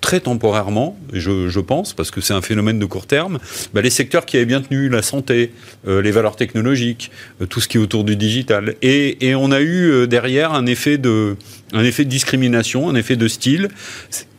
très 0.02 0.20
temporairement, 0.20 0.98
je, 1.14 1.60
pense, 1.60 1.94
parce 1.94 2.10
que 2.10 2.20
c'est 2.20 2.34
un 2.34 2.42
phénomène 2.42 2.78
de 2.78 2.84
court 2.84 3.06
terme, 3.06 3.38
bah, 3.72 3.80
les 3.80 3.88
secteurs 3.88 4.26
qui 4.26 4.36
avaient 4.36 4.44
bien 4.44 4.60
tenu, 4.60 4.90
la 4.90 5.00
santé, 5.00 5.52
euh, 5.88 6.02
les 6.02 6.10
valeurs 6.10 6.36
technologiques, 6.36 7.10
euh, 7.40 7.46
tout 7.46 7.60
ce 7.60 7.68
qui 7.68 7.78
est 7.78 7.80
autour 7.80 8.04
du 8.04 8.16
digital. 8.16 8.74
Et, 8.82 9.28
et 9.28 9.34
on 9.34 9.50
a 9.52 9.60
eu 9.60 9.90
euh, 9.90 10.06
derrière 10.06 10.52
un 10.52 10.66
effet, 10.66 10.98
de, 10.98 11.36
un 11.72 11.84
effet 11.84 12.04
de 12.04 12.10
discrimination, 12.10 12.88
un 12.88 12.94
effet 12.94 13.16
de 13.16 13.28
style, 13.28 13.68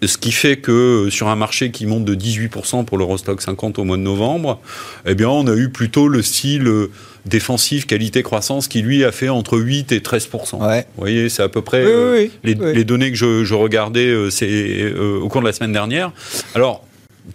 ce 0.04 0.18
qui 0.18 0.32
fait 0.32 0.58
que 0.58 1.08
sur 1.10 1.28
un 1.30 1.36
marché 1.36 1.72
qui 1.72 1.86
monte 1.86 2.06
de 2.06 2.16
18% 2.16 2.86
pour 2.86 2.98
l'Eurostock 2.98 3.42
50 3.42 3.80
au 3.80 3.84
mois 3.84 3.98
de 3.98 4.02
novembre, 4.02 4.62
eh 5.06 5.16
bien 5.16 5.30
on 5.30 5.48
a 5.48 5.56
eu 5.56 5.70
plutôt 5.70 6.08
le 6.08 6.22
style 6.22 6.90
défensif, 7.26 7.86
qualité, 7.86 8.24
croissance, 8.24 8.68
qui 8.68 8.82
lui 8.82 9.04
a 9.04 9.12
fait 9.12 9.30
entre 9.30 9.58
8 9.58 9.92
et 9.92 10.02
13 10.02 10.30
ouais. 10.34 10.86
Vous 10.96 11.02
voyez, 11.02 11.30
c'est 11.30 11.44
à 11.44 11.50
peu 11.50 11.62
près 11.62 11.84
euh, 11.84 12.28
les, 12.44 12.56
les, 12.56 12.84
données 12.84 13.12
que 13.12 13.18
je, 13.18 13.44
je 13.44 13.54
regardais 13.54 14.08
euh, 14.08 14.30
c'est, 14.30 14.48
euh, 14.50 15.20
au 15.22 15.30
cours 15.30 15.42
de 15.42 15.48
la 15.48 15.54
semaine 15.54 15.72
dernière. 15.72 16.12
Alors, 16.56 16.86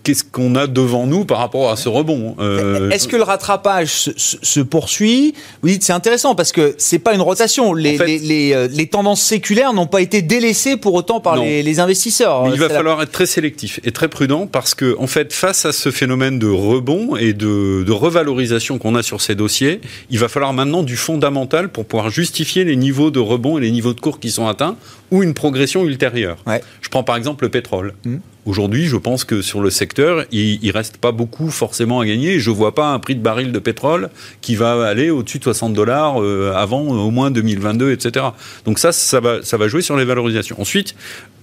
qu'est-ce 0.02 0.24
qu'on 0.24 0.54
a 0.54 0.66
devant 0.66 1.06
nous 1.06 1.24
par 1.24 1.38
rapport 1.38 1.70
à 1.70 1.76
ce 1.76 1.88
rebond 1.88 2.36
euh, 2.40 2.90
Est-ce 2.90 3.08
que 3.08 3.16
le 3.16 3.22
rattrapage 3.22 4.10
se, 4.16 4.60
poursuit? 4.60 5.34
Vous 5.62 5.68
dites 5.68 5.82
c'est 5.82 5.92
intéressant 5.92 6.34
parce 6.34 6.52
que 6.52 6.74
c'est 6.78 6.98
pas 6.98 7.14
une 7.14 7.20
rotation. 7.20 7.72
Les, 7.72 7.98
euh, 8.52 8.68
les, 8.70 8.86
tendances 8.86 9.22
séculaires 9.22 9.72
n'ont 9.72 9.86
pas 9.86 10.00
été 10.00 10.22
délaissées 10.22 10.76
pour 10.76 10.94
autant 10.94 11.20
par 11.20 11.36
les, 11.36 11.80
investisseurs. 11.80 12.48
il 12.52 12.58
va 12.58 12.68
falloir 12.68 13.00
être 13.02 13.12
très 13.12 13.26
sélectif 13.26 13.80
et 13.84 13.92
très 13.92 14.08
prudent 14.08 14.46
parce 14.46 14.74
que 14.74 14.96
en 14.98 15.06
fait 15.06 15.32
face 15.32 15.64
à 15.64 15.72
ce 15.72 15.90
phénomène 15.90 16.38
de 16.38 16.48
rebond 16.48 17.16
et 17.16 17.32
de, 17.32 17.84
de 17.84 17.92
revalorisation 17.92 18.78
qu'on 18.78 18.94
a 18.94 19.02
sur 19.02 19.20
ces 19.20 19.34
dossiers, 19.34 19.80
il 20.10 20.18
va 20.18 20.28
falloir 20.28 20.52
maintenant 20.52 20.82
du 20.82 20.96
fondamental 20.96 21.68
pour 21.68 21.84
pouvoir 21.84 22.10
justifier 22.10 22.64
les 22.64 22.76
niveaux 22.76 23.10
de 23.10 23.20
rebond 23.20 23.58
et 23.58 23.60
les 23.60 23.70
niveaux 23.70 23.94
de 23.94 24.00
cours 24.00 24.20
qui 24.20 24.30
sont 24.30 24.46
atteints 24.48 24.76
ou 25.10 25.22
une 25.22 25.34
progression 25.34 25.84
ultérieure. 25.84 26.38
Je 26.80 26.88
prends 26.88 27.04
par 27.04 27.16
exemple 27.16 27.44
le 27.44 27.50
pétrole. 27.50 27.94
Hmm. 28.04 28.18
Aujourd'hui, 28.48 28.86
je 28.86 28.96
pense 28.96 29.24
que 29.24 29.42
sur 29.42 29.60
le 29.60 29.68
secteur, 29.68 30.24
il, 30.32 30.58
ne 30.62 30.72
reste 30.72 30.96
pas 30.96 31.12
beaucoup 31.12 31.50
forcément 31.50 32.00
à 32.00 32.06
gagner. 32.06 32.40
Je 32.40 32.50
vois 32.50 32.74
pas 32.74 32.94
un 32.94 32.98
prix 32.98 33.14
de 33.14 33.20
baril 33.20 33.52
de 33.52 33.58
pétrole 33.58 34.08
qui 34.40 34.56
va 34.56 34.86
aller 34.86 35.10
au-dessus 35.10 35.38
de 35.38 35.44
60 35.44 35.74
dollars 35.74 36.22
euh, 36.22 36.54
avant 36.56 36.80
au 36.80 37.10
moins 37.10 37.30
2022, 37.30 37.92
etc. 37.92 38.24
Donc 38.64 38.78
ça, 38.78 38.90
ça 38.90 39.20
va, 39.20 39.68
jouer 39.68 39.82
sur 39.82 39.98
les 39.98 40.06
valorisations. 40.06 40.58
Ensuite, 40.58 40.94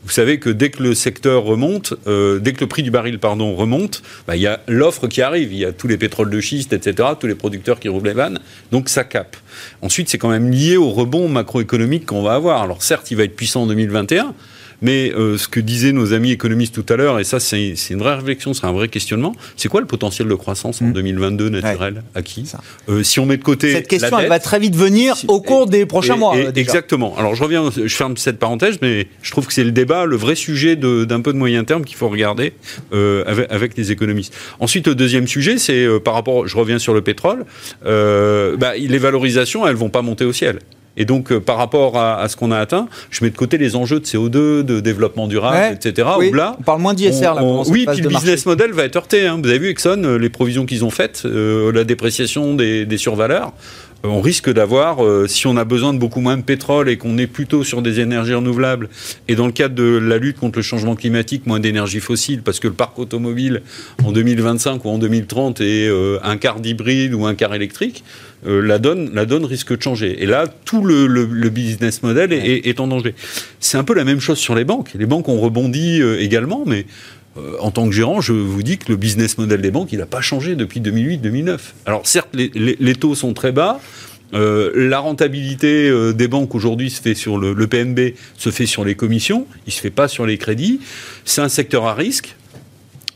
vous 0.03 0.09
savez 0.09 0.39
que 0.39 0.49
dès 0.49 0.71
que 0.71 0.81
le 0.81 0.95
secteur 0.95 1.43
remonte, 1.43 1.93
euh, 2.07 2.39
dès 2.39 2.53
que 2.53 2.61
le 2.61 2.67
prix 2.67 2.81
du 2.81 2.89
baril 2.89 3.19
pardon 3.19 3.55
remonte, 3.55 4.01
bah, 4.27 4.35
il 4.35 4.41
y 4.41 4.47
a 4.47 4.61
l'offre 4.67 5.07
qui 5.07 5.21
arrive. 5.21 5.53
Il 5.53 5.59
y 5.59 5.65
a 5.65 5.73
tous 5.73 5.87
les 5.87 5.97
pétroles 5.97 6.31
de 6.31 6.41
schiste, 6.41 6.73
etc., 6.73 7.09
tous 7.19 7.27
les 7.27 7.35
producteurs 7.35 7.79
qui 7.79 7.87
rouvrent 7.87 8.07
les 8.07 8.13
vannes. 8.13 8.39
Donc 8.71 8.89
ça 8.89 9.03
cape. 9.03 9.37
Ensuite, 9.83 10.09
c'est 10.09 10.17
quand 10.17 10.29
même 10.29 10.49
lié 10.49 10.75
au 10.75 10.89
rebond 10.89 11.29
macroéconomique 11.29 12.07
qu'on 12.07 12.23
va 12.23 12.33
avoir. 12.33 12.63
Alors 12.63 12.81
certes, 12.81 13.11
il 13.11 13.17
va 13.17 13.25
être 13.25 13.35
puissant 13.35 13.61
en 13.61 13.67
2021. 13.67 14.33
Mais 14.81 15.11
euh, 15.13 15.37
ce 15.37 15.47
que 15.47 15.59
disaient 15.59 15.91
nos 15.91 16.13
amis 16.13 16.31
économistes 16.31 16.75
tout 16.75 16.93
à 16.93 16.97
l'heure, 16.97 17.19
et 17.19 17.23
ça 17.23 17.39
c'est 17.39 17.75
une 17.89 17.99
vraie 17.99 18.15
réflexion, 18.15 18.53
c'est 18.53 18.65
un 18.65 18.71
vrai 18.71 18.87
questionnement, 18.87 19.35
c'est 19.57 19.69
quoi 19.69 19.81
le 19.81 19.87
potentiel 19.87 20.27
de 20.27 20.35
croissance 20.35 20.81
en 20.81 20.89
2022 20.89 21.49
mm. 21.49 21.53
naturel 21.53 22.03
à 22.13 22.21
qui 22.21 22.45
euh, 22.89 23.03
Si 23.03 23.19
on 23.19 23.25
met 23.25 23.37
de 23.37 23.43
côté 23.43 23.71
cette 23.71 23.87
question, 23.87 24.19
elle 24.19 24.29
va 24.29 24.39
très 24.39 24.59
vite 24.59 24.75
venir 24.75 25.15
au 25.27 25.41
cours 25.41 25.67
des 25.67 25.85
prochains 25.85 26.15
mois. 26.15 26.35
exactement. 26.55 27.15
Alors 27.17 27.35
je 27.35 27.43
reviens, 27.43 27.69
je 27.71 27.95
ferme 27.95 28.17
cette 28.17 28.39
parenthèse, 28.39 28.77
mais 28.81 29.07
je 29.21 29.31
trouve 29.31 29.47
que 29.47 29.53
c'est 29.53 29.63
le 29.63 29.71
débat, 29.71 30.05
le 30.05 30.15
vrai 30.15 30.35
sujet 30.35 30.75
d'un 30.75 31.21
peu 31.21 31.33
de 31.33 31.37
moyen 31.37 31.63
terme 31.63 31.83
qu'il 31.83 31.97
faut 31.97 32.09
regarder 32.09 32.53
euh, 32.93 33.23
avec, 33.27 33.51
avec, 33.51 33.77
les 33.77 33.91
économistes. 33.91 34.33
Ensuite, 34.59 34.87
le 34.87 34.95
deuxième 34.95 35.27
sujet, 35.27 35.57
c'est 35.57 35.87
par 36.03 36.13
rapport, 36.13 36.47
je 36.47 36.55
reviens 36.57 36.79
sur 36.79 36.93
le 36.93 37.01
pétrole, 37.01 37.45
bah, 37.83 38.73
les 38.77 38.97
valorisations, 38.97 39.67
elles 39.67 39.75
vont 39.75 39.89
pas 39.89 40.01
monter 40.01 40.25
au 40.25 40.33
ciel. 40.33 40.59
Et 40.97 41.05
donc, 41.05 41.31
euh, 41.31 41.39
par 41.39 41.57
rapport 41.57 41.97
à, 41.97 42.27
ce 42.29 42.35
qu'on 42.35 42.51
a 42.51 42.57
atteint, 42.57 42.87
je 43.09 43.23
mets 43.23 43.29
de 43.29 43.35
côté 43.35 43.57
les 43.57 43.75
enjeux 43.75 43.99
de 43.99 44.05
CO2, 44.05 44.63
de 44.63 44.79
développement 44.79 45.27
durable, 45.27 45.75
etc. 45.75 46.07
Oui, 46.17 46.31
là, 46.31 46.55
on 46.59 46.63
parle 46.63 46.81
moins 46.81 46.93
d'ISR 46.93 47.33
là. 47.33 47.43
oui, 47.67 47.85
puis 47.91 48.01
le 48.01 48.09
business 48.09 48.45
model 48.45 48.71
va 48.71 48.85
être 48.85 48.95
heurté. 48.95 49.27
Hein. 49.27 49.39
Vous 49.41 49.49
avez 49.49 49.59
vu 49.59 49.69
Exxon, 49.69 50.03
euh, 50.03 50.17
les 50.17 50.29
provisions 50.29 50.65
qu'ils 50.65 50.85
ont 50.85 50.89
faites, 50.89 51.23
euh, 51.25 51.71
la 51.71 51.83
dépréciation 51.83 52.53
des, 52.53 52.85
des 52.85 52.97
survaleurs. 52.97 53.51
On 54.07 54.21
risque 54.21 54.51
d'avoir, 54.51 54.97
si 55.27 55.47
on 55.47 55.57
a 55.57 55.63
besoin 55.63 55.93
de 55.93 55.99
beaucoup 55.99 56.21
moins 56.21 56.37
de 56.37 56.41
pétrole 56.41 56.89
et 56.89 56.97
qu'on 56.97 57.17
est 57.17 57.27
plutôt 57.27 57.63
sur 57.63 57.81
des 57.81 57.99
énergies 57.99 58.33
renouvelables, 58.33 58.89
et 59.27 59.35
dans 59.35 59.45
le 59.45 59.51
cadre 59.51 59.75
de 59.75 59.97
la 59.97 60.17
lutte 60.17 60.37
contre 60.37 60.59
le 60.59 60.63
changement 60.63 60.95
climatique, 60.95 61.45
moins 61.45 61.59
d'énergie 61.59 61.99
fossile, 61.99 62.41
parce 62.41 62.59
que 62.59 62.67
le 62.67 62.73
parc 62.73 62.99
automobile 62.99 63.61
en 64.03 64.11
2025 64.11 64.83
ou 64.85 64.89
en 64.89 64.97
2030 64.97 65.61
est 65.61 65.89
un 66.23 66.37
quart 66.37 66.59
d'hybride 66.59 67.13
ou 67.13 67.25
un 67.25 67.35
quart 67.35 67.53
électrique, 67.53 68.03
la, 68.45 68.77
donne, 68.77 69.11
la 69.13 69.25
donne 69.25 69.45
risque 69.45 69.75
de 69.75 69.81
changer. 69.81 70.21
Et 70.21 70.25
là, 70.25 70.45
tout 70.65 70.83
le, 70.83 71.49
business 71.49 72.03
model 72.03 72.33
est, 72.33 72.67
est 72.67 72.79
en 72.79 72.87
danger. 72.87 73.15
C'est 73.59 73.77
un 73.77 73.83
peu 73.83 73.93
la 73.93 74.03
même 74.03 74.19
chose 74.19 74.37
sur 74.37 74.55
les 74.55 74.65
banques. 74.65 74.91
Les 74.95 75.05
banques 75.05 75.29
ont 75.29 75.39
rebondi 75.39 76.01
également, 76.19 76.63
mais 76.65 76.85
euh, 77.37 77.57
en 77.59 77.71
tant 77.71 77.85
que 77.87 77.91
gérant, 77.93 78.21
je 78.21 78.33
vous 78.33 78.63
dis 78.63 78.77
que 78.77 78.89
le 78.89 78.95
business 78.95 79.37
model 79.37 79.61
des 79.61 79.71
banques, 79.71 79.91
il 79.91 79.99
n'a 79.99 80.05
pas 80.05 80.21
changé 80.21 80.55
depuis 80.55 80.79
2008-2009. 80.79 81.59
Alors 81.85 82.07
certes, 82.07 82.29
les, 82.33 82.95
taux 82.95 83.15
sont 83.15 83.33
très 83.33 83.51
bas. 83.51 83.79
Euh, 84.33 84.71
la 84.75 84.99
rentabilité 84.99 85.89
euh, 85.89 86.13
des 86.13 86.27
banques 86.27 86.55
aujourd'hui 86.55 86.89
se 86.89 87.01
fait 87.01 87.13
sur 87.13 87.37
le, 87.37 87.53
le, 87.53 87.67
PNB, 87.67 88.15
se 88.37 88.49
fait 88.49 88.65
sur 88.65 88.83
les 88.83 88.95
commissions, 88.95 89.47
il 89.67 89.73
se 89.73 89.79
fait 89.79 89.91
pas 89.91 90.07
sur 90.07 90.25
les 90.25 90.37
crédits. 90.37 90.79
C'est 91.25 91.41
un 91.41 91.49
secteur 91.49 91.85
à 91.85 91.93
risque. 91.93 92.35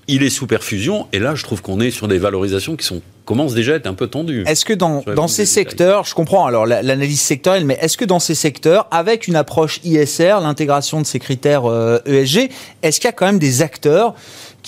Il 0.07 0.23
est 0.23 0.29
sous 0.29 0.47
perfusion 0.47 1.07
et 1.13 1.19
là, 1.19 1.35
je 1.35 1.43
trouve 1.43 1.61
qu'on 1.61 1.79
est 1.79 1.91
sur 1.91 2.07
des 2.07 2.17
valorisations 2.17 2.75
qui 2.75 2.85
sont 2.85 3.01
commence 3.29 3.53
déjà 3.53 3.73
à 3.73 3.75
être 3.75 3.85
un 3.85 3.93
peu 3.93 4.07
tendu. 4.07 4.43
Est-ce 4.47 4.65
que 4.65 4.73
dans, 4.73 5.03
dans 5.15 5.27
ces 5.27 5.45
secteurs, 5.45 6.03
je 6.03 6.15
comprends 6.15 6.47
alors 6.47 6.65
l'analyse 6.65 7.21
sectorielle, 7.21 7.63
mais 7.63 7.77
est-ce 7.79 7.95
que 7.95 8.03
dans 8.03 8.17
ces 8.17 8.33
secteurs, 8.33 8.87
avec 8.89 9.27
une 9.27 9.35
approche 9.35 9.79
ISR, 9.83 10.37
l'intégration 10.41 10.99
de 10.99 11.05
ces 11.05 11.19
critères 11.19 11.61
ESG, 12.07 12.37
euh, 12.37 12.47
e 12.47 12.49
est-ce 12.81 12.99
qu'il 12.99 13.07
y 13.07 13.09
a 13.09 13.11
quand 13.11 13.27
même 13.27 13.37
des 13.37 13.61
acteurs 13.61 14.15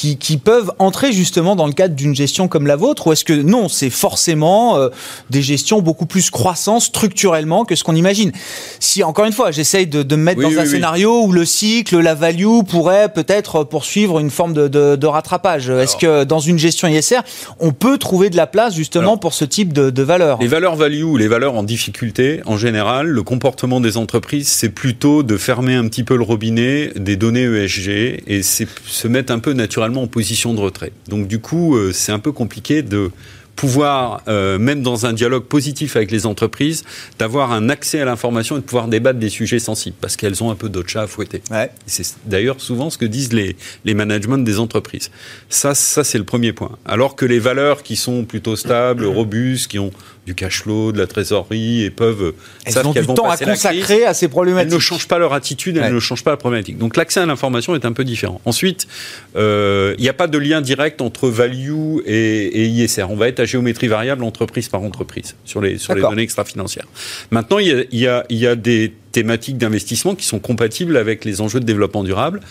qui, 0.01 0.17
qui, 0.17 0.37
peuvent 0.37 0.71
entrer 0.79 1.11
justement 1.11 1.55
dans 1.55 1.67
le 1.67 1.73
cadre 1.73 1.93
d'une 1.93 2.15
gestion 2.15 2.47
comme 2.47 2.65
la 2.65 2.75
vôtre 2.75 3.05
Ou 3.05 3.13
est-ce 3.13 3.23
que 3.23 3.33
non, 3.33 3.69
c'est 3.69 3.91
forcément 3.91 4.77
euh, 4.77 4.89
des 5.29 5.43
gestions 5.43 5.79
beaucoup 5.79 6.07
plus 6.07 6.31
croissantes 6.31 6.81
structurellement 6.81 7.65
que 7.65 7.75
ce 7.75 7.83
qu'on 7.83 7.95
imagine? 7.95 8.31
Si, 8.79 9.03
encore 9.03 9.25
une 9.25 9.31
fois, 9.31 9.51
j'essaye 9.51 9.85
de, 9.85 10.01
de, 10.01 10.15
me 10.15 10.23
mettre 10.23 10.41
dans 10.41 10.57
un 10.57 10.65
scénario 10.65 11.21
où 11.23 11.31
le 11.31 11.45
cycle, 11.45 11.99
la 11.99 12.15
value 12.15 12.63
pourrait 12.67 13.13
peut-être 13.13 13.63
poursuivre 13.63 14.17
une 14.19 14.31
forme 14.31 14.53
de, 14.53 14.67
de, 14.67 14.95
de 14.95 15.07
rattrapage. 15.07 15.69
Est-ce 15.69 15.97
que 15.97 16.23
dans 16.23 16.39
une 16.39 16.57
gestion 16.57 16.87
ISR, 16.87 17.19
on 17.59 17.71
peut 17.71 17.99
trouver 17.99 18.31
de 18.31 18.37
la 18.37 18.47
place 18.47 18.73
justement 18.73 19.17
pour 19.17 19.35
ce 19.35 19.45
type 19.45 19.71
de, 19.71 19.91
de 19.91 20.01
valeurs 20.01 20.39
Les 20.41 20.47
valeurs 20.47 20.75
value, 20.75 21.15
les 21.15 21.27
valeurs 21.27 21.53
en 21.53 21.63
difficulté, 21.63 22.41
en 22.47 22.57
général, 22.57 23.05
le 23.05 23.21
comportement 23.21 23.79
des 23.79 23.97
entreprises, 23.97 24.47
c'est 24.47 24.69
plutôt 24.69 25.21
de 25.21 25.37
fermer 25.37 25.75
un 25.75 25.87
petit 25.87 26.03
peu 26.03 26.15
le 26.15 26.23
robinet 26.23 26.91
des 26.95 27.17
données 27.17 27.43
ESG 27.43 28.23
et 28.25 28.41
c'est 28.41 28.67
se 28.87 29.07
mettre 29.07 29.31
un 29.31 29.39
peu 29.39 29.53
naturellement 29.53 29.90
en 29.97 30.07
position 30.07 30.53
de 30.53 30.59
retrait. 30.59 30.91
Donc 31.07 31.27
du 31.27 31.39
coup, 31.39 31.75
euh, 31.75 31.91
c'est 31.91 32.11
un 32.11 32.19
peu 32.19 32.31
compliqué 32.31 32.81
de 32.83 33.11
pouvoir, 33.61 34.23
euh, 34.27 34.57
même 34.57 34.81
dans 34.81 35.05
un 35.05 35.13
dialogue 35.13 35.43
positif 35.43 35.95
avec 35.95 36.09
les 36.09 36.25
entreprises, 36.25 36.83
d'avoir 37.19 37.51
un 37.51 37.69
accès 37.69 38.01
à 38.01 38.05
l'information 38.05 38.57
et 38.57 38.59
de 38.59 38.65
pouvoir 38.65 38.87
débattre 38.87 39.19
des 39.19 39.29
sujets 39.29 39.59
sensibles, 39.59 39.95
parce 40.01 40.15
qu'elles 40.15 40.43
ont 40.43 40.49
un 40.49 40.55
peu 40.55 40.67
d'autres 40.67 40.89
chats 40.89 41.03
à 41.03 41.07
fouetter. 41.07 41.43
C'est 41.85 42.15
d'ailleurs 42.25 42.59
souvent 42.59 42.89
ce 42.89 42.97
que 42.97 43.05
disent 43.05 43.33
les, 43.33 43.55
les 43.85 43.93
managements 43.93 44.39
des 44.39 44.57
entreprises. 44.57 45.11
Ça, 45.47 45.75
ça 45.75 46.03
c'est 46.03 46.17
le 46.17 46.23
premier 46.23 46.53
point. 46.53 46.71
Alors 46.85 47.15
que 47.15 47.23
les 47.23 47.37
valeurs 47.37 47.83
qui 47.83 47.97
sont 47.97 48.25
plutôt 48.25 48.55
stables, 48.55 49.05
robustes, 49.05 49.69
qui 49.69 49.77
ont 49.77 49.91
du 50.25 50.35
cash 50.35 50.61
flow, 50.61 50.91
de 50.91 50.99
la 50.99 51.07
trésorerie 51.07 51.83
et 51.83 51.89
peuvent 51.89 52.33
elles 52.65 52.77
ont 52.85 52.91
du 52.91 53.05
temps 53.07 53.29
à 53.29 53.37
consacrer 53.37 54.05
à 54.05 54.13
ces 54.13 54.27
problématiques. 54.27 54.67
Elles 54.71 54.75
ne 54.75 54.79
changent 54.79 55.07
pas 55.07 55.17
leur 55.17 55.33
attitude, 55.33 55.77
elles 55.77 55.93
ne 55.93 55.99
changent 55.99 56.23
pas 56.23 56.31
la 56.31 56.37
problématique. 56.37 56.77
Donc 56.77 56.95
l'accès 56.95 57.19
à 57.19 57.25
l'information 57.25 57.73
est 57.73 57.85
un 57.85 57.91
peu 57.91 58.03
différent. 58.03 58.39
Ensuite, 58.45 58.87
euh, 59.35 59.95
il 59.97 60.01
n'y 60.01 60.09
a 60.09 60.13
pas 60.13 60.27
de 60.27 60.37
lien 60.37 60.61
direct 60.61 61.01
entre 61.01 61.27
value 61.27 61.97
et, 62.05 62.67
ISR. 62.67 63.05
On 63.09 63.15
va 63.15 63.27
être 63.27 63.39
à 63.39 63.45
géométrie 63.51 63.87
variable 63.87 64.23
entreprise 64.23 64.69
par 64.69 64.81
entreprise 64.81 65.35
sur 65.45 65.61
les 65.61 65.77
sur 65.77 65.93
les 65.93 66.01
données 66.01 66.23
extra-financières. 66.23 66.87
Maintenant, 67.31 67.59
il 67.59 67.67
y 67.67 67.73
a, 67.73 67.83
y, 67.91 68.07
a, 68.07 68.25
y 68.29 68.47
a 68.47 68.55
des 68.55 68.93
thématiques 69.11 69.57
d'investissement 69.57 70.15
qui 70.15 70.25
sont 70.25 70.39
compatibles 70.39 70.97
avec 70.97 71.25
les 71.25 71.41
enjeux 71.41 71.59
de 71.59 71.65
développement 71.65 72.03
durable 72.03 72.41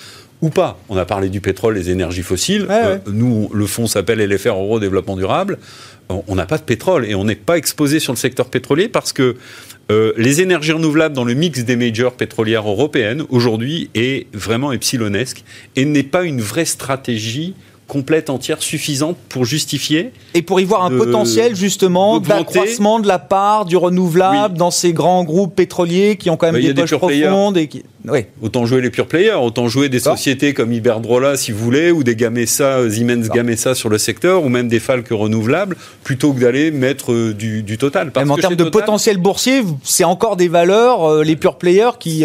ou 0.42 0.50
pas. 0.50 0.78
On 0.88 0.96
a 0.96 1.04
parlé 1.04 1.28
du 1.28 1.40
pétrole, 1.40 1.74
des 1.74 1.90
énergies 1.90 2.22
fossiles. 2.22 2.66
Euh, 2.70 2.98
nous, 3.06 3.50
le 3.52 3.66
fonds 3.66 3.86
s'appelle 3.86 4.20
LFR 4.20 4.50
Euro 4.50 4.80
Développement 4.80 5.16
Durable 5.16 5.58
on 6.26 6.34
n'a 6.34 6.46
pas 6.46 6.58
de 6.58 6.62
pétrole 6.62 7.06
et 7.06 7.14
on 7.14 7.24
n'est 7.24 7.34
pas 7.34 7.56
exposé 7.56 8.00
sur 8.00 8.12
le 8.12 8.18
secteur 8.18 8.48
pétrolier 8.48 8.88
parce 8.88 9.12
que 9.12 9.36
euh, 9.90 10.12
les 10.16 10.40
énergies 10.40 10.72
renouvelables 10.72 11.14
dans 11.14 11.24
le 11.24 11.34
mix 11.34 11.64
des 11.64 11.76
majors 11.76 12.12
pétrolières 12.12 12.68
européennes 12.68 13.24
aujourd'hui 13.28 13.90
est 13.94 14.26
vraiment 14.34 14.72
epsilonesque 14.72 15.44
et 15.76 15.84
n'est 15.84 16.02
pas 16.02 16.24
une 16.24 16.40
vraie 16.40 16.64
stratégie 16.64 17.54
complète, 17.90 18.30
entière, 18.30 18.62
suffisante 18.62 19.16
pour 19.28 19.44
justifier. 19.44 20.12
Et 20.34 20.42
pour 20.42 20.60
y 20.60 20.64
voir 20.64 20.84
un 20.84 20.96
potentiel 20.96 21.56
justement 21.56 22.20
d'accroissement 22.20 23.00
de 23.00 23.08
la 23.08 23.18
part 23.18 23.64
du 23.64 23.76
renouvelable 23.76 24.56
dans 24.56 24.70
ces 24.70 24.92
grands 24.92 25.24
groupes 25.24 25.56
pétroliers 25.56 26.16
qui 26.16 26.30
ont 26.30 26.36
quand 26.36 26.52
même 26.52 26.62
bah, 26.62 26.68
des 26.68 26.72
poches 26.72 26.94
profondes. 26.94 27.58
Et 27.58 27.66
qui... 27.66 27.82
Autant 28.42 28.66
jouer 28.66 28.80
les 28.80 28.90
pure 28.90 29.06
players, 29.06 29.34
autant 29.34 29.68
jouer 29.68 29.88
des 29.88 30.00
sociétés 30.00 30.54
comme 30.54 30.72
Iberdrola 30.72 31.36
si 31.36 31.52
vous 31.52 31.62
voulez, 31.62 31.90
ou 31.90 32.02
des 32.02 32.16
Gamesa, 32.16 32.78
euh, 32.78 32.90
Siemens 32.90 33.28
Gamesa 33.28 33.74
sur 33.74 33.88
le 33.88 33.98
secteur, 33.98 34.44
ou 34.44 34.48
même 34.48 34.68
des 34.68 34.80
Falques 34.80 35.10
renouvelables, 35.10 35.76
plutôt 36.02 36.32
que 36.32 36.40
d'aller 36.40 36.70
mettre 36.70 37.12
euh, 37.12 37.34
du, 37.34 37.78
total. 37.78 38.10
Parce 38.10 38.28
en 38.28 38.36
termes 38.36 38.56
de 38.56 38.64
potentiel 38.64 39.18
boursier, 39.18 39.62
c'est 39.82 40.04
encore 40.04 40.36
des 40.36 40.48
valeurs, 40.48 41.04
euh, 41.04 41.24
les 41.24 41.36
pure 41.36 41.56
players, 41.56 41.98
qui, 41.98 42.24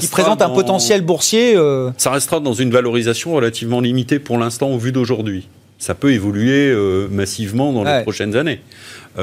qui 0.00 0.08
présentent 0.08 0.42
un 0.42 0.50
potentiel 0.50 1.02
boursier. 1.02 1.56
Ça 1.96 2.10
restera 2.10 2.40
dans 2.40 2.54
une 2.54 2.70
valorisation 2.70 3.32
relativement 3.32 3.80
limitée 3.80 4.18
pour 4.18 4.38
l'instant 4.38 4.70
au 4.70 4.78
vu 4.78 4.92
d'aujourd'hui. 4.92 5.48
Ça 5.78 5.94
peut 5.94 6.12
évoluer 6.12 6.74
massivement 7.10 7.72
dans 7.72 7.84
les 7.84 8.02
prochaines 8.02 8.34
années. 8.34 8.60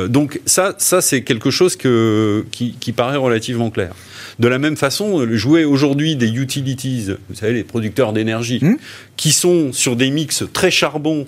donc 0.08 0.40
ça, 0.46 0.76
ça 0.78 1.02
c'est 1.02 1.24
quelque 1.24 1.50
chose 1.50 1.76
que, 1.76 2.46
qui, 2.52 2.76
qui 2.80 2.92
paraît 2.92 3.18
relativement 3.18 3.72
clair. 3.72 3.94
De 4.40 4.48
la 4.48 4.60
même 4.60 4.78
façon, 4.78 5.28
jouer 5.36 5.66
aujourd'hui 5.66 6.16
des 6.16 6.30
utilities, 6.30 7.10
vous 7.30 7.36
savez, 7.36 7.54
les 7.54 7.64
producteurs 7.64 8.14
d'énergie, 8.14 8.60
hmm. 8.62 8.78
qui 9.18 9.32
sont 9.32 9.74
sur 9.74 9.96
des 9.96 10.10
mix 10.10 10.44
très 10.54 10.72
charbon, 10.72 11.26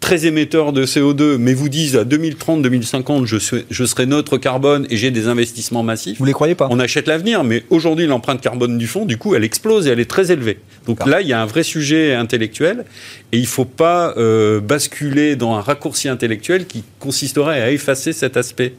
très 0.00 0.26
émetteurs 0.26 0.72
de 0.72 0.84
CO2, 0.84 1.36
mais 1.36 1.54
vous 1.54 1.68
disent 1.68 1.96
à 1.96 2.04
2030-2050, 2.04 3.24
je, 3.24 3.36
je 3.68 3.84
serai 3.84 4.06
neutre 4.06 4.38
carbone 4.38 4.86
et 4.90 4.96
j'ai 4.96 5.10
des 5.10 5.28
investissements 5.28 5.82
massifs. 5.82 6.18
Vous 6.18 6.24
les 6.24 6.32
croyez 6.32 6.54
pas? 6.54 6.68
On 6.70 6.78
achète 6.78 7.08
l'avenir, 7.08 7.44
mais 7.44 7.64
aujourd'hui, 7.70 8.06
l'empreinte 8.06 8.40
carbone 8.40 8.78
du 8.78 8.86
fonds, 8.86 9.04
du 9.04 9.16
coup, 9.16 9.34
elle 9.34 9.44
explose 9.44 9.86
et 9.86 9.90
elle 9.90 10.00
est 10.00 10.10
très 10.10 10.30
élevée. 10.30 10.58
Donc 10.86 11.06
là, 11.06 11.20
il 11.20 11.28
y 11.28 11.32
a 11.32 11.40
un 11.40 11.46
vrai 11.46 11.62
sujet 11.62 12.14
intellectuel 12.14 12.84
et 13.32 13.38
il 13.38 13.42
ne 13.42 13.46
faut 13.46 13.64
pas 13.64 14.14
euh, 14.16 14.60
basculer 14.60 15.36
dans 15.36 15.54
un 15.54 15.60
raccourci 15.60 16.08
intellectuel 16.08 16.66
qui 16.66 16.84
consisterait 17.00 17.60
à 17.60 17.70
effacer 17.70 18.12
cet 18.12 18.36
aspect 18.36 18.74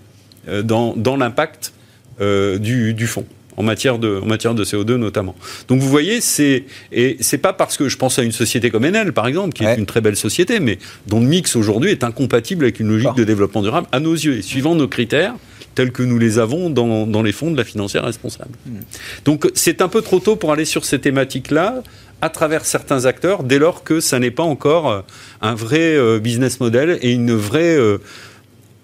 euh, 0.48 0.62
dans, 0.62 0.94
dans 0.96 1.18
l'impact 1.18 1.74
euh, 2.22 2.58
du, 2.58 2.94
du 2.94 3.08
fonds 3.08 3.26
en 3.58 3.64
matière 3.64 4.00
de, 4.00 4.20
en 4.24 4.26
matière 4.26 4.54
de 4.54 4.64
CO2 4.64 4.96
notamment. 4.96 5.36
Donc 5.68 5.82
vous 5.82 5.90
voyez, 5.90 6.22
c'est 6.22 6.66
et 6.92 7.18
c'est 7.20 7.40
pas 7.40 7.54
parce 7.54 7.76
que 7.78 7.90
je 7.90 7.98
pense 7.98 8.18
à 8.20 8.24
une 8.24 8.32
société 8.32 8.70
comme 8.70 8.86
Enel 8.86 9.14
par 9.14 9.28
exemple, 9.28 9.54
qui 9.54 9.64
est 9.64 9.76
une 9.76 9.86
très 9.86 10.02
belle 10.02 10.16
société, 10.16 10.60
mais 10.60 10.78
dont 11.08 11.20
le 11.20 11.26
mix 11.26 11.56
aujourd'hui 11.56 11.92
est 11.92 12.04
incompatible 12.04 12.66
avec 12.66 12.80
une 12.80 12.88
logique 12.88 13.16
de 13.16 13.24
développement 13.24 13.62
durable 13.62 13.88
à 13.92 14.00
nos 14.00 14.14
yeux 14.14 14.38
et 14.38 14.42
suivant 14.42 14.76
nos 14.76 14.88
critères 14.88 15.34
tels 15.76 15.92
que 15.92 16.02
nous 16.02 16.18
les 16.18 16.40
avons 16.40 16.72
dans, 16.72 17.06
dans 17.06 17.22
les 17.22 17.32
fonds 17.32 17.52
de 17.52 17.58
la 17.58 17.64
financière 17.64 18.04
responsable. 18.04 18.50
Hmm. 18.66 18.80
Donc 19.26 19.48
c'est 19.54 19.82
un 19.82 19.88
peu 19.88 20.02
trop 20.02 20.20
tôt 20.20 20.36
pour 20.36 20.52
aller 20.52 20.66
sur 20.66 20.86
ces 20.86 21.00
thématiques-là 21.00 21.84
à 22.22 22.30
travers 22.30 22.66
certains 22.66 23.06
acteurs, 23.06 23.44
dès 23.44 23.60
lors 23.60 23.84
que 23.84 24.00
ça 24.00 24.20
n'est 24.20 24.32
pas 24.32 24.44
encore 24.44 24.90
euh, 24.90 25.02
un 25.42 25.54
vrai 25.54 25.96
euh, 25.96 26.20
business 26.20 26.60
model 26.60 26.98
et 27.02 27.12
une 27.12 27.32
vraie, 27.34 27.78
euh, 27.78 28.00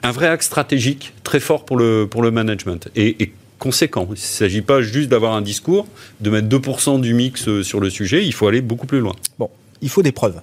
un 0.03 0.11
vrai 0.11 0.27
axe 0.27 0.45
stratégique 0.45 1.13
très 1.23 1.39
fort 1.39 1.65
pour 1.65 1.77
le, 1.77 2.07
pour 2.09 2.21
le 2.21 2.29
management. 2.29 2.89
Et, 2.95 3.23
et 3.23 3.33
conséquent. 3.59 4.05
Il 4.09 4.13
ne 4.13 4.17
s'agit 4.17 4.61
pas 4.61 4.81
juste 4.81 5.09
d'avoir 5.09 5.33
un 5.33 5.41
discours, 5.41 5.87
de 6.21 6.29
mettre 6.29 6.47
2% 6.47 7.01
du 7.01 7.13
mix 7.13 7.47
euh, 7.47 7.63
sur 7.63 7.79
le 7.79 7.89
sujet, 7.89 8.25
il 8.25 8.33
faut 8.33 8.47
aller 8.47 8.61
beaucoup 8.61 8.87
plus 8.87 8.99
loin. 8.99 9.15
Bon, 9.39 9.49
il 9.81 9.89
faut 9.89 10.01
des 10.01 10.11
preuves. 10.11 10.39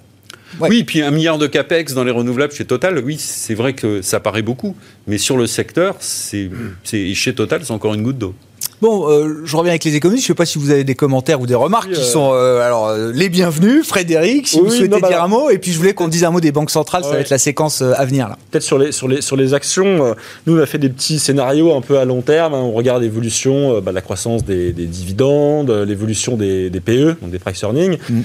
Oui, 0.59 0.83
puis 0.83 1.01
un 1.01 1.11
milliard 1.11 1.37
de 1.37 1.47
capex 1.47 1.93
dans 1.93 2.03
les 2.03 2.11
renouvelables 2.11 2.53
chez 2.53 2.65
Total, 2.65 2.99
oui, 2.99 3.17
c'est 3.17 3.53
vrai 3.53 3.73
que 3.73 4.01
ça 4.01 4.19
paraît 4.19 4.41
beaucoup, 4.41 4.75
mais 5.07 5.17
sur 5.17 5.37
le 5.37 5.47
secteur, 5.47 5.95
c'est 5.99 6.49
chez 6.83 7.33
Total, 7.33 7.61
c'est 7.63 7.71
encore 7.71 7.93
une 7.93 8.03
goutte 8.03 8.17
d'eau. 8.17 8.35
Bon, 8.81 9.07
euh, 9.07 9.41
je 9.45 9.55
reviens 9.55 9.71
avec 9.71 9.83
les 9.83 9.95
économistes. 9.95 10.25
Je 10.25 10.31
ne 10.31 10.35
sais 10.35 10.37
pas 10.37 10.45
si 10.45 10.57
vous 10.57 10.71
avez 10.71 10.83
des 10.83 10.95
commentaires 10.95 11.39
ou 11.39 11.45
des 11.45 11.55
remarques 11.55 11.91
qui 11.91 11.99
euh. 11.99 12.03
sont 12.03 12.31
euh, 12.33 12.61
alors 12.61 12.91
les 13.13 13.29
bienvenus. 13.29 13.87
Frédéric, 13.87 14.47
si 14.47 14.59
vous 14.59 14.71
souhaitez 14.71 14.99
bah 14.99 15.07
dire 15.07 15.23
un 15.23 15.27
mot, 15.27 15.51
et 15.51 15.59
puis 15.59 15.71
je 15.71 15.77
voulais 15.77 15.93
qu'on 15.93 16.07
dise 16.07 16.23
un 16.23 16.31
mot 16.31 16.39
des 16.39 16.51
banques 16.51 16.71
centrales. 16.71 17.03
Ça 17.03 17.11
va 17.11 17.19
être 17.19 17.29
la 17.29 17.37
séquence 17.37 17.83
à 17.83 18.03
venir 18.05 18.27
là. 18.27 18.37
Peut-être 18.49 18.63
sur 18.63 18.79
les 18.79 18.91
sur 18.91 19.07
les 19.07 19.21
sur 19.21 19.35
les 19.35 19.53
actions. 19.53 20.15
nous, 20.47 20.57
on 20.57 20.61
a 20.61 20.65
fait 20.65 20.79
des 20.79 20.89
petits 20.89 21.19
scénarios 21.19 21.75
un 21.75 21.81
peu 21.81 21.99
à 21.99 22.05
long 22.05 22.21
terme. 22.21 22.55
Hein. 22.55 22.61
on 22.61 22.71
regarde 22.71 23.03
l'évolution, 23.03 23.79
bah, 23.81 23.91
la 23.91 24.01
croissance 24.01 24.43
des, 24.43 24.71
dividendes, 24.71 25.69
l'évolution 25.69 26.35
des, 26.35 26.71
PE, 26.83 27.17
donc 27.21 27.29
des 27.29 27.39
price 27.39 27.61
earnings, 27.61 27.97
mm. 28.09 28.21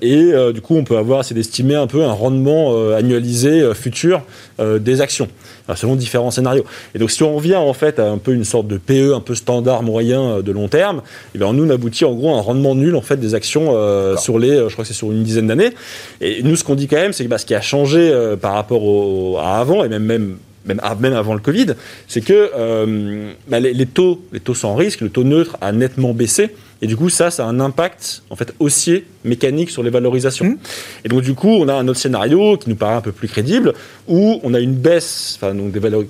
et 0.00 0.32
du 0.54 0.60
coup, 0.62 0.76
on 0.76 0.84
peut 0.84 0.96
avoir, 0.96 1.24
c'est 1.24 1.34
d'estimer 1.34 1.74
un 1.74 1.86
peu 1.86 2.02
un 2.04 2.12
rendement 2.12 2.74
annualisé 2.94 3.74
futur 3.74 4.22
des 4.58 5.00
actions 5.00 5.28
selon 5.74 5.96
différents 5.96 6.30
scénarios. 6.30 6.64
Et 6.94 6.98
donc, 6.98 7.10
si 7.10 7.22
on 7.22 7.34
revient 7.34 7.56
en 7.56 7.72
fait 7.72 7.98
à 7.98 8.10
un 8.10 8.18
peu 8.18 8.32
une 8.32 8.44
sorte 8.44 8.66
de 8.66 8.76
PE 8.76 9.14
un 9.14 9.20
peu 9.20 9.34
standard 9.34 9.82
moyen 9.82 10.22
euh, 10.22 10.42
de 10.42 10.52
long 10.52 10.68
terme, 10.68 10.98
et 10.98 11.00
eh 11.34 11.38
bien, 11.38 11.52
nous, 11.52 11.64
on 11.64 11.70
aboutit 11.70 12.04
en 12.04 12.14
gros 12.14 12.34
à 12.34 12.38
un 12.38 12.40
rendement 12.40 12.74
nul 12.74 12.96
en 12.96 13.00
fait 13.00 13.16
des 13.16 13.34
actions 13.34 13.70
euh, 13.72 14.16
sur 14.16 14.38
les, 14.38 14.50
euh, 14.50 14.68
je 14.68 14.74
crois 14.74 14.84
que 14.84 14.88
c'est 14.88 14.94
sur 14.94 15.10
une 15.10 15.22
dizaine 15.22 15.46
d'années. 15.46 15.72
Et 16.20 16.42
nous, 16.42 16.56
ce 16.56 16.64
qu'on 16.64 16.74
dit 16.74 16.88
quand 16.88 16.96
même, 16.96 17.12
c'est 17.12 17.24
que 17.24 17.28
bah, 17.28 17.38
ce 17.38 17.46
qui 17.46 17.54
a 17.54 17.60
changé 17.60 18.12
par 18.40 18.54
rapport 18.54 18.82
au, 18.82 19.38
à 19.38 19.58
avant, 19.58 19.84
et 19.84 19.88
même, 19.88 20.04
même 20.04 20.36
même, 20.66 20.80
avant 21.14 21.34
le 21.34 21.40
Covid, 21.40 21.74
c'est 22.08 22.22
que 22.22 22.50
euh, 22.56 23.32
bah, 23.48 23.60
les, 23.60 23.86
taux, 23.86 24.24
les 24.32 24.40
taux 24.40 24.54
sans 24.54 24.74
risque, 24.74 25.00
le 25.00 25.10
taux 25.10 25.24
neutre 25.24 25.56
a 25.60 25.72
nettement 25.72 26.14
baissé. 26.14 26.50
Et 26.82 26.86
du 26.86 26.96
coup, 26.96 27.08
ça, 27.08 27.30
ça 27.30 27.44
a 27.44 27.48
un 27.48 27.60
impact 27.60 28.22
en 28.30 28.36
fait 28.36 28.54
haussier 28.58 29.06
mécanique 29.24 29.70
sur 29.70 29.82
les 29.82 29.90
valorisations. 29.90 30.46
Mmh. 30.46 30.58
Et 31.04 31.08
donc, 31.08 31.22
du 31.22 31.34
coup, 31.34 31.48
on 31.48 31.68
a 31.68 31.74
un 31.74 31.88
autre 31.88 32.00
scénario 32.00 32.56
qui 32.56 32.68
nous 32.68 32.76
paraît 32.76 32.96
un 32.96 33.00
peu 33.00 33.12
plus 33.12 33.28
crédible, 33.28 33.72
où 34.08 34.40
on 34.42 34.54
a 34.54 34.60
une 34.60 34.74
baisse, 34.74 35.38
enfin, 35.38 35.54
donc 35.54 35.72
des 35.72 35.80
valeurs, 35.80 36.04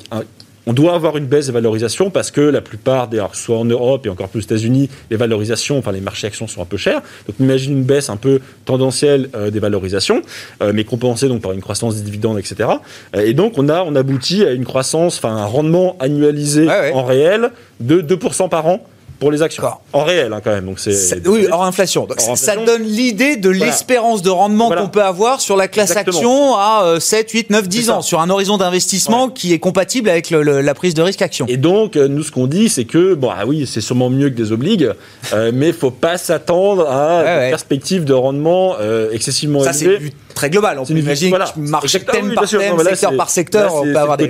on 0.67 0.73
doit 0.73 0.95
avoir 0.95 1.17
une 1.17 1.27
baisse 1.27 1.47
des 1.47 1.53
valorisations 1.53 2.11
parce 2.11 2.31
que 2.31 2.41
la 2.41 2.61
plupart 2.61 3.09
des, 3.09 3.25
soit 3.33 3.59
en 3.59 3.65
Europe 3.65 4.07
et 4.07 4.09
encore 4.09 4.29
plus 4.29 4.41
aux 4.41 4.43
États-Unis, 4.43 4.89
les 5.11 5.17
valorisations, 5.17 5.79
enfin 5.79 5.93
les 5.93 6.01
marchés 6.01 6.27
actions 6.27 6.47
sont 6.47 6.62
un 6.62 6.67
peu 6.67 6.77
chers. 6.77 7.03
Donc 7.27 7.37
on 7.41 7.45
imagine 7.45 7.73
une 7.73 7.85
baisse 7.85 8.11
un 8.11 8.17
peu 8.17 8.41
tendancielle 8.65 9.29
euh, 9.35 9.51
des 9.51 9.61
valorisations, 9.61 10.23
euh, 10.62 10.73
mais 10.75 10.85
compensée 10.85 11.29
donc 11.29 11.43
par 11.43 11.53
une 11.53 11.61
croissance 11.61 11.97
des 11.97 12.03
dividendes, 12.03 12.39
etc. 12.39 12.69
Euh, 13.15 13.21
et 13.21 13.35
donc 13.35 13.59
on 13.59 13.69
a 13.69 13.83
on 13.83 13.95
aboutit 13.95 14.45
à 14.45 14.53
une 14.53 14.65
croissance, 14.65 15.19
enfin 15.19 15.37
un 15.37 15.47
rendement 15.47 15.97
annualisé 16.01 16.69
en 16.93 17.05
réel 17.05 17.51
de 17.81 18.01
2% 18.01 18.49
par 18.49 18.67
an 18.67 18.87
pour 19.25 19.33
les 19.33 19.41
actions. 19.41 19.64
En 19.95 20.05
réel, 20.05 20.35
hein, 20.35 20.43
quand 20.45 20.51
même. 20.51 20.66
Donc 20.66 20.79
c'est, 20.79 21.27
oui, 21.27 21.47
hors 21.51 21.64
inflation. 21.64 22.07
ça 22.35 22.57
donne 22.57 22.83
l'idée 22.83 23.37
de 23.37 23.49
l'espérance 23.49 24.20
de 24.20 24.29
rendement 24.29 24.70
qu'on 24.70 24.89
peut 24.89 25.03
avoir 25.03 25.41
sur 25.41 25.57
la 25.57 25.66
classe 25.66 25.97
action 25.97 26.57
à 26.57 26.97
7, 27.01 27.31
8, 27.31 27.51
9, 27.51 27.68
10 27.68 27.91
ans, 27.91 28.03
sur 28.03 28.20
un 28.20 28.29
horizon 28.29 28.59
d'investissement 28.59 29.31
qui 29.31 29.55
est 29.55 29.59
compatible 29.59 30.11
avec 30.11 30.29
la 30.31 30.75
prise 30.75 30.93
de 30.93 31.01
risque 31.01 31.22
action. 31.22 31.47
Et 31.49 31.57
donc, 31.57 31.97
euh, 31.97 32.09
nous, 32.09 32.22
ce 32.22 32.31
qu'on 32.31 32.47
dit, 32.47 32.68
c'est 32.68 32.85
que, 32.85 33.14
bon, 33.14 33.31
ah 33.35 33.47
oui, 33.47 33.66
c'est 33.66 33.81
sûrement 33.81 34.11
mieux 34.11 34.29
que 34.29 34.35
des 34.35 34.53
obligues, 34.53 34.91
euh, 35.33 35.53
mais 35.55 35.68
il 35.68 35.75
faut 35.75 35.91
pas 35.91 36.18
s'attendre 36.18 36.87
à 36.89 37.45
une 37.45 37.51
perspective 37.51 38.05
de 38.05 38.12
rendement 38.12 38.77
euh, 38.79 39.11
excessivement 39.11 39.62
ça, 39.62 39.72
élevée 39.81 40.12
très 40.35 40.51
global. 40.51 40.78
On 40.78 40.85
peut 40.85 40.93
imaginer 40.93 41.30
voilà. 41.30 41.47
que 41.47 41.59
marche 41.61 41.93
thème 41.93 42.35
par 42.35 42.49
thème, 42.49 42.78
secteur 42.78 43.16
par 43.16 43.30
secteur, 43.30 43.74
on 43.74 43.82
peut 43.85 43.97
avoir 43.97 44.16
des. 44.16 44.28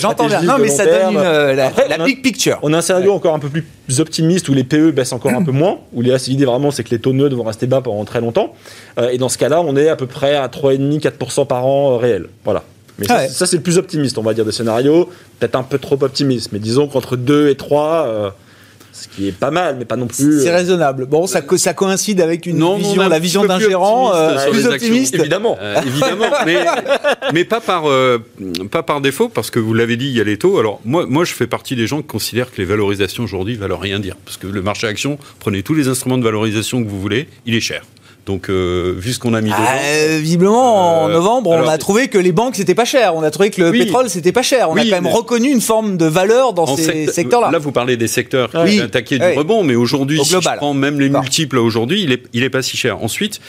J'entends 0.00 0.26
bien. 0.26 0.42
Non, 0.42 0.54
mais 0.58 0.68
ça 0.68 0.84
donne 0.84 1.14
la, 1.14 1.98
big 2.04 2.22
picture. 2.22 2.58
On 2.62 2.72
a 2.72 2.78
un 2.78 2.82
scénario 2.82 3.12
encore 3.12 3.34
un 3.34 3.38
peu 3.38 3.48
plus 3.48 4.00
optimiste 4.00 4.48
où 4.48 4.54
les 4.54 4.64
PE 4.64 4.92
baissent 4.92 5.12
encore 5.12 5.32
un 5.32 5.42
peu 5.42 5.52
moins, 5.52 5.78
où 5.92 6.02
l'idée 6.02 6.44
vraiment 6.44 6.70
c'est 6.70 6.84
que 6.84 6.90
les 6.90 6.98
taux 6.98 7.12
neutres 7.12 7.36
vont 7.36 7.44
rester 7.44 7.66
bas 7.66 7.80
pendant 7.80 8.04
très 8.04 8.20
longtemps. 8.20 8.54
Euh, 8.98 9.10
et 9.10 9.18
dans 9.18 9.28
ce 9.28 9.38
cas-là, 9.38 9.60
on 9.60 9.76
est 9.76 9.88
à 9.88 9.96
peu 9.96 10.06
près 10.06 10.36
à 10.36 10.46
3,5-4% 10.48 11.46
par 11.46 11.66
an 11.66 11.92
euh, 11.92 11.96
réel. 11.96 12.26
Voilà. 12.44 12.62
Mais 12.98 13.06
ça, 13.06 13.46
c'est 13.46 13.56
le 13.56 13.62
plus 13.62 13.78
optimiste, 13.78 14.18
on 14.18 14.22
va 14.22 14.34
dire, 14.34 14.44
des 14.44 14.52
scénarios. 14.52 15.08
Peut-être 15.38 15.56
un 15.56 15.62
peu 15.62 15.78
trop 15.78 15.96
optimiste, 16.02 16.50
mais 16.52 16.58
disons 16.58 16.86
qu'entre 16.86 17.16
2 17.16 17.48
et 17.48 17.54
3, 17.54 18.34
ce 19.00 19.08
qui 19.08 19.28
est 19.28 19.32
pas 19.32 19.50
mal, 19.50 19.76
mais 19.78 19.84
pas 19.84 19.96
non 19.96 20.06
plus. 20.06 20.42
C'est 20.42 20.50
euh, 20.50 20.56
raisonnable. 20.56 21.06
Bon, 21.06 21.26
ça, 21.26 21.42
ça 21.56 21.74
coïncide 21.74 22.20
avec 22.20 22.46
une 22.46 22.62
vision, 22.76 23.08
la 23.08 23.18
vision 23.18 23.44
d'un 23.44 23.58
gérant 23.58 24.12
plus 24.50 24.66
optimiste. 24.66 25.14
Euh, 25.14 25.20
évidemment, 25.20 25.58
euh, 25.60 25.80
évidemment, 25.82 26.26
mais, 26.44 26.64
mais 27.32 27.44
pas 27.44 27.60
par 27.60 27.84
pas 28.70 28.82
par 28.82 29.00
défaut, 29.00 29.28
parce 29.28 29.50
que 29.50 29.58
vous 29.58 29.74
l'avez 29.74 29.96
dit, 29.96 30.06
il 30.06 30.16
y 30.16 30.20
a 30.20 30.24
les 30.24 30.38
taux. 30.38 30.58
Alors 30.58 30.80
moi, 30.84 31.06
moi, 31.06 31.24
je 31.24 31.32
fais 31.32 31.46
partie 31.46 31.76
des 31.76 31.86
gens 31.86 32.02
qui 32.02 32.08
considèrent 32.08 32.50
que 32.50 32.58
les 32.58 32.66
valorisations 32.66 33.24
aujourd'hui 33.24 33.56
valent 33.56 33.78
rien 33.78 34.00
dire, 34.00 34.16
parce 34.24 34.36
que 34.36 34.46
le 34.46 34.62
marché 34.62 34.86
action, 34.86 35.18
prenez 35.38 35.62
tous 35.62 35.74
les 35.74 35.88
instruments 35.88 36.18
de 36.18 36.24
valorisation 36.24 36.82
que 36.82 36.88
vous 36.88 37.00
voulez, 37.00 37.28
il 37.46 37.54
est 37.54 37.60
cher. 37.60 37.82
Donc, 38.30 38.48
euh, 38.48 38.94
vu 38.96 39.12
ce 39.12 39.18
qu'on 39.18 39.34
a 39.34 39.40
mis 39.40 39.50
dedans. 39.50 39.58
Ah, 39.66 40.18
visiblement, 40.20 41.02
en 41.02 41.08
euh, 41.08 41.12
novembre, 41.12 41.50
on 41.50 41.66
a 41.66 41.78
trouvé 41.78 42.06
que 42.06 42.16
les 42.16 42.30
banques, 42.30 42.54
c'était 42.54 42.76
pas 42.76 42.84
cher. 42.84 43.16
On 43.16 43.24
a 43.24 43.30
trouvé 43.32 43.50
que 43.50 43.60
le 43.60 43.72
pétrole, 43.72 44.08
c'était 44.08 44.30
pas 44.30 44.42
cher. 44.42 44.70
On 44.70 44.76
a 44.76 44.84
quand 44.84 45.02
même 45.02 45.08
reconnu 45.08 45.50
une 45.50 45.60
forme 45.60 45.96
de 45.96 46.06
valeur 46.06 46.52
dans 46.52 46.76
ces 46.76 47.08
secteurs-là. 47.08 47.50
Là, 47.50 47.58
vous 47.58 47.72
parlez 47.72 47.96
des 47.96 48.06
secteurs 48.06 48.52
qui 48.52 48.58
oui. 48.58 48.80
attaqué 48.80 49.18
du 49.18 49.32
rebond, 49.36 49.64
mais 49.64 49.74
aujourd'hui, 49.74 50.24
si 50.24 50.30
je 50.30 50.56
prends 50.56 50.74
même 50.74 51.00
les 51.00 51.08
multiples 51.08 51.58
aujourd'hui, 51.58 52.04
il 52.04 52.12
est, 52.12 52.22
il 52.32 52.44
est 52.44 52.50
pas 52.50 52.62
si 52.62 52.76
cher. 52.76 53.02
Ensuite, 53.02 53.40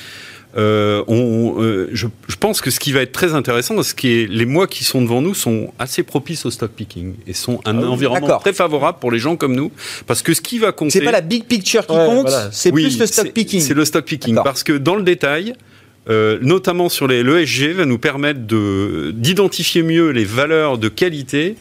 euh, 0.58 1.04
on, 1.08 1.62
euh, 1.62 1.90
je, 1.94 2.08
je, 2.28 2.36
pense 2.36 2.60
que 2.60 2.72
ce 2.72 2.80
qui 2.80 2.92
va 2.92 3.02
être 3.02 3.14
très 3.14 3.34
intéressant, 3.34 3.82
ce 3.84 3.94
qui 3.94 4.12
est 4.12 4.28
les 4.30 4.46
mois 4.46 4.68
qui 4.68 4.84
sont 4.84 5.02
devant 5.02 5.22
nous 5.22 5.34
sont 5.34 5.72
assez 5.80 6.04
propices 6.04 6.46
au 6.46 6.52
stock 6.52 6.72
picking 6.72 7.14
et 7.26 7.34
sont 7.34 7.62
un 7.64 7.82
ah 7.82 7.88
environnement 7.88 8.38
très 8.38 8.52
favorable 8.52 8.98
pour 9.00 9.12
les 9.12 9.20
gens 9.20 9.38
comme 9.38 9.56
nous, 9.56 9.72
parce 10.08 10.22
que 10.22 10.34
ce 10.34 10.42
qui 10.42 10.60
va 10.60 10.74
compter, 10.74 11.00
c'est 11.00 11.06
pas 11.06 11.12
la 11.12 11.22
big 11.22 11.46
picture 11.46 11.88
qui 11.88 11.96
compte, 11.96 12.30
c'est 12.52 12.72
plus 12.72 13.00
le 13.00 13.06
stock 13.06 13.32
picking. 13.32 13.62
C'est 13.62 13.74
le 13.74 13.86
stock 13.86 14.04
picking 14.04 14.36
parce 14.44 14.64
que 14.64 14.74
dans 14.74 14.96
le 14.96 15.04
détail. 15.04 15.54
Euh, 16.10 16.40
notamment 16.42 16.90
sur 16.90 17.06
les 17.06 17.22
l'ESG, 17.22 17.74
va 17.74 17.86
nous 17.86 18.00
permettre 18.00 18.40
de 18.40 19.12
d'identifier 19.14 19.84
mieux 19.84 20.10
les 20.10 20.26
valeurs 20.26 20.80
de 20.80 20.90
qualité, 20.90 21.56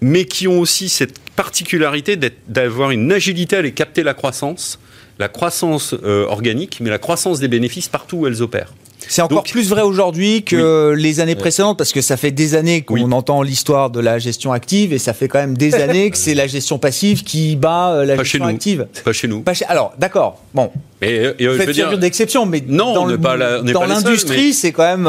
mais 0.00 0.24
qui 0.24 0.48
ont 0.48 0.58
aussi 0.58 0.88
cette 0.88 1.18
particularité 1.36 2.18
d'avoir 2.48 2.92
une 2.92 3.12
agilité 3.12 3.56
à 3.56 3.58
aller 3.58 3.72
capter 3.72 4.02
la 4.02 4.14
croissance 4.14 4.78
la 5.18 5.28
croissance 5.28 5.94
euh, 6.04 6.26
organique, 6.26 6.78
mais 6.80 6.90
la 6.90 6.98
croissance 6.98 7.40
des 7.40 7.48
bénéfices 7.48 7.88
partout 7.88 8.18
où 8.18 8.26
elles 8.26 8.42
opèrent. 8.42 8.72
C'est 9.06 9.22
encore 9.22 9.42
plus 9.42 9.68
vrai 9.68 9.82
aujourd'hui 9.82 10.44
que 10.44 10.94
les 10.96 11.20
années 11.20 11.34
précédentes 11.34 11.76
parce 11.76 11.92
que 11.92 12.00
ça 12.00 12.16
fait 12.16 12.30
des 12.30 12.54
années 12.54 12.82
qu'on 12.82 13.12
entend 13.12 13.42
l'histoire 13.42 13.90
de 13.90 14.00
la 14.00 14.18
gestion 14.18 14.52
active 14.52 14.94
et 14.94 14.98
ça 14.98 15.12
fait 15.12 15.28
quand 15.28 15.38
même 15.38 15.58
des 15.58 15.74
années 15.82 16.10
que 16.10 16.16
c'est 16.16 16.34
la 16.34 16.46
gestion 16.46 16.78
passive 16.78 17.22
qui 17.22 17.56
bat 17.56 17.92
euh, 17.92 18.04
la 18.06 18.16
gestion 18.16 18.46
active. 18.46 18.86
Pas 19.04 19.12
chez 19.12 19.28
nous. 19.28 19.44
Alors, 19.68 19.92
d'accord. 19.98 20.40
Bon. 20.54 20.70
Mais 21.02 21.18
euh, 21.18 21.34
je 21.38 21.48
veux 21.48 21.72
dire 21.72 21.98
d'exception, 21.98 22.46
mais 22.46 22.62
non, 22.66 22.94
dans 22.94 23.84
l'industrie, 23.84 24.54
c'est 24.54 24.72
quand 24.72 24.96
même 24.96 25.08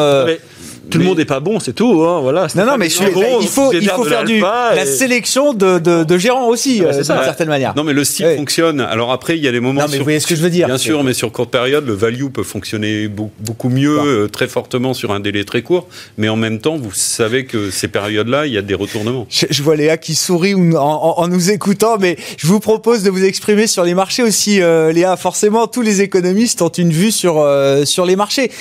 tout 0.90 0.98
le 0.98 1.04
monde 1.04 1.18
n'est 1.18 1.26
pas 1.26 1.40
bon, 1.40 1.60
c'est 1.60 1.74
tout. 1.74 2.04
Hein, 2.04 2.22
voilà. 2.22 2.48
Non, 2.56 2.66
non, 2.66 2.78
mais 2.78 2.88
il 2.88 2.92
faut, 2.92 3.74
il 3.74 3.90
faut 3.90 4.04
faire 4.04 4.24
du, 4.24 4.40
la 4.40 4.86
sélection 4.86 5.54
de, 5.54 5.80
de, 5.80 6.04
de 6.04 6.18
gérants 6.18 6.48
aussi, 6.48 6.84
euh, 6.84 6.94
d'une 6.94 7.04
certaine 7.04 7.48
manière. 7.48 7.74
Non, 7.76 7.84
mais 7.84 7.94
le 7.94 8.04
style 8.04 8.34
fonctionne. 8.38 8.80
Alors 8.82 9.12
après, 9.12 9.38
il 9.38 9.44
y 9.44 9.48
a 9.48 9.52
des 9.52 9.60
moments. 9.60 9.82
Non, 9.82 9.88
mais 9.90 9.98
vous 9.98 10.04
voyez 10.04 10.20
ce 10.20 10.28
que 10.28 10.36
je 10.36 10.42
veux 10.42 10.50
dire. 10.50 10.68
Bien 10.68 10.78
sûr, 10.78 11.04
mais 11.04 11.14
sur 11.14 11.32
courte 11.32 11.52
période, 11.52 11.86
le 11.86 11.94
value 11.94 12.28
peut 12.28 12.44
fonctionner 12.44 13.08
beaucoup 13.08 13.70
mieux, 13.70 14.00
euh, 14.00 14.28
très 14.28 14.48
fortement 14.48 14.94
sur 14.94 15.12
un 15.12 15.20
délai 15.20 15.44
très 15.44 15.62
court. 15.62 15.88
Mais 16.18 16.30
en 16.30 16.36
même 16.36 16.60
temps, 16.60 16.78
vous 16.78 16.94
savez 16.94 17.46
que 17.46 17.70
ces 17.72 17.88
périodes-là, 17.88 18.48
il 18.48 18.54
y 18.54 18.58
a 18.58 18.62
des 18.62 18.76
retournements. 18.76 19.28
Je, 19.30 19.64
vois 19.64 19.76
Léa 19.76 19.98
qui 19.98 20.16
sourit 20.16 20.56
en, 20.56 20.78
en, 20.78 21.28
nous 21.28 21.52
écoutant, 21.52 21.98
mais 22.00 22.18
je 22.38 22.48
vous 22.48 22.60
propose 22.60 23.04
de 23.04 23.10
vous 23.10 23.24
exprimer 23.24 23.68
sur 23.68 23.84
les 23.84 23.94
marchés 23.94 24.24
aussi, 24.24 24.62
euh, 24.62 24.92
Léa. 24.92 25.18
Forcément, 25.18 25.68
tous 25.68 25.82
les 25.82 26.02
économistes 26.02 26.62
ont 26.62 26.70
une 26.70 26.92
vue 26.92 27.12
sur, 27.12 27.46
sur 27.86 28.06
les 28.06 28.16
marchés. 28.16 28.52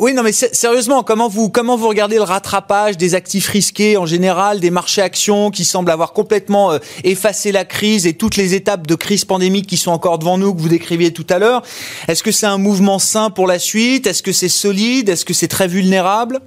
oui, 0.00 0.14
non, 0.14 0.22
mais 0.22 0.32
sérieusement, 0.32 1.02
comment 1.02 1.28
vous 1.28 1.45
comment 1.48 1.76
vous 1.76 1.88
regardez 1.88 2.16
le 2.16 2.22
rattrapage 2.22 2.96
des 2.96 3.14
actifs 3.14 3.48
risqués 3.48 3.96
en 3.96 4.06
général, 4.06 4.60
des 4.60 4.70
marchés 4.70 5.02
actions 5.02 5.50
qui 5.50 5.64
semblent 5.64 5.90
avoir 5.90 6.12
complètement 6.12 6.72
euh, 6.72 6.78
effacé 7.04 7.52
la 7.52 7.64
crise 7.64 8.06
et 8.06 8.14
toutes 8.14 8.36
les 8.36 8.54
étapes 8.54 8.86
de 8.86 8.94
crise 8.94 9.24
pandémique 9.24 9.66
qui 9.66 9.76
sont 9.76 9.90
encore 9.90 10.18
devant 10.18 10.38
nous 10.38 10.54
que 10.54 10.60
vous 10.60 10.68
décriviez 10.68 11.12
tout 11.12 11.26
à 11.28 11.38
l'heure? 11.38 11.62
Est-ce 12.08 12.22
que 12.22 12.30
c'est 12.30 12.46
un 12.46 12.58
mouvement 12.58 12.98
sain 12.98 13.30
pour 13.30 13.46
la 13.46 13.58
suite? 13.58 14.06
Est-ce 14.06 14.22
que 14.22 14.32
c'est 14.32 14.48
solide? 14.48 15.08
Est-ce 15.08 15.24
que 15.24 15.34
c'est 15.34 15.48
très 15.48 15.68
vulnérable? 15.68 16.40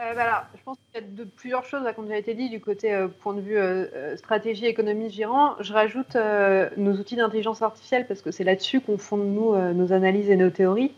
Euh, 0.00 0.14
bah 0.14 0.44
je 0.56 0.62
pense 0.64 0.78
qu'il 0.92 1.00
y 1.00 1.04
a 1.04 1.06
de, 1.06 1.24
plusieurs 1.24 1.64
choses, 1.64 1.82
comme 1.94 2.06
déjà 2.06 2.18
été 2.18 2.34
dit, 2.34 2.48
du 2.48 2.60
côté 2.60 2.92
euh, 2.92 3.08
point 3.08 3.34
de 3.34 3.40
vue 3.40 3.58
stratégie, 4.16 4.66
économie, 4.66 5.10
gérant. 5.10 5.56
Je 5.60 5.72
rajoute 5.72 6.16
nos 6.76 6.92
outils 6.92 7.16
d'intelligence 7.16 7.62
artificielle 7.62 8.06
parce 8.06 8.22
que 8.22 8.30
c'est 8.30 8.44
là-dessus 8.44 8.80
qu'on 8.80 8.98
fonde 8.98 9.26
nous 9.26 9.56
nos 9.72 9.92
analyses 9.92 10.30
et 10.30 10.36
nos 10.36 10.50
théories. 10.50 10.92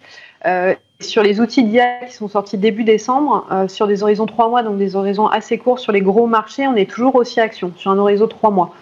Euh, 0.47 0.74
sur 1.01 1.22
les 1.22 1.40
outils 1.40 1.64
d'IA 1.64 2.05
qui 2.07 2.14
sont 2.14 2.28
sortis 2.28 2.59
début 2.59 2.84
décembre, 2.84 3.47
euh, 3.51 3.66
sur 3.66 3.86
des 3.88 4.03
horizons 4.03 4.26
3 4.26 4.49
mois, 4.49 4.62
donc 4.62 4.78
des 4.78 4.95
horizons 4.95 5.26
assez 5.26 5.59
courts 5.59 5.80
sur 5.80 5.90
les 5.90 6.01
gros 6.01 6.26
marchés, 6.26 6.68
on 6.68 6.76
est 6.76 6.88
toujours 6.88 7.16
aussi 7.16 7.40
action, 7.40 7.72
sur 7.76 7.90
un 7.90 7.99
horizon 7.99 8.28
3 8.28 8.51
mois. 8.51 8.72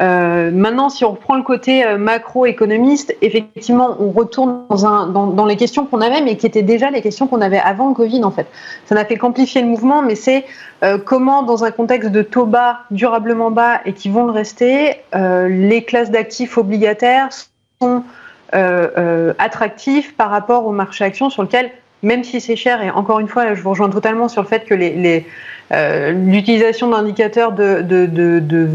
Euh, 0.00 0.50
maintenant, 0.50 0.88
si 0.88 1.04
on 1.04 1.10
reprend 1.10 1.36
le 1.36 1.42
côté 1.42 1.84
macroéconomiste, 1.96 3.14
effectivement, 3.20 3.96
on 4.00 4.10
retourne 4.10 4.62
dans, 4.68 5.46
les 5.46 5.56
questions 5.56 5.84
qu'on 5.84 6.00
avait, 6.00 6.22
mais 6.22 6.36
qui 6.36 6.46
étaient 6.46 6.62
déjà 6.62 6.90
les 6.90 7.02
questions 7.02 7.26
qu'on 7.26 7.40
avait 7.40 7.58
avant 7.58 7.88
le 7.88 7.94
Covid, 7.94 8.24
en 8.24 8.30
fait. 8.30 8.46
Ça 8.86 8.94
n'a 8.94 9.04
fait 9.04 9.16
qu'amplifier 9.16 9.60
le 9.60 9.68
mouvement, 9.68 10.00
mais 10.00 10.14
c'est 10.14 10.46
comment, 11.04 11.42
dans 11.42 11.64
un 11.64 11.70
contexte 11.70 12.10
de 12.10 12.22
taux 12.22 12.46
bas, 12.46 12.80
durablement 12.90 13.50
bas, 13.50 13.82
et 13.84 13.92
qui 13.92 14.08
vont 14.08 14.24
le 14.24 14.32
rester, 14.32 15.02
les 15.12 15.84
classes 15.84 16.10
d'actifs 16.10 16.56
obligataires 16.56 17.28
sont 17.82 18.02
attractif 18.52 20.16
par 20.16 20.30
rapport 20.30 20.66
au 20.66 20.72
marché 20.72 21.04
action 21.04 21.30
sur 21.30 21.42
lequel, 21.42 21.70
même 22.02 22.24
si 22.24 22.40
c'est 22.40 22.56
cher, 22.56 22.82
et 22.82 22.90
encore 22.90 23.20
une 23.20 23.28
fois, 23.28 23.54
je 23.54 23.62
vous 23.62 23.70
rejoins 23.70 23.90
totalement 23.90 24.28
sur 24.28 24.42
le 24.42 24.48
fait 24.48 24.64
que 24.64 24.74
euh, 25.72 26.12
l'utilisation 26.12 26.88
d'indicateurs 26.88 27.52
de, 27.52 28.68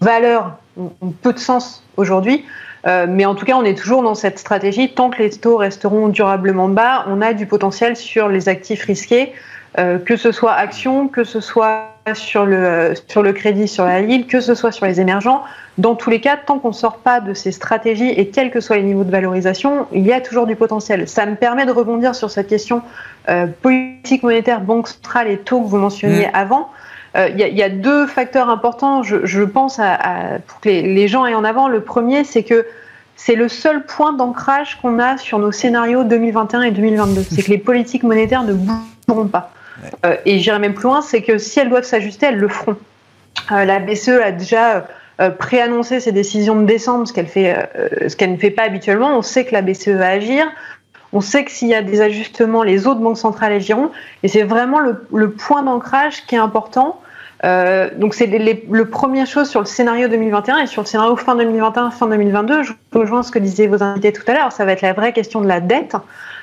valeur 0.00 0.56
ont, 0.76 0.90
peu 1.22 1.32
de 1.32 1.38
sens 1.38 1.84
aujourd'hui. 1.96 2.44
mais 2.84 3.24
en 3.24 3.34
tout 3.34 3.46
cas, 3.46 3.56
on 3.56 3.64
est 3.64 3.78
toujours 3.78 4.02
dans 4.02 4.14
cette 4.14 4.38
stratégie. 4.38 4.92
Tant 4.92 5.10
que 5.10 5.22
les 5.22 5.30
taux 5.30 5.56
resteront 5.56 6.08
durablement 6.08 6.68
bas, 6.68 7.04
on 7.08 7.20
a 7.20 7.32
du 7.32 7.46
potentiel 7.46 7.96
sur 7.96 8.28
les 8.28 8.48
actifs 8.48 8.84
risqués, 8.84 9.32
que 9.76 10.16
ce 10.16 10.30
soit 10.30 10.52
actions, 10.52 11.08
que 11.08 11.24
ce 11.24 11.40
soit 11.40 11.94
sur 12.12 12.44
le, 12.44 12.92
sur 13.08 13.22
le 13.22 13.32
crédit 13.32 13.66
sur 13.66 13.84
la 13.84 14.02
ligne, 14.02 14.24
que 14.24 14.40
ce 14.40 14.54
soit 14.54 14.72
sur 14.72 14.84
les 14.84 15.00
émergents. 15.00 15.42
Dans 15.78 15.94
tous 15.94 16.10
les 16.10 16.20
cas, 16.20 16.36
tant 16.36 16.58
qu'on 16.58 16.68
ne 16.68 16.74
sort 16.74 16.98
pas 16.98 17.20
de 17.20 17.32
ces 17.32 17.50
stratégies 17.50 18.10
et 18.10 18.28
quels 18.28 18.50
que 18.50 18.60
soient 18.60 18.76
les 18.76 18.82
niveaux 18.82 19.04
de 19.04 19.10
valorisation, 19.10 19.86
il 19.92 20.06
y 20.06 20.12
a 20.12 20.20
toujours 20.20 20.46
du 20.46 20.54
potentiel. 20.54 21.08
Ça 21.08 21.24
me 21.24 21.34
permet 21.34 21.64
de 21.64 21.72
rebondir 21.72 22.14
sur 22.14 22.30
cette 22.30 22.48
question 22.48 22.82
euh, 23.28 23.46
politique 23.62 24.22
monétaire, 24.22 24.60
banque 24.60 24.88
centrale 24.88 25.28
et 25.28 25.38
taux 25.38 25.62
que 25.62 25.66
vous 25.66 25.78
mentionniez 25.78 26.26
mmh. 26.26 26.34
avant. 26.34 26.68
Euh, 27.16 27.28
il 27.28 27.40
y, 27.40 27.54
y, 27.54 27.62
a 27.62 27.68
deux 27.68 28.06
facteurs 28.06 28.48
importants, 28.50 29.02
je, 29.02 29.24
je 29.24 29.42
pense, 29.42 29.78
à, 29.78 29.94
à, 29.94 30.38
pour 30.40 30.60
que 30.60 30.68
les, 30.68 30.82
les, 30.82 31.08
gens 31.08 31.24
aient 31.26 31.34
en 31.34 31.44
avant. 31.44 31.68
Le 31.68 31.80
premier, 31.80 32.24
c'est 32.24 32.42
que 32.42 32.66
c'est 33.16 33.36
le 33.36 33.48
seul 33.48 33.86
point 33.86 34.12
d'ancrage 34.12 34.78
qu'on 34.82 34.98
a 34.98 35.16
sur 35.16 35.38
nos 35.38 35.52
scénarios 35.52 36.02
2021 36.02 36.62
et 36.62 36.70
2022. 36.72 37.22
C'est 37.22 37.42
que 37.42 37.50
les 37.50 37.58
politiques 37.58 38.02
monétaires 38.02 38.42
ne 38.42 38.52
bougeront 38.52 39.28
pas. 39.28 39.52
Et 40.24 40.38
j'irai 40.38 40.58
même 40.58 40.74
plus 40.74 40.84
loin, 40.84 41.02
c'est 41.02 41.22
que 41.22 41.38
si 41.38 41.60
elles 41.60 41.68
doivent 41.68 41.84
s'ajuster, 41.84 42.26
elles 42.26 42.38
le 42.38 42.48
feront. 42.48 42.76
la 43.50 43.78
BCE 43.80 44.20
a 44.22 44.32
déjà 44.32 44.86
préannoncé 45.38 46.00
ses 46.00 46.12
décisions 46.12 46.56
de 46.56 46.64
décembre, 46.64 47.06
ce 47.06 47.12
qu'elle 47.12 48.32
ne 48.32 48.36
fait 48.36 48.50
pas 48.50 48.62
habituellement. 48.62 49.16
On 49.16 49.22
sait 49.22 49.44
que 49.44 49.52
la 49.52 49.62
BCE 49.62 49.88
va 49.88 50.08
agir. 50.08 50.46
On 51.14 51.20
sait 51.20 51.44
que 51.44 51.52
s'il 51.52 51.68
y 51.68 51.74
a 51.74 51.80
des 51.80 52.00
ajustements, 52.00 52.64
les 52.64 52.88
autres 52.88 53.00
banques 53.00 53.18
centrales 53.18 53.52
agiront. 53.52 53.90
Et 54.24 54.28
c'est 54.28 54.42
vraiment 54.42 54.80
le, 54.80 55.30
point 55.30 55.62
d'ancrage 55.62 56.26
qui 56.26 56.34
est 56.34 56.38
important. 56.38 57.00
Euh, 57.44 57.88
donc 57.96 58.14
c'est 58.14 58.26
le 58.26 58.84
première 58.86 59.26
chose 59.26 59.48
sur 59.48 59.60
le 59.60 59.66
scénario 59.66 60.08
2021 60.08 60.58
et 60.58 60.66
sur 60.66 60.82
le 60.82 60.86
scénario 60.86 61.14
fin 61.14 61.36
2021, 61.36 61.92
fin 61.92 62.08
2022. 62.08 62.64
Je 62.64 62.72
rejoins 62.92 63.22
ce 63.22 63.30
que 63.30 63.38
disaient 63.38 63.68
vos 63.68 63.80
invités 63.82 64.12
tout 64.12 64.24
à 64.26 64.34
l'heure. 64.34 64.50
Ça 64.50 64.64
va 64.64 64.72
être 64.72 64.82
la 64.82 64.92
vraie 64.92 65.12
question 65.12 65.40
de 65.40 65.46
la 65.46 65.60
dette. 65.60 65.96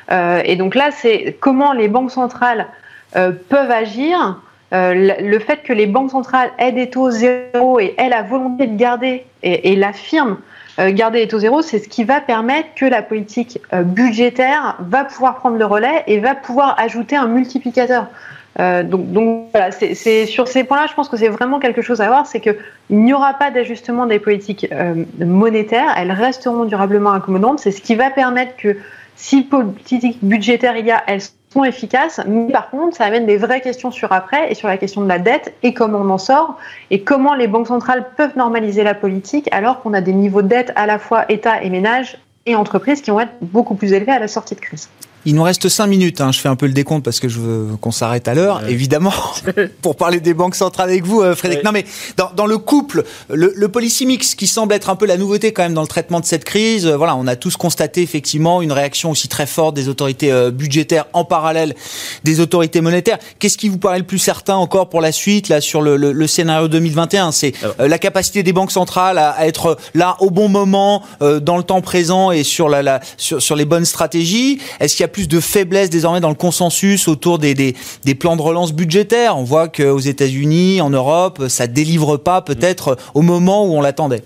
Euh, 0.10 0.42
et 0.46 0.56
donc 0.56 0.74
là, 0.74 0.90
c'est 0.92 1.36
comment 1.42 1.74
les 1.74 1.90
banques 1.90 2.12
centrales 2.12 2.62
euh, 2.62 2.81
peuvent 3.14 3.72
agir. 3.72 4.40
le 4.72 5.40
fait 5.40 5.64
que 5.64 5.74
les 5.74 5.88
banques 5.88 6.12
centrales 6.12 6.52
aient 6.58 6.72
des 6.72 6.90
taux 6.90 7.12
zéro 7.12 7.80
et 7.80 7.94
aient 7.98 8.10
la 8.10 8.22
volonté 8.22 8.68
de 8.68 8.78
garder 8.78 9.26
et, 9.44 9.72
et 9.72 9.76
l'affirment 9.76 10.38
euh, 10.80 10.92
garder 10.92 11.20
les 11.20 11.28
taux 11.28 11.40
zéro, 11.40 11.62
c'est 11.62 11.80
ce 11.80 11.90
qui 11.90 12.04
va 12.04 12.22
permettre 12.22 12.70
que 12.76 12.86
la 12.86 13.02
politique 13.02 13.60
euh, 13.74 13.84
budgétaire 13.84 14.78
va 14.80 15.04
pouvoir 15.04 15.36
prendre 15.36 15.58
le 15.58 15.66
relais 15.66 16.04
et 16.08 16.20
va 16.20 16.34
pouvoir 16.34 16.80
ajouter 16.80 17.16
un 17.16 17.28
multiplicateur. 17.28 18.08
Euh, 18.60 18.84
donc, 18.84 19.12
donc 19.12 19.48
voilà, 19.52 19.72
c'est 19.72 20.26
sur 20.26 20.48
ces 20.48 20.64
points-là, 20.64 20.88
je 20.90 20.94
pense 20.94 21.10
que 21.10 21.18
c'est 21.18 21.28
vraiment 21.28 21.60
quelque 21.60 21.82
chose 21.82 22.02
à 22.02 22.08
voir, 22.08 22.26
c'est 22.26 22.40
qu'il 22.40 22.56
n'y 22.90 23.14
aura 23.14 23.34
pas 23.34 23.52
d'ajustement 23.52 24.06
des 24.06 24.20
politiques 24.20 24.68
monétaires, 25.20 25.94
elles 25.98 26.12
resteront 26.12 26.66
durablement 26.66 27.12
accommodantes. 27.12 27.60
C'est 27.60 27.72
ce 27.72 27.82
qui 27.82 27.96
va 27.96 28.10
permettre 28.10 28.56
que 28.58 28.78
si 29.16 29.44
politique 29.44 30.20
budgétaire 30.22 30.78
il 30.78 30.86
y 30.86 30.92
a, 30.92 31.04
elles 31.08 31.22
sont 31.52 31.64
efficaces, 31.64 32.22
mais 32.28 32.52
par 32.52 32.70
contre, 32.70 32.96
ça 32.96 33.06
amène 33.06 33.26
des 33.26 33.38
vraies 33.38 33.62
questions 33.62 33.92
sur 33.92 34.12
après 34.14 34.52
et 34.52 34.56
sur 34.56 34.68
la 34.68 34.78
question 34.78 35.02
de 35.02 35.08
la 35.08 35.20
dette 35.20 35.54
et 35.64 35.74
comment 35.74 36.00
on 36.00 36.10
en 36.10 36.18
sort 36.18 36.58
et 36.90 37.02
comment 37.02 37.34
les 37.34 37.48
banques 37.48 37.68
centrales 37.68 38.06
peuvent 38.16 38.38
normaliser 38.38 38.84
la 38.84 38.94
politique 38.94 39.50
alors 39.52 39.82
qu'on 39.82 39.94
a 39.94 40.02
des 40.02 40.14
niveaux 40.14 40.42
de 40.42 40.48
dette 40.48 40.72
à 40.76 40.86
la 40.86 40.98
fois 40.98 41.26
État 41.30 41.62
et 41.62 41.70
ménages 41.70 42.18
et 42.46 42.56
entreprises 42.56 43.02
qui 43.02 43.12
vont 43.12 43.20
être 43.20 43.34
beaucoup 43.42 43.76
plus 43.76 43.92
élevés 43.92 44.14
à 44.14 44.20
la 44.20 44.28
sortie 44.28 44.56
de 44.56 44.62
crise. 44.62 44.90
Il 45.26 45.36
nous 45.36 45.44
reste 45.44 45.70
5 45.70 45.86
minutes, 45.86 46.20
hein. 46.20 46.32
je 46.32 46.40
fais 46.40 46.50
un 46.50 46.56
peu 46.56 46.66
le 46.66 46.74
décompte 46.74 47.06
parce 47.06 47.20
que 47.20 47.30
je 47.30 47.40
veux 47.40 47.68
qu'on 47.80 47.92
s'arrête 47.92 48.28
à 48.28 48.34
l'heure, 48.34 48.68
évidemment, 48.68 49.14
pour 49.84 49.96
parler 49.96 50.20
des 50.20 50.34
banques 50.34 50.56
centrales 50.56 50.90
avec 50.90 51.06
vous, 51.06 51.22
euh, 51.22 51.36
Frédéric. 51.36 51.64
Non 51.64 51.72
mais 51.72 51.86
dans, 52.18 52.32
dans, 52.36 52.48
le 52.48 52.58
couple, 52.58 53.04
le, 53.30 53.54
le 53.56 53.68
policy 53.68 54.08
mix 54.08 54.34
qui 54.34 54.48
semble 54.48 54.74
être 54.74 54.90
un 54.90 54.96
peu 54.96 55.06
la 55.06 55.18
nouveauté 55.18 55.54
quand 55.54 55.62
même 55.62 55.76
dans 55.76 55.84
le 55.84 55.88
traitement 55.88 56.22
de 56.22 56.26
cette 56.26 56.44
crise, 56.44 56.88
euh, 56.88 56.98
voilà, 56.98 57.16
on 57.16 57.28
a 57.28 57.36
tous 57.36 57.56
constaté 57.56 58.02
effectivement 58.02 58.64
une 58.64 58.72
réaction 58.72 59.12
aussi 59.12 59.28
très 59.28 59.46
forte 59.46 59.76
des 59.76 59.90
autorités 59.90 60.32
euh, 60.32 60.50
budgétaires 60.50 61.06
en 61.14 61.24
parallèle 61.24 61.76
des 62.24 62.40
autorités 62.40 62.82
monétaires. 62.82 63.20
Qu'est-ce 63.38 63.60
qui 63.60 63.70
vous 63.70 63.78
paraît 63.78 64.00
le 64.00 64.06
plus 64.06 64.20
certain 64.20 64.56
encore 64.56 64.90
pour 64.90 65.02
la 65.02 65.12
suite 65.12 65.50
là 65.50 65.62
sur 65.62 65.84
le, 65.84 65.98
le, 65.98 66.14
le 66.14 66.28
scénario 66.28 66.68
2021 66.68 67.32
C'est 67.32 67.54
la 67.78 68.00
capacité 68.00 68.42
des 68.42 68.54
banques 68.54 68.72
centrales 68.72 69.20
à, 69.20 69.30
à, 69.30 69.46
être 69.46 69.78
là 69.94 70.18
au 70.20 70.32
bon 70.32 70.50
moment, 70.50 71.04
dans 71.20 71.58
le 71.58 71.64
temps 71.64 71.82
présent 71.82 72.32
et 72.32 72.44
sur, 72.44 72.70
la, 72.70 72.82
la 72.82 73.02
sur, 73.18 73.42
sur 73.42 73.56
les 73.56 73.66
bonnes 73.66 73.86
stratégies? 73.86 74.60
Est-ce 74.80 74.96
qu'il 74.96 75.04
y 75.04 75.06
a 75.06 75.11
plus 75.12 75.28
de 75.28 75.40
faiblesse 75.40 75.90
désormais 75.90 76.20
dans 76.20 76.30
le 76.30 76.36
consensus 76.36 77.08
autour 77.08 77.40
des, 77.40 77.76
plans 78.20 78.36
de 78.36 78.42
relance 78.42 78.74
budgétaires. 78.74 79.38
On 79.38 79.44
voit 79.44 79.68
qu'aux 79.68 80.00
États-Unis, 80.00 80.82
en 80.82 80.90
Europe, 80.90 81.44
ça 81.48 81.68
délivre 81.68 82.18
pas 82.18 82.42
peut-être 82.42 82.98
au 83.14 83.22
moment 83.22 83.66
où 83.66 83.74
on 83.74 83.82
l'attendait. 83.82 84.24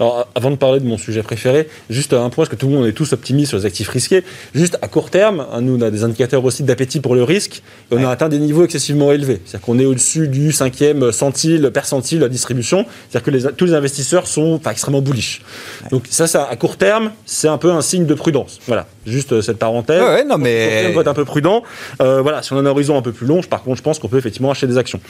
Alors, 0.00 0.26
avant 0.34 0.50
de 0.50 0.56
parler 0.56 0.80
de 0.80 0.86
mon 0.86 0.96
sujet 0.96 1.22
préféré, 1.22 1.68
juste 1.90 2.14
un 2.14 2.30
point, 2.30 2.44
parce 2.44 2.48
que 2.48 2.56
tout 2.56 2.68
le 2.68 2.74
monde 2.74 2.86
est 2.86 2.92
tous 2.92 3.12
optimistes 3.12 3.50
sur 3.50 3.58
les 3.58 3.66
actifs 3.66 3.88
risqués. 3.90 4.24
Juste 4.54 4.78
à 4.80 4.88
court 4.88 5.10
terme, 5.10 5.46
hein, 5.52 5.60
nous, 5.60 5.76
on 5.76 5.82
a 5.82 5.90
des 5.90 6.04
indicateurs 6.04 6.42
aussi 6.42 6.62
d'appétit 6.62 7.00
pour 7.00 7.14
le 7.14 7.22
risque, 7.22 7.62
et 7.90 7.96
on 7.96 8.04
a 8.04 8.08
atteint 8.08 8.30
des 8.30 8.38
niveaux 8.38 8.64
excessivement 8.64 9.12
élevés. 9.12 9.42
C'est-à-dire 9.44 9.66
qu'on 9.66 9.78
est, 9.78 9.84
au-dessus 9.84 10.28
du 10.28 10.52
cinquième 10.52 11.12
centile, 11.12 11.70
percentile 11.70 12.18
de 12.18 12.24
la 12.24 12.28
distribution. 12.30 12.86
C'est-à-dire 13.10 13.24
que 13.24 13.30
les, 13.30 13.52
tous 13.52 13.66
les 13.66 13.74
investisseurs 13.74 14.26
sont 14.26 14.58
extrêmement 14.70 15.02
bullish. 15.02 15.42
Donc, 15.90 16.04
ça, 16.08 16.26
ça, 16.26 16.48
à 16.50 16.56
court 16.56 16.78
terme, 16.78 17.12
c'est 17.26 17.48
un 17.48 17.58
peu 17.58 17.70
un 17.70 17.82
signe 17.82 18.06
de 18.06 18.14
prudence. 18.14 18.58
Voilà. 18.66 18.86
Juste 19.04 19.32
euh, 19.32 19.42
cette 19.42 19.58
parenthèse. 19.58 20.00
Ouais, 20.00 20.24
non, 20.24 20.38
mais. 20.38 20.86
On 20.90 20.94
va 20.94 21.02
être 21.02 21.08
un 21.08 21.14
peu 21.14 21.24
prudent. 21.26 21.62
Euh, 22.00 22.22
voilà. 22.22 22.42
Si 22.42 22.54
on 22.54 22.56
a 22.56 22.60
un 22.60 22.66
horizon 22.66 22.96
un 22.96 23.02
peu 23.02 23.12
plus 23.12 23.26
long, 23.26 23.42
par 23.42 23.62
contre, 23.62 23.76
je 23.76 23.82
pense 23.82 23.98
qu'on 23.98 24.08
peut 24.08 24.18
effectivement 24.18 24.50
acheter 24.50 24.66
des 24.66 24.78
actions. 24.78 25.00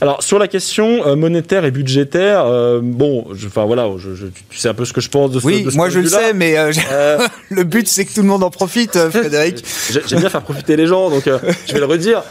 Alors, 0.00 0.24
sur 0.24 0.40
la 0.40 0.48
question 0.48 1.06
euh, 1.06 1.14
monétaire 1.14 1.64
et 1.64 1.70
budgétaire, 1.70 2.46
euh, 2.46 2.80
bon, 2.82 3.26
enfin, 3.46 3.64
voilà, 3.64 3.88
je, 3.96 4.14
je, 4.14 4.26
tu 4.48 4.58
sais 4.58 4.68
un 4.68 4.74
peu 4.74 4.84
ce 4.84 4.92
que 4.92 5.00
je 5.00 5.08
pense 5.08 5.30
de 5.30 5.40
ce 5.40 5.46
Oui, 5.46 5.62
de 5.64 5.70
ce 5.70 5.76
moi 5.76 5.88
je 5.90 5.98
le 6.00 6.08
sais, 6.08 6.32
mais 6.32 6.56
euh, 6.58 6.72
Euh, 6.92 7.26
le 7.50 7.64
but 7.64 7.86
c'est 7.88 8.04
que 8.04 8.14
tout 8.14 8.22
le 8.22 8.28
monde 8.28 8.42
en 8.42 8.50
profite, 8.50 8.96
euh, 8.96 9.10
Frédéric. 9.10 9.64
J'ai- 9.92 10.02
J'aime 10.06 10.20
bien 10.20 10.30
faire 10.30 10.42
profiter 10.42 10.76
les 10.76 10.86
gens, 10.86 11.10
donc 11.10 11.26
euh, 11.26 11.38
je 11.66 11.72
vais 11.72 11.80
le 11.80 11.84
redire. 11.86 12.22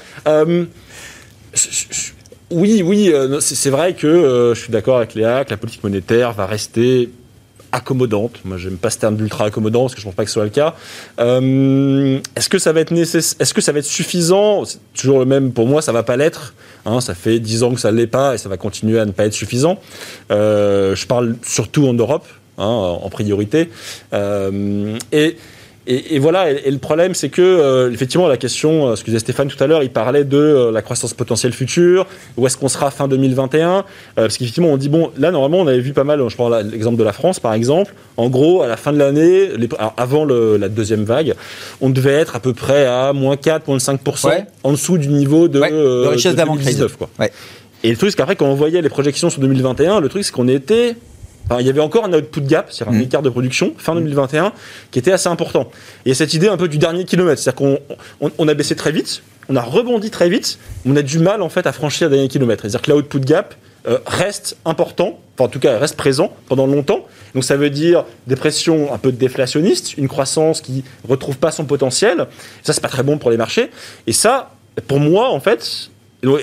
Oui, 2.51 2.82
oui, 2.84 3.14
c'est 3.41 3.53
c'est 3.55 3.70
vrai 3.70 3.93
que 3.93 4.53
je 4.55 4.60
suis 4.60 4.72
d'accord 4.72 4.97
avec 4.97 5.14
Léa, 5.14 5.45
que 5.45 5.51
la 5.51 5.57
politique 5.57 5.84
monétaire 5.84 6.34
va 6.34 6.47
rester 6.47 7.10
accommodante. 7.72 8.39
Moi, 8.45 8.57
j'aime 8.57 8.78
pas 8.78 8.89
ce 8.89 8.97
terme 8.97 9.15
d'ultra 9.15 9.45
accommodant 9.45 9.82
parce 9.82 9.95
que 9.95 10.01
je 10.01 10.05
pense 10.05 10.15
pas 10.15 10.24
que 10.24 10.30
ce 10.30 10.34
soit 10.34 10.43
le 10.43 10.49
cas. 10.49 10.76
Euh, 11.20 12.20
Est-ce 12.36 12.49
que 12.49 12.59
ça 12.59 12.72
va 12.74 12.82
être 12.82 12.91
nécessaire 12.91 13.38
Est-ce 13.39 13.53
que 13.53 13.61
ça 13.61 13.72
va 13.72 13.80
être 13.80 13.86
suffisant? 13.86 14.65
C'est 14.65 14.80
toujours 14.93 15.20
le 15.20 15.26
même. 15.26 15.51
Pour 15.51 15.67
moi, 15.67 15.82
ça 15.82 15.91
va 15.91 16.03
pas 16.03 16.17
l'être. 16.17 16.53
Hein, 16.86 17.01
ça 17.01 17.13
fait 17.13 17.39
10 17.39 17.63
ans 17.63 17.74
que 17.74 17.80
ça 17.80 17.91
l'est 17.91 18.07
pas 18.07 18.36
et 18.36 18.38
ça 18.38 18.49
va 18.49 18.57
continuer 18.57 18.99
à 18.99 19.05
ne 19.05 19.11
pas 19.11 19.26
être 19.26 19.34
suffisant. 19.34 19.80
Euh, 20.32 20.95
je 20.95 21.05
parle 21.05 21.36
surtout 21.43 21.88
en 21.88 21.93
Europe, 21.93 22.28
hein, 22.57 22.65
en 22.65 23.09
priorité. 23.09 23.70
Euh, 24.13 24.97
et 25.11 25.38
et, 25.89 26.15
et 26.15 26.19
voilà, 26.19 26.51
et, 26.51 26.61
et 26.65 26.71
le 26.71 26.77
problème, 26.77 27.13
c'est 27.15 27.29
que, 27.29 27.41
euh, 27.41 27.91
effectivement, 27.91 28.27
la 28.27 28.37
question, 28.37 28.87
euh, 28.89 28.95
ce 28.95 29.01
que 29.03 29.07
disait 29.07 29.19
Stéphane 29.19 29.47
tout 29.47 29.61
à 29.63 29.67
l'heure, 29.67 29.81
il 29.83 29.89
parlait 29.89 30.23
de 30.23 30.37
euh, 30.37 30.71
la 30.71 30.81
croissance 30.81 31.13
potentielle 31.13 31.51
future, 31.51 32.05
où 32.37 32.45
est-ce 32.45 32.57
qu'on 32.57 32.67
sera 32.69 32.91
fin 32.91 33.07
2021 33.07 33.69
euh, 33.69 33.83
Parce 34.15 34.37
qu'effectivement, 34.37 34.69
on 34.69 34.77
dit, 34.77 34.87
bon, 34.89 35.11
là, 35.17 35.31
normalement, 35.31 35.57
on 35.59 35.67
avait 35.67 35.79
vu 35.79 35.93
pas 35.93 36.03
mal, 36.03 36.21
je 36.29 36.35
prends 36.35 36.49
l'exemple 36.59 36.97
de 36.97 37.03
la 37.03 37.11
France, 37.13 37.39
par 37.39 37.53
exemple, 37.53 37.93
en 38.17 38.29
gros, 38.29 38.61
à 38.61 38.67
la 38.67 38.77
fin 38.77 38.93
de 38.93 38.97
l'année, 38.99 39.49
avant 39.97 40.25
le- 40.25 40.57
la 40.57 40.69
deuxième 40.69 41.03
vague, 41.05 41.33
on 41.81 41.89
devait 41.89 42.13
être 42.13 42.35
à 42.35 42.39
peu 42.39 42.53
près 42.53 42.85
à 42.85 43.11
moins 43.13 43.35
4, 43.35 43.67
moins 43.67 43.77
5%, 43.79 44.27
Ouais. 44.29 44.45
en 44.63 44.71
dessous 44.73 44.97
du 44.97 45.07
niveau 45.07 45.47
de, 45.47 45.59
Ouais, 45.59 45.71
de 45.71 46.07
richesse 46.07 46.35
d'avant-crise. 46.35 46.65
2019, 46.77 46.97
quoi. 46.97 47.09
Ouais. 47.19 47.31
Et 47.83 47.89
le 47.89 47.95
truc, 47.97 48.11
c'est 48.11 48.17
qu'après, 48.17 48.35
quand 48.35 48.45
on 48.47 48.55
voyait 48.55 48.81
les 48.81 48.89
projections 48.89 49.29
sur 49.29 49.39
2021, 49.41 50.01
le 50.01 50.09
truc, 50.09 50.23
c'est 50.23 50.31
qu'on 50.33 50.47
était. 50.49 50.95
Il 51.59 51.65
y 51.65 51.69
avait 51.69 51.79
encore 51.81 52.05
un 52.05 52.13
output 52.13 52.41
gap, 52.41 52.71
c'est-à-dire 52.71 52.93
un 52.93 52.97
Mhm. 52.97 53.03
écart 53.03 53.21
de 53.21 53.29
production, 53.29 53.73
fin 53.77 53.95
2021, 53.95 54.53
qui 54.91 54.99
était 54.99 55.11
assez 55.11 55.29
important. 55.29 55.71
Et 55.71 56.01
il 56.05 56.09
y 56.09 56.11
a 56.11 56.15
cette 56.15 56.33
idée 56.33 56.47
un 56.47 56.57
peu 56.57 56.67
du 56.67 56.77
dernier 56.77 57.05
kilomètre, 57.05 57.41
c'est-à-dire 57.41 57.57
qu'on 57.57 57.79
on, 58.21 58.31
on 58.37 58.47
a 58.47 58.53
baissé 58.53 58.75
très 58.75 58.91
vite, 58.91 59.23
on 59.49 59.55
a 59.55 59.61
rebondi 59.61 60.11
très 60.11 60.29
vite, 60.29 60.59
on 60.85 60.95
a 60.95 61.01
du 61.01 61.17
mal, 61.17 61.41
en 61.41 61.49
fait, 61.49 61.65
à 61.65 61.71
franchir 61.71 62.07
le 62.09 62.15
dernier 62.15 62.27
kilomètre. 62.29 62.61
C'est-à-dire 62.61 62.81
que 62.83 62.91
l'output 62.91 63.19
gap 63.21 63.55
euh, 63.87 63.97
reste 64.05 64.57
important, 64.65 65.19
enfin, 65.35 65.45
en 65.45 65.47
tout 65.47 65.59
cas, 65.59 65.79
reste 65.79 65.95
présent 65.95 66.33
pendant 66.49 66.67
longtemps. 66.67 67.07
Donc, 67.33 67.43
ça 67.43 67.55
veut 67.55 67.69
dire 67.71 68.05
des 68.27 68.35
pressions 68.35 68.93
un 68.93 68.97
peu 68.97 69.11
déflationnistes, 69.11 69.97
une 69.97 70.07
croissance 70.09 70.61
qui 70.61 70.83
retrouve 71.07 71.37
pas 71.37 71.49
son 71.51 71.65
potentiel. 71.65 72.27
Ça, 72.61 72.73
c'est 72.73 72.81
pas 72.81 72.89
très 72.89 73.03
bon 73.03 73.17
pour 73.17 73.31
les 73.31 73.37
marchés. 73.37 73.71
Et 74.05 74.11
ça, 74.13 74.51
pour 74.87 74.99
moi, 74.99 75.29
en 75.29 75.39
fait, 75.39 75.89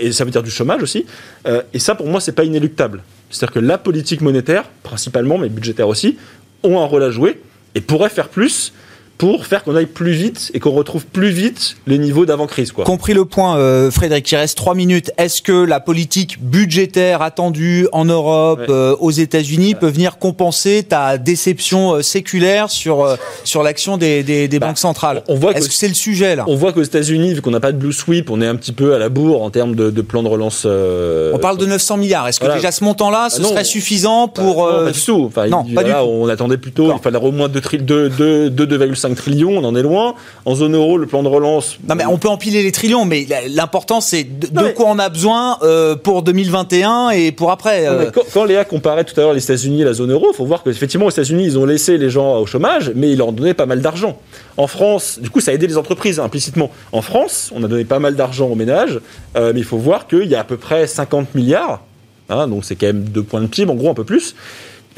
et 0.00 0.12
ça 0.12 0.24
veut 0.24 0.30
dire 0.30 0.42
du 0.42 0.50
chômage 0.50 0.82
aussi. 0.82 1.04
Euh, 1.46 1.62
et 1.74 1.78
ça, 1.78 1.94
pour 1.94 2.07
moi, 2.07 2.20
c'est 2.20 2.32
pas 2.32 2.44
inéluctable. 2.44 3.02
C'est-à-dire 3.31 3.55
que 3.55 3.61
la 3.61 3.79
politique 3.79 4.20
monétaire, 4.20 4.64
principalement, 4.83 5.39
mais 5.39 5.49
budgétaire 5.49 5.89
aussi, 5.89 6.16
ont 6.62 6.81
un 6.81 6.85
rôle 6.85 7.03
à 7.03 7.11
jouer 7.11 7.41
et 7.74 7.81
pourraient 7.81 8.09
faire 8.09 8.29
plus 8.29 8.72
pour 9.19 9.47
faire 9.47 9.64
qu'on 9.64 9.75
aille 9.77 9.87
plus 9.87 10.12
vite 10.12 10.51
et 10.55 10.61
qu'on 10.61 10.73
retrouve 10.73 11.07
plus 11.07 11.31
vite 11.31 11.77
les 11.87 11.99
niveaux 11.99 12.27
d'avant-crise. 12.27 12.73
Quoi. 12.73 12.85
Compris 12.85 13.14
le 13.14 13.25
point, 13.25 13.57
euh, 13.57 13.91
Frédéric, 13.91 14.31
il 14.31 14.37
reste 14.37 14.57
trois 14.59 14.75
minutes. 14.75 15.11
Est-ce 15.17 15.41
que 15.43 15.53
la 15.64 15.81
politique 15.81 16.37
budgétaire 16.43 17.23
attendue 17.23 17.89
en 17.93 18.05
Europe, 18.05 18.61
Ouais. 18.61 18.67
euh, 18.69 18.95
aux 19.01 19.11
États-Unis, 19.11 19.75
peut 19.75 19.89
venir 19.89 20.19
compenser 20.19 20.83
ta 20.83 21.17
déception 21.19 21.95
euh, 21.95 22.03
séculaire 22.03 22.71
sur 22.71 23.17
sur 23.45 23.62
l'action 23.62 23.97
des, 23.97 24.23
des, 24.23 24.49
des 24.49 24.59
Bah, 24.59 24.67
banques 24.69 24.79
centrales 24.79 25.23
on 25.29 25.35
voit 25.37 25.53
Est-ce 25.53 25.69
que 25.69 25.75
c'est 25.75 25.89
le 25.89 25.95
sujet 25.95 26.37
là? 26.37 26.45
On 26.49 26.55
voit 26.57 26.73
qu'aux 26.73 26.83
États-Unis, 26.83 27.35
vu 27.35 27.43
qu'on 27.43 27.51
n'a 27.53 27.61
pas 27.61 27.73
de 27.73 27.79
blue 27.79 27.93
sweep, 27.93 28.31
on 28.31 28.41
est 28.43 28.47
un 28.47 28.57
petit 28.57 28.73
peu 28.73 28.95
à 28.95 28.99
la 28.99 29.09
bourre 29.09 29.43
en 29.43 29.51
termes 29.51 29.75
de, 29.75 29.91
de 29.91 30.03
plan 30.03 30.23
de 30.23 30.29
relance. 30.29 30.67
On 30.67 31.39
parle 31.39 31.57
de 31.59 31.67
900 31.67 31.97
milliards. 31.97 32.29
Est-ce 32.29 32.39
que 32.41 32.45
voilà. 32.47 32.61
déjà 32.61 32.73
ce 32.73 32.85
montant-là, 32.85 33.29
ce 33.31 33.39
Ah 33.39 33.43
non. 33.43 33.49
serait 33.51 33.64
suffisant 33.64 34.29
pour 34.29 34.67
Bah, 34.67 34.73
non, 34.81 34.85
pas 34.85 34.93
du 34.93 35.01
tout. 35.01 35.25
Enfin, 35.27 35.47
non, 35.49 35.64
il- 35.69 35.75
pas 35.75 35.85
du 35.85 35.91
voilà, 35.91 36.05
tout. 36.05 36.11
On 36.12 36.29
attendait 36.29 36.59
plutôt, 36.59 36.93
il 36.93 37.03
fallait 37.03 37.19
au 37.19 37.33
moins 37.33 37.49
2,5 37.49 39.05
trillions, 39.14 39.59
on 39.59 39.64
en 39.64 39.76
est 39.76 39.82
loin. 39.82 40.14
En 40.44 40.54
zone 40.54 40.74
euro, 40.74 40.98
le 40.98 41.07
plan 41.07 41.22
de 41.22 41.28
relance. 41.28 41.78
Non 41.88 41.94
mais 41.94 42.04
on 42.07 42.18
peut 42.18 42.28
empiler 42.28 42.62
les 42.62 42.72
trillions, 42.72 43.04
mais 43.04 43.26
l'important 43.48 44.00
c'est 44.00 44.24
de, 44.24 44.48
Non, 44.52 44.62
de 44.62 44.66
mais- 44.68 44.74
quoi 44.74 44.86
on 44.88 44.98
a 44.98 45.09
besoin 45.09 45.59
euh, 45.62 45.94
pour 45.96 46.22
2021 46.22 47.11
et 47.11 47.32
pour 47.32 47.50
après. 47.50 47.86
Euh, 47.86 48.11
Quand, 48.12 48.22
quand 48.32 48.44
Léa 48.44 48.64
comparait 48.64 49.04
tout 49.04 49.18
à 49.18 49.22
l'heure 49.22 49.32
les 49.34 49.42
États-Unis 49.44 49.82
et 49.82 49.84
la 49.84 49.92
zone 49.92 50.12
euro, 50.12 50.26
il 50.32 50.36
faut 50.36 50.44
voir 50.46 50.62
qu'effectivement, 50.62 51.07
aux 51.07 51.11
États-Unis, 51.11 51.44
ils 51.44 51.59
ont 51.59 51.64
laissé 51.66 51.98
les 51.98 52.11
gens 52.11 52.38
au 52.40 52.46
chômage, 52.46 52.92
mais 52.94 53.11
ils 53.11 53.18
leur 53.18 53.32
donnaient 53.32 53.54
pas 53.54 53.66
mal 53.66 53.80
d'argent. 53.80 54.18
En 54.57 54.66
France, 54.66 55.18
du 55.20 55.30
coup, 55.30 55.40
ça 55.40 55.50
a 55.50 55.54
aidé 55.54 55.66
les 55.66 55.76
entreprises 55.76 56.18
implicitement. 56.18 56.70
En 56.92 57.02
France, 57.02 57.50
on 57.54 57.62
a 57.62 57.68
donné 57.68 57.84
pas 57.84 57.98
mal 57.98 58.16
d'argent 58.16 58.46
aux 58.48 58.54
ménages, 58.54 59.00
euh, 59.36 59.52
mais 59.54 59.61
il 59.61 59.64
faut 59.64 59.76
voir 59.78 60.07
qu'il 60.07 60.24
y 60.24 60.34
a 60.34 60.40
à 60.40 60.44
peu 60.44 60.57
près 60.57 60.86
50 60.86 61.34
milliards, 61.34 61.82
hein, 62.30 62.48
donc 62.48 62.64
c'est 62.64 62.74
quand 62.76 62.86
même 62.86 63.04
deux 63.04 63.22
points 63.22 63.40
de 63.42 63.46
PIB, 63.46 63.70
en 63.70 63.74
gros, 63.74 63.90
un 63.90 63.94
peu 63.94 64.04
plus, 64.04 64.34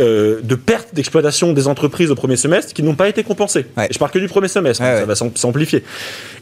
euh, 0.01 0.40
de 0.42 0.55
pertes 0.55 0.94
d'exploitation 0.94 1.53
des 1.53 1.66
entreprises 1.66 2.11
au 2.11 2.14
premier 2.14 2.36
semestre 2.36 2.72
qui 2.72 2.82
n'ont 2.82 2.94
pas 2.94 3.09
été 3.09 3.22
compensées. 3.24 3.66
Et 3.78 3.92
je 3.92 3.99
parle 3.99 4.11
que 4.11 4.18
du 4.18 4.28
premier 4.28 4.49
semestre, 4.49 4.82
ça 4.82 5.05
va 5.05 5.14
s'amplifier. 5.14 5.82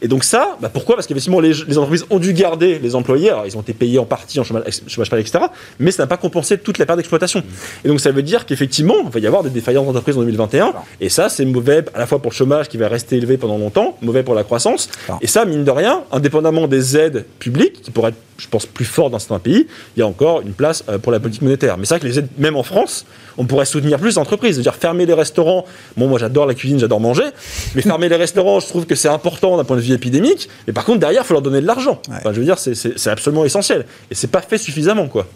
Et 0.03 0.09
donc 0.09 0.25
ça, 0.25 0.57
bah 0.61 0.71
pourquoi? 0.73 0.95
Parce 0.97 1.07
qu'effectivement, 1.07 1.41
les, 1.41 1.53
les, 1.67 1.79
entreprises 1.79 2.05
ont 2.11 2.19
dû 2.19 2.33
garder 2.33 2.79
les 2.79 2.95
employés, 2.95 3.31
alors 3.31 3.47
ils 3.47 3.57
ont 3.57 3.63
été 3.63 3.73
payés 3.73 3.99
en 3.99 4.05
partie 4.05 4.39
en 4.41 4.45
chômage, 4.45 4.65
chômage 4.87 5.13
etc., 5.13 5.47
mais 5.79 5.91
ça 5.91 6.03
n'a 6.03 6.07
pas 6.07 6.17
compensé 6.17 6.59
toute 6.59 6.79
la 6.79 6.87
perte 6.87 6.99
d'exploitation. 6.99 7.43
Et 7.85 7.89
donc 7.89 8.01
ça 8.01 8.11
veut 8.11 8.23
dire 8.23 8.47
qu'effectivement, 8.47 8.97
il 9.05 9.11
va 9.11 9.21
y 9.21 9.27
avoir 9.27 9.43
des 9.43 9.51
défaillances 9.51 9.87
d'entreprises 9.87 10.17
en 10.17 10.21
2021, 10.21 10.75
et 11.01 11.09
ça, 11.09 11.29
c'est 11.29 11.45
mauvais 11.45 11.85
à 11.95 11.99
la 11.99 12.07
fois 12.07 12.21
pour 12.21 12.31
le 12.31 12.37
chômage 12.37 12.69
qui 12.69 12.77
va 12.77 12.89
rester 12.89 13.17
élevé 13.17 13.37
pendant 13.37 13.59
longtemps, 13.59 13.97
mauvais 14.03 14.23
pour 14.23 14.35
la 14.35 14.45
croissance, 14.45 14.89
et 15.21 15.27
ça, 15.27 15.45
mine 15.45 15.65
de 15.65 15.71
rien, 15.71 16.03
indépendamment 16.13 16.67
des 16.67 16.97
aides 16.97 17.25
publiques, 17.39 17.83
qui 17.83 17.91
pourraient 17.91 18.11
être, 18.11 18.17
je 18.39 18.49
pense, 18.49 18.67
plus 18.67 18.85
fortes 18.85 19.13
dans 19.13 19.19
certains 19.19 19.39
pays, 19.39 19.67
il 19.97 20.01
y 20.01 20.03
a 20.03 20.07
encore 20.07 20.43
une 20.43 20.53
place 20.53 20.85
euh, 20.89 20.99
pour 20.99 21.11
la 21.11 21.21
politique 21.21 21.43
monétaire. 21.43 21.79
Mais 21.79 21.87
c'est 21.87 21.95
vrai 21.95 22.01
que 22.01 22.07
les 22.07 22.19
aides, 22.19 22.29
même 22.39 22.57
en 22.57 22.63
France, 22.63 23.07
on 23.39 23.46
pourrait 23.47 23.65
soutenir 23.65 23.99
plus 23.99 24.17
d'entreprises. 24.17 24.57
C'est-à-dire 24.57 24.75
fermer 24.75 25.07
les 25.07 25.15
restaurants. 25.15 25.65
Bon, 25.97 26.09
moi 26.09 26.19
j'adore 26.19 26.47
la 26.47 26.55
cuisine, 26.55 26.79
j'adore 26.79 27.01
manger. 27.01 27.25
Mais 27.75 27.83
fermer 27.93 28.09
les 28.09 28.17
restaurants, 28.17 28.61
je 28.61 28.67
trouve 28.67 28.87
que 28.87 28.95
c'est 28.95 29.09
important 29.09 29.57
d'un 29.57 29.65
point 29.65 29.77
de 29.77 29.83
vue 29.83 29.95
épidémique. 29.95 30.49
Mais 30.67 30.73
par 30.73 30.85
contre, 30.85 31.01
derrière, 31.01 31.23
il 31.23 31.27
faut 31.27 31.35
leur 31.35 31.43
donner 31.43 31.61
de 31.61 31.67
l'argent. 31.67 32.01
Enfin, 32.11 32.33
je 32.33 32.39
veux 32.41 32.45
dire, 32.45 32.59
c'est 32.59 33.11
absolument 33.11 33.45
essentiel. 33.45 33.87
Et 34.11 34.15
c'est 34.15 34.31
pas 34.31 34.43
fait 34.43 34.59
suffisamment, 34.59 35.09
quoi. 35.09 35.27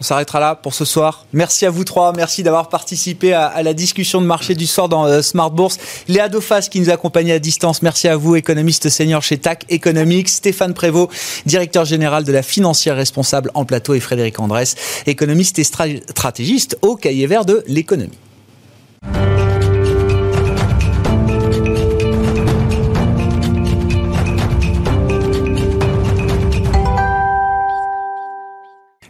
On 0.00 0.04
s'arrêtera 0.04 0.38
là 0.38 0.54
pour 0.54 0.74
ce 0.74 0.84
soir. 0.84 1.26
Merci 1.32 1.66
à 1.66 1.70
vous 1.70 1.84
trois. 1.84 2.12
Merci 2.12 2.42
d'avoir 2.42 2.68
participé 2.68 3.32
à, 3.32 3.62
la 3.62 3.74
discussion 3.74 4.20
de 4.20 4.26
marché 4.26 4.54
du 4.54 4.66
soir 4.66 4.88
dans 4.88 5.06
euh, 5.06 5.22
Smart 5.22 5.50
Bourse. 5.50 5.78
Léa 6.06 6.28
Dofas 6.28 6.68
qui 6.70 6.80
nous 6.80 6.90
accompagne 6.90 7.32
à 7.32 7.38
distance. 7.38 7.82
Merci 7.82 8.06
à 8.06 8.16
vous, 8.16 8.36
économiste 8.36 8.88
senior 8.88 9.22
chez 9.22 9.38
TAC 9.38 9.64
Economics. 9.68 10.28
Stéphane 10.28 10.74
Prévost, 10.74 11.10
directeur 11.46 11.84
général 11.84 12.24
de 12.24 12.32
la 12.32 12.42
financière 12.42 12.96
responsable 12.96 13.50
en 13.54 13.64
plateau. 13.64 13.94
Et 13.94 14.00
Frédéric 14.00 14.38
Andrès, 14.38 14.76
économiste 15.06 15.58
et 15.58 15.64
stratégiste 15.64 16.78
au 16.82 16.94
cahier 16.94 17.26
vert 17.26 17.44
de 17.44 17.64
l'économie. 17.66 18.18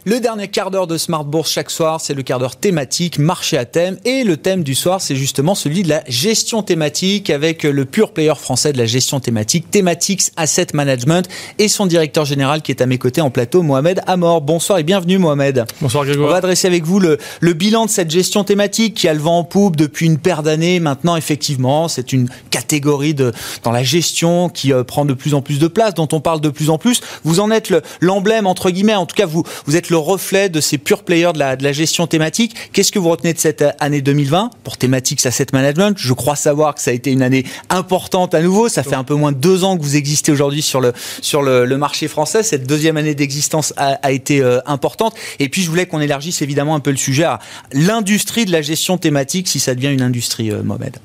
Le 0.05 0.21
dernier 0.21 0.47
quart 0.47 0.71
d'heure 0.71 0.87
de 0.87 0.97
Smart 0.97 1.25
Bourse 1.25 1.51
chaque 1.51 1.69
soir, 1.69 1.99
c'est 1.99 2.13
le 2.13 2.23
quart 2.23 2.39
d'heure 2.39 2.55
thématique, 2.55 3.19
marché 3.19 3.57
à 3.57 3.65
thème. 3.65 3.97
Et 4.05 4.23
le 4.23 4.37
thème 4.37 4.63
du 4.63 4.73
soir, 4.73 5.01
c'est 5.01 5.15
justement 5.17 5.55
celui 5.55 5.83
de 5.83 5.89
la 5.89 6.03
gestion 6.07 6.63
thématique 6.63 7.29
avec 7.29 7.63
le 7.63 7.83
pur 7.83 8.13
player 8.13 8.33
français 8.35 8.71
de 8.71 8.77
la 8.77 8.85
gestion 8.85 9.19
thématique, 9.19 9.69
Thematics 9.71 10.31
Asset 10.37 10.67
Management 10.73 11.27
et 11.57 11.67
son 11.67 11.85
directeur 11.85 12.23
général 12.23 12.61
qui 12.61 12.71
est 12.71 12.81
à 12.81 12.85
mes 12.85 12.97
côtés 12.97 13.19
en 13.19 13.29
plateau, 13.29 13.61
Mohamed 13.61 14.01
Amor. 14.07 14.39
Bonsoir 14.39 14.79
et 14.79 14.83
bienvenue 14.83 15.17
Mohamed. 15.17 15.65
Bonsoir 15.81 16.05
Grégoire. 16.05 16.29
On 16.29 16.31
va 16.31 16.37
adresser 16.37 16.67
avec 16.67 16.85
vous 16.85 17.01
le, 17.01 17.17
le 17.41 17.51
bilan 17.51 17.85
de 17.85 17.89
cette 17.89 18.09
gestion 18.09 18.45
thématique 18.45 18.93
qui 18.93 19.09
a 19.09 19.13
le 19.13 19.19
vent 19.19 19.39
en 19.39 19.43
poupe 19.43 19.75
depuis 19.75 20.05
une 20.05 20.17
paire 20.17 20.43
d'années. 20.43 20.79
Maintenant, 20.79 21.17
effectivement, 21.17 21.89
c'est 21.89 22.13
une 22.13 22.29
catégorie 22.51 23.13
de, 23.13 23.33
dans 23.63 23.71
la 23.71 23.83
gestion 23.83 24.47
qui 24.47 24.71
euh, 24.71 24.85
prend 24.85 25.03
de 25.03 25.13
plus 25.13 25.33
en 25.33 25.41
plus 25.41 25.59
de 25.59 25.67
place, 25.67 25.93
dont 25.93 26.07
on 26.13 26.21
parle 26.21 26.39
de 26.39 26.49
plus 26.49 26.69
en 26.69 26.77
plus. 26.77 27.01
Vous 27.25 27.41
en 27.41 27.51
êtes 27.51 27.73
l'emblème, 27.99 28.47
entre 28.47 28.69
guillemets. 28.69 28.95
En 28.95 29.05
tout 29.05 29.17
cas, 29.17 29.25
vous, 29.25 29.43
vous 29.65 29.75
êtes 29.75 29.88
le 29.89 29.97
reflet 29.97 30.49
de 30.49 30.61
ces 30.61 30.77
purs 30.77 31.03
players 31.03 31.33
de 31.33 31.39
la, 31.39 31.71
gestion 31.71 32.07
thématique. 32.07 32.55
Qu'est-ce 32.73 32.91
que 32.91 32.99
vous 32.99 33.09
retenez 33.09 33.33
de 33.33 33.39
cette 33.39 33.63
année 33.79 34.01
2020 34.01 34.49
pour 34.63 34.77
Thematics 34.77 35.25
Asset 35.25 35.47
Management 35.53 35.95
Je 35.97 36.13
crois 36.13 36.35
savoir 36.35 36.75
que 36.75 36.81
ça 36.81 36.91
a 36.91 36.93
été 36.93 37.11
une 37.11 37.21
année 37.21 37.45
importante 37.69 38.33
à 38.33 38.41
nouveau. 38.41 38.69
Ça 38.69 38.83
fait 38.83 38.95
un 38.95 39.03
peu 39.03 39.13
moins 39.13 39.31
de 39.31 39.37
deux 39.37 39.63
ans 39.63 39.77
que 39.77 39.83
vous 39.83 39.95
existez 39.95 40.31
aujourd'hui 40.31 40.61
sur 40.61 40.81
le, 40.81 40.93
sur 41.21 41.41
le, 41.41 41.77
marché 41.77 42.07
français. 42.07 42.43
Cette 42.43 42.67
deuxième 42.67 42.97
année 42.97 43.15
d'existence 43.15 43.73
a, 43.77 44.11
été 44.11 44.41
euh, 44.41 44.59
importante. 44.65 45.15
Et 45.39 45.47
puis, 45.49 45.61
je 45.61 45.69
voulais 45.69 45.85
qu'on 45.85 46.01
élargisse 46.01 46.41
évidemment 46.41 46.75
un 46.75 46.79
peu 46.79 46.91
le 46.91 46.97
sujet 46.97 47.23
à 47.23 47.39
l'industrie 47.71 48.45
de 48.45 48.51
la 48.51 48.61
gestion 48.61 48.97
thématique, 48.97 49.47
si 49.47 49.59
ça 49.59 49.75
devient 49.75 49.93
une 49.93 50.01
industrie, 50.01 50.51
euh, 50.51 50.63
Mohamed. 50.63 50.97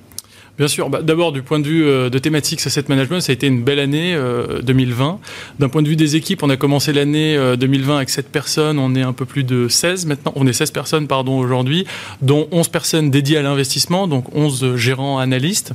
Bien 0.57 0.69
sûr. 0.69 0.89
Bah, 0.89 1.03
d'abord, 1.03 1.33
du 1.33 1.43
point 1.43 1.59
de 1.59 1.67
vue 1.67 1.85
euh, 1.85 2.11
de 2.11 2.19
thématiques 2.19 2.65
asset 2.65 2.85
management, 2.89 3.21
ça 3.21 3.33
a 3.33 3.35
été 3.35 3.47
une 3.49 3.65
belle 3.65 3.81
année 3.81 4.17
2020. 4.63 5.09
Euh, 5.09 5.15
D'un 5.59 5.69
point 5.69 5.83
de 5.83 5.89
vue 5.89 5.97
des 5.97 6.17
équipes, 6.17 6.43
on 6.43 6.51
a 6.51 6.57
commencé 6.57 6.93
l'année 6.93 7.37
2020 7.59 7.93
euh, 7.93 7.97
avec 7.97 8.11
7 8.11 8.29
personnes. 8.31 8.79
On 8.79 8.95
est 8.95 9.03
un 9.03 9.13
peu 9.13 9.25
plus 9.25 9.43
de 9.45 9.67
16 9.69 10.07
maintenant. 10.07 10.33
On 10.37 10.47
est 10.47 10.53
16 10.53 10.71
personnes, 10.71 11.07
pardon, 11.09 11.39
aujourd'hui, 11.39 11.87
dont 12.23 12.47
11 12.53 12.69
personnes 12.69 13.11
dédiées 13.11 13.39
à 13.39 13.43
l'investissement, 13.43 14.07
donc 14.07 14.35
11 14.35 14.77
gérants 14.77 15.19
analystes. 15.19 15.73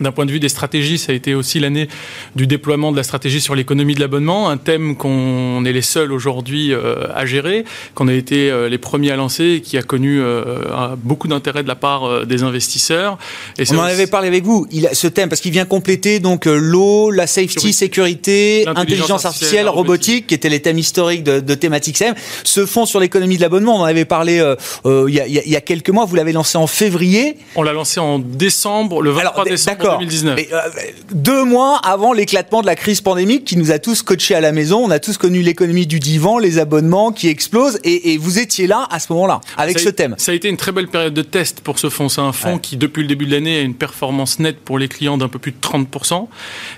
D'un 0.00 0.10
point 0.10 0.26
de 0.26 0.32
vue 0.32 0.40
des 0.40 0.48
stratégies, 0.48 0.98
ça 0.98 1.12
a 1.12 1.14
été 1.14 1.34
aussi 1.34 1.60
l'année 1.60 1.88
du 2.34 2.48
déploiement 2.48 2.90
de 2.90 2.96
la 2.96 3.04
stratégie 3.04 3.40
sur 3.40 3.54
l'économie 3.54 3.94
de 3.94 4.00
l'abonnement, 4.00 4.48
un 4.48 4.56
thème 4.56 4.96
qu'on 4.96 5.64
est 5.64 5.72
les 5.72 5.82
seuls 5.82 6.12
aujourd'hui 6.12 6.72
euh, 6.72 7.06
à 7.14 7.26
gérer, 7.26 7.64
qu'on 7.94 8.08
a 8.08 8.12
été 8.12 8.50
euh, 8.50 8.68
les 8.68 8.78
premiers 8.78 9.12
à 9.12 9.16
lancer 9.16 9.44
et 9.44 9.60
qui 9.60 9.78
a 9.78 9.82
connu 9.82 10.20
euh, 10.20 10.44
beaucoup 10.96 11.28
d'intérêt 11.28 11.62
de 11.62 11.68
la 11.68 11.76
part 11.76 12.26
des 12.26 12.42
investisseurs. 12.42 13.18
Et 13.56 13.64
On 13.70 13.78
en 13.78 13.82
avait 13.82 14.08
parlé 14.08 14.26
avec 14.26 14.42
vous, 14.42 14.66
il 14.72 14.86
a 14.88 14.94
ce 14.94 15.06
thème, 15.06 15.28
parce 15.28 15.40
qu'il 15.40 15.52
vient 15.52 15.64
compléter 15.64 16.18
donc 16.18 16.46
l'eau, 16.46 17.12
la 17.12 17.28
safety, 17.28 17.72
sécurité, 17.72 18.66
intelligence 18.66 19.24
artificielle, 19.24 19.68
robotique, 19.68 20.26
qui 20.26 20.34
étaient 20.34 20.48
les 20.48 20.60
thèmes 20.60 20.78
historiques 20.78 21.22
de, 21.22 21.38
de 21.38 21.54
thématique 21.54 21.96
CM, 21.96 22.14
se 22.42 22.66
font 22.66 22.84
sur 22.84 22.98
l'économie 22.98 23.36
de 23.36 23.42
l'abonnement. 23.42 23.76
On 23.76 23.82
en 23.82 23.84
avait 23.84 24.04
parlé 24.04 24.34
il 24.84 25.14
y, 25.14 25.20
a, 25.20 25.26
il 25.26 25.48
y, 25.48 25.56
a, 25.56 25.60
quelques 25.60 25.90
mois, 25.90 26.04
vous 26.04 26.16
l'avez 26.16 26.32
lancé 26.32 26.58
en 26.58 26.66
février. 26.66 27.36
On 27.54 27.62
l'a 27.62 27.72
lancé 27.72 28.00
en 28.00 28.18
décembre, 28.18 29.00
le 29.00 29.10
23 29.10 29.44
décembre. 29.44 29.83
2019. 29.92 30.40
Euh, 30.52 30.60
deux 31.12 31.44
mois 31.44 31.76
avant 31.78 32.12
l'éclatement 32.12 32.60
de 32.60 32.66
la 32.66 32.76
crise 32.76 33.00
pandémique 33.00 33.44
qui 33.44 33.56
nous 33.56 33.70
a 33.70 33.78
tous 33.78 34.02
coachés 34.02 34.34
à 34.34 34.40
la 34.40 34.52
maison, 34.52 34.78
on 34.84 34.90
a 34.90 34.98
tous 34.98 35.18
connu 35.18 35.42
l'économie 35.42 35.86
du 35.86 36.00
divan, 36.00 36.38
les 36.38 36.58
abonnements 36.58 37.12
qui 37.12 37.28
explosent, 37.28 37.78
et, 37.84 38.18
vous 38.18 38.38
étiez 38.38 38.66
là 38.66 38.86
à 38.90 39.00
ce 39.00 39.12
moment-là, 39.12 39.40
avec 39.56 39.78
ce 39.78 39.88
thème. 39.88 40.14
Ça 40.18 40.32
a 40.32 40.34
été 40.34 40.48
une 40.48 40.56
très 40.56 40.72
belle 40.72 40.88
période 40.88 41.14
de 41.14 41.22
test 41.22 41.60
pour 41.60 41.78
ce 41.78 41.88
fonds. 41.88 42.08
C'est 42.08 42.20
un 42.20 42.32
fonds 42.32 42.58
qui, 42.58 42.76
depuis 42.76 43.02
le 43.02 43.08
début 43.08 43.26
de 43.26 43.32
l'année, 43.32 43.58
a 43.58 43.60
une 43.60 43.74
performance 43.74 44.38
nette 44.38 44.58
pour 44.60 44.78
les 44.78 44.88
clients 44.88 45.18
d'un 45.18 45.28
peu 45.28 45.38
plus 45.38 45.52
de 45.52 45.58
30%. 45.60 46.28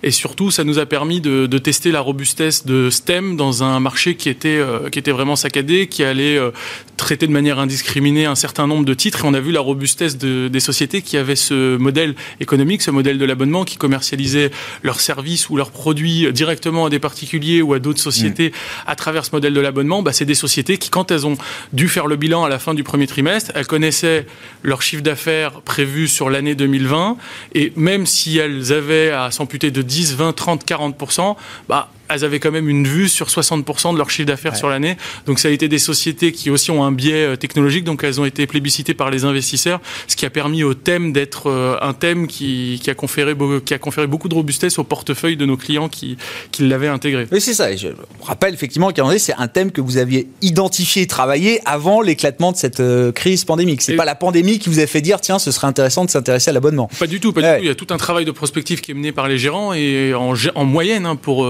Et 0.03 0.11
surtout, 0.11 0.51
ça 0.51 0.65
nous 0.65 0.79
a 0.79 0.87
permis 0.87 1.21
de, 1.21 1.47
tester 1.59 1.91
la 1.91 2.01
robustesse 2.01 2.67
de 2.67 2.91
STEM 2.91 3.37
dans 3.37 3.63
un 3.63 3.81
marché 3.81 4.15
qui 4.15 4.29
était, 4.29 4.49
euh, 4.49 4.89
qui 4.91 4.99
était 4.99 5.11
vraiment 5.11 5.37
saccadé, 5.37 5.87
qui 5.89 6.05
allait 6.05 6.37
euh, 6.37 6.51
traiter 6.97 7.27
de 7.27 7.33
manière 7.33 7.59
indiscriminée 7.59 8.27
un 8.27 8.35
certain 8.35 8.67
nombre 8.67 8.85
de 8.85 8.95
titres. 8.95 9.25
Et 9.25 9.29
on 9.29 9.35
a 9.35 9.41
vu 9.41 9.53
la 9.53 9.61
robustesse 9.61 10.17
des 10.17 10.61
sociétés 10.61 11.03
qui 11.03 11.17
avaient 11.17 11.37
ce 11.37 11.77
modèle 11.77 12.15
économique, 12.41 12.83
ce 12.83 12.91
modèle 12.97 13.19
de 13.19 13.25
l'abonnement, 13.25 13.65
qui 13.65 13.77
commercialisaient 13.77 14.51
leurs 14.83 15.01
services 15.01 15.49
ou 15.49 15.57
leurs 15.57 15.71
produits 15.71 16.33
directement 16.33 16.87
à 16.87 16.91
des 16.91 16.99
particuliers 16.99 17.63
ou 17.63 17.75
à 17.75 17.79
d'autres 17.79 18.01
sociétés 18.01 18.49
mm. 18.51 18.89
à 18.89 18.97
travers 18.97 19.25
ce 19.25 19.31
modèle 19.33 19.55
de 19.55 19.61
l'abonnement, 19.61 20.03
bah, 20.03 20.13
c'est 20.13 20.25
des 20.25 20.35
sociétés 20.35 20.79
qui, 20.79 20.91
quand 20.91 21.11
elles 21.11 21.27
ont 21.27 21.37
dû 21.73 21.89
faire 21.89 22.07
le 22.07 22.17
bilan 22.17 22.45
à 22.45 22.49
la 22.49 22.59
fin 22.59 22.75
du 22.75 22.83
premier 22.83 23.07
trimestre, 23.07 23.53
elles 23.55 23.67
connaissaient 23.67 24.27
leur 24.63 24.83
chiffre 24.83 25.03
d'affaires 25.03 25.61
prévu 25.63 26.09
sur 26.09 26.31
l'année 26.31 26.55
2020 26.55 27.17
et 27.55 27.73
même 27.77 28.07
si 28.07 28.39
elles 28.39 28.73
avaient 28.73 29.11
à 29.11 29.31
s'amputer 29.31 29.71
de 29.71 29.83
10, 29.83 30.17
20, 30.17 30.33
30, 30.33 30.67
40%, 30.67 31.37
bah, 31.69 31.91
elles 32.09 32.25
avaient 32.25 32.41
quand 32.41 32.51
même 32.51 32.69
une 32.69 32.87
vue 32.87 33.09
sur 33.09 33.29
60% 33.29 33.93
de 33.93 33.99
leur 33.99 34.11
chiffre 34.11 34.27
d'affaires 34.27 34.57
sur 34.57 34.69
l'année. 34.69 34.97
Donc 35.27 35.39
ça 35.39 35.49
a 35.49 35.51
été 35.51 35.69
des 35.69 35.79
sociétés 35.79 36.33
qui 36.33 36.51
aussi 36.51 36.71
ont 36.71 36.85
un 36.85 36.93
biais 36.93 37.25
euh, 37.25 37.37
technologique, 37.37 37.85
donc 37.85 38.05
elles 38.05 38.21
ont 38.21 38.25
été 38.25 38.47
plébiscitées 38.47 38.95
par 38.95 39.11
les 39.11 39.25
investisseurs, 39.25 39.81
ce 40.07 40.17
qui 40.17 40.27
a 40.27 40.31
permis 40.31 40.63
au 40.63 40.75
thème 40.75 41.13
d'être 41.13 41.49
euh, 41.49 41.77
un 41.81 41.93
thème 41.93 42.27
qui, 42.27 42.81
qui, 42.83 42.91
a 42.91 42.95
conféré, 42.95 43.35
qui 43.65 43.75
a 43.75 43.79
conféré 43.79 44.07
beaucoup 44.07 44.29
de 44.29 44.35
robustesse 44.35 44.79
au 44.79 44.85
portefeuille 44.85 45.37
de 45.37 45.47
nos 45.47 45.57
clients 45.57 45.89
qui, 45.89 46.17
qui 46.53 46.67
l'avaient 46.67 46.89
intégré. 46.89 47.27
Oui, 47.33 47.41
c'est 47.41 47.55
ça. 47.55 47.75
je 47.75 47.89
rappelle 48.23 48.55
effectivement 48.55 48.93
qu'en 48.93 49.17
c'est 49.19 49.35
un 49.39 49.49
thème 49.49 49.71
que 49.71 49.81
vous 49.81 49.97
aviez 49.97 50.29
identifié 50.43 51.03
et 51.03 51.07
travaillé 51.07 51.61
avant 51.65 52.01
l'éclatement 52.01 52.53
de 52.53 52.57
cette 52.57 52.81
euh, 52.81 53.13
crise 53.13 53.45
pandémique. 53.45 53.83
C'est 53.83 53.97
pas 53.97 54.05
la 54.05 54.15
pandémie 54.15 54.59
qui 54.59 54.69
vous 54.69 54.81
a 54.81 54.87
fait 54.87 55.01
dire 55.01 55.21
tiens, 55.21 55.39
ce 55.39 55.51
serait 55.51 55.67
intéressant 55.67 56.05
de 56.05 56.11
s'intéresser 56.11 56.51
à 56.51 56.53
l'abonnement. 56.53 56.91
Pas 56.99 57.07
du 57.07 57.21
tout, 57.21 57.33
pas 57.33 57.41
du 57.41 57.47
tout. 57.47 57.65
Il 57.65 57.67
y 57.67 57.71
a 57.71 57.75
tout 57.75 57.87
un 57.91 57.97
travail 57.97 58.25
de 58.25 58.31
prospective 58.31 58.81
qui 58.81 58.91
est 58.91 58.95
mené 58.95 59.13
par 59.13 59.29
les 59.29 59.39
gérants 59.39 59.73
et 59.73 60.13
en, 60.15 60.35
en 60.55 60.65
moyenne 60.65 61.07
hein, 61.07 61.17
pour 61.17 61.47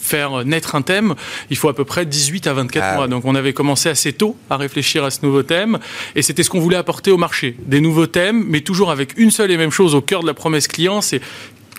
faire 0.00 0.44
naître 0.44 0.74
un 0.74 0.82
thème, 0.82 1.14
il 1.50 1.56
faut 1.56 1.68
à 1.68 1.74
peu 1.74 1.84
près 1.84 2.06
18 2.06 2.46
à 2.46 2.54
24 2.54 2.84
ah 2.84 2.96
mois. 2.96 3.08
Donc 3.08 3.24
on 3.24 3.34
avait 3.34 3.52
commencé 3.52 3.88
assez 3.88 4.12
tôt 4.12 4.36
à 4.48 4.56
réfléchir 4.56 5.04
à 5.04 5.10
ce 5.10 5.18
nouveau 5.22 5.42
thème 5.42 5.78
et 6.14 6.22
c'était 6.22 6.42
ce 6.42 6.50
qu'on 6.50 6.60
voulait 6.60 6.76
apporter 6.76 7.10
au 7.10 7.18
marché. 7.18 7.56
Des 7.66 7.80
nouveaux 7.80 8.06
thèmes, 8.06 8.44
mais 8.48 8.60
toujours 8.60 8.90
avec 8.90 9.18
une 9.18 9.30
seule 9.30 9.50
et 9.50 9.56
même 9.56 9.70
chose 9.70 9.94
au 9.94 10.00
cœur 10.00 10.22
de 10.22 10.26
la 10.26 10.34
promesse 10.34 10.66
client, 10.66 11.00
c'est 11.00 11.20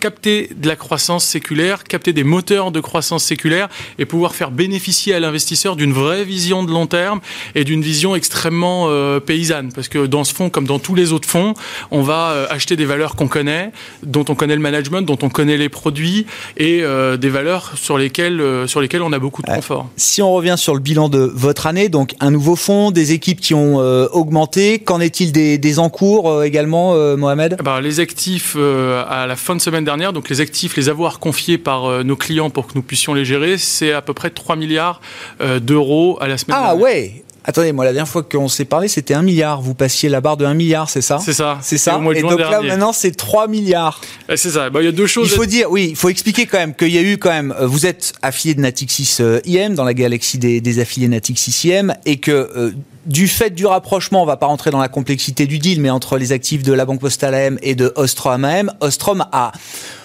capter 0.00 0.50
de 0.56 0.66
la 0.66 0.76
croissance 0.76 1.24
séculaire, 1.24 1.84
capter 1.84 2.12
des 2.12 2.24
moteurs 2.24 2.72
de 2.72 2.80
croissance 2.80 3.22
séculaire 3.22 3.68
et 3.98 4.06
pouvoir 4.06 4.34
faire 4.34 4.50
bénéficier 4.50 5.14
à 5.14 5.20
l'investisseur 5.20 5.76
d'une 5.76 5.92
vraie 5.92 6.24
vision 6.24 6.64
de 6.64 6.72
long 6.72 6.86
terme 6.86 7.20
et 7.54 7.64
d'une 7.64 7.82
vision 7.82 8.16
extrêmement 8.16 8.86
euh, 8.88 9.20
paysanne. 9.20 9.70
Parce 9.72 9.88
que 9.88 10.06
dans 10.06 10.24
ce 10.24 10.34
fonds, 10.34 10.50
comme 10.50 10.66
dans 10.66 10.78
tous 10.78 10.94
les 10.94 11.12
autres 11.12 11.28
fonds, 11.28 11.54
on 11.90 12.02
va 12.02 12.30
euh, 12.30 12.46
acheter 12.50 12.76
des 12.76 12.86
valeurs 12.86 13.14
qu'on 13.14 13.28
connaît, 13.28 13.70
dont 14.02 14.24
on 14.28 14.34
connaît 14.34 14.56
le 14.56 14.62
management, 14.62 15.02
dont 15.02 15.18
on 15.22 15.28
connaît 15.28 15.58
les 15.58 15.68
produits 15.68 16.26
et 16.56 16.80
euh, 16.82 17.16
des 17.18 17.28
valeurs 17.28 17.72
sur 17.76 17.98
lesquelles, 17.98 18.42
sur 18.66 18.80
lesquelles 18.80 19.02
on 19.02 19.12
a 19.12 19.18
beaucoup 19.18 19.42
de 19.42 19.48
confort. 19.48 19.88
Si 19.96 20.22
on 20.22 20.32
revient 20.32 20.56
sur 20.56 20.74
le 20.74 20.80
bilan 20.80 21.10
de 21.10 21.30
votre 21.34 21.66
année, 21.66 21.90
donc 21.90 22.14
un 22.20 22.30
nouveau 22.30 22.56
fonds, 22.56 22.90
des 22.90 23.12
équipes 23.12 23.40
qui 23.40 23.52
ont 23.52 23.76
augmenté, 23.76 24.78
qu'en 24.78 25.00
est-il 25.00 25.32
des, 25.32 25.58
des 25.58 25.78
encours 25.78 26.42
également, 26.42 26.94
Mohamed? 27.16 27.56
Eh 27.60 27.62
ben, 27.62 27.80
Les 27.80 28.00
actifs 28.00 28.56
à 28.56 29.26
la 29.26 29.36
fin 29.36 29.54
de 29.54 29.60
semaine 29.60 29.84
dernière, 29.90 30.12
donc 30.12 30.28
les 30.28 30.40
actifs, 30.40 30.76
les 30.76 30.88
avoirs 30.88 31.18
confiés 31.18 31.58
par 31.58 31.86
euh, 31.86 32.02
nos 32.02 32.16
clients 32.16 32.50
pour 32.50 32.66
que 32.66 32.72
nous 32.74 32.82
puissions 32.82 33.14
les 33.14 33.24
gérer, 33.24 33.58
c'est 33.58 33.92
à 33.92 34.02
peu 34.02 34.14
près 34.14 34.30
3 34.30 34.56
milliards 34.56 35.00
euh, 35.40 35.60
d'euros 35.60 36.18
à 36.20 36.28
la 36.28 36.38
semaine 36.38 36.56
ah, 36.58 36.74
dernière. 36.74 36.78
Ah 36.78 36.82
ouais 36.82 37.24
Attendez, 37.42 37.72
moi, 37.72 37.86
la 37.86 37.92
dernière 37.92 38.08
fois 38.08 38.22
qu'on 38.22 38.48
s'est 38.48 38.66
parlé, 38.66 38.86
c'était 38.86 39.14
1 39.14 39.22
milliard. 39.22 39.62
Vous 39.62 39.74
passiez 39.74 40.10
la 40.10 40.20
barre 40.20 40.36
de 40.36 40.44
1 40.44 40.52
milliard, 40.54 40.90
c'est 40.90 41.00
ça? 41.00 41.18
C'est 41.18 41.32
ça. 41.32 41.58
C'est 41.62 41.78
ça? 41.78 42.00
Et 42.14 42.20
donc 42.20 42.38
là, 42.38 42.60
maintenant, 42.60 42.92
c'est 42.92 43.12
3 43.12 43.48
milliards. 43.48 44.00
C'est 44.36 44.50
ça. 44.50 44.70
Bah, 44.70 44.80
il 44.82 44.84
y 44.84 44.88
a 44.88 44.92
deux 44.92 45.06
choses. 45.06 45.30
Il 45.30 45.36
faut 45.36 45.46
dire, 45.46 45.70
oui, 45.70 45.88
il 45.90 45.96
faut 45.96 46.08
expliquer 46.08 46.46
quand 46.46 46.58
même 46.58 46.74
qu'il 46.74 46.90
y 46.90 46.98
a 46.98 47.02
eu 47.02 47.18
quand 47.18 47.30
même. 47.30 47.54
Vous 47.62 47.86
êtes 47.86 48.12
affilié 48.22 48.54
de 48.54 48.60
Natixis 48.60 49.18
IM 49.46 49.74
dans 49.74 49.84
la 49.84 49.94
galaxie 49.94 50.38
des, 50.38 50.60
des 50.60 50.78
affiliés 50.78 51.08
Natixis 51.08 51.68
IM 51.68 51.94
et 52.06 52.18
que 52.18 52.72
du 53.06 53.28
fait 53.28 53.50
du 53.50 53.66
rapprochement, 53.66 54.22
on 54.22 54.26
va 54.26 54.36
pas 54.36 54.46
rentrer 54.46 54.70
dans 54.70 54.78
la 54.78 54.88
complexité 54.88 55.46
du 55.46 55.58
deal, 55.58 55.80
mais 55.80 55.90
entre 55.90 56.18
les 56.18 56.32
actifs 56.32 56.62
de 56.62 56.72
la 56.72 56.84
Banque 56.84 57.00
Postale 57.00 57.34
AM 57.34 57.58
et 57.62 57.74
de 57.74 57.92
Ostrom 57.96 58.44
AM, 58.44 58.72
Ostrom 58.80 59.24
a 59.32 59.52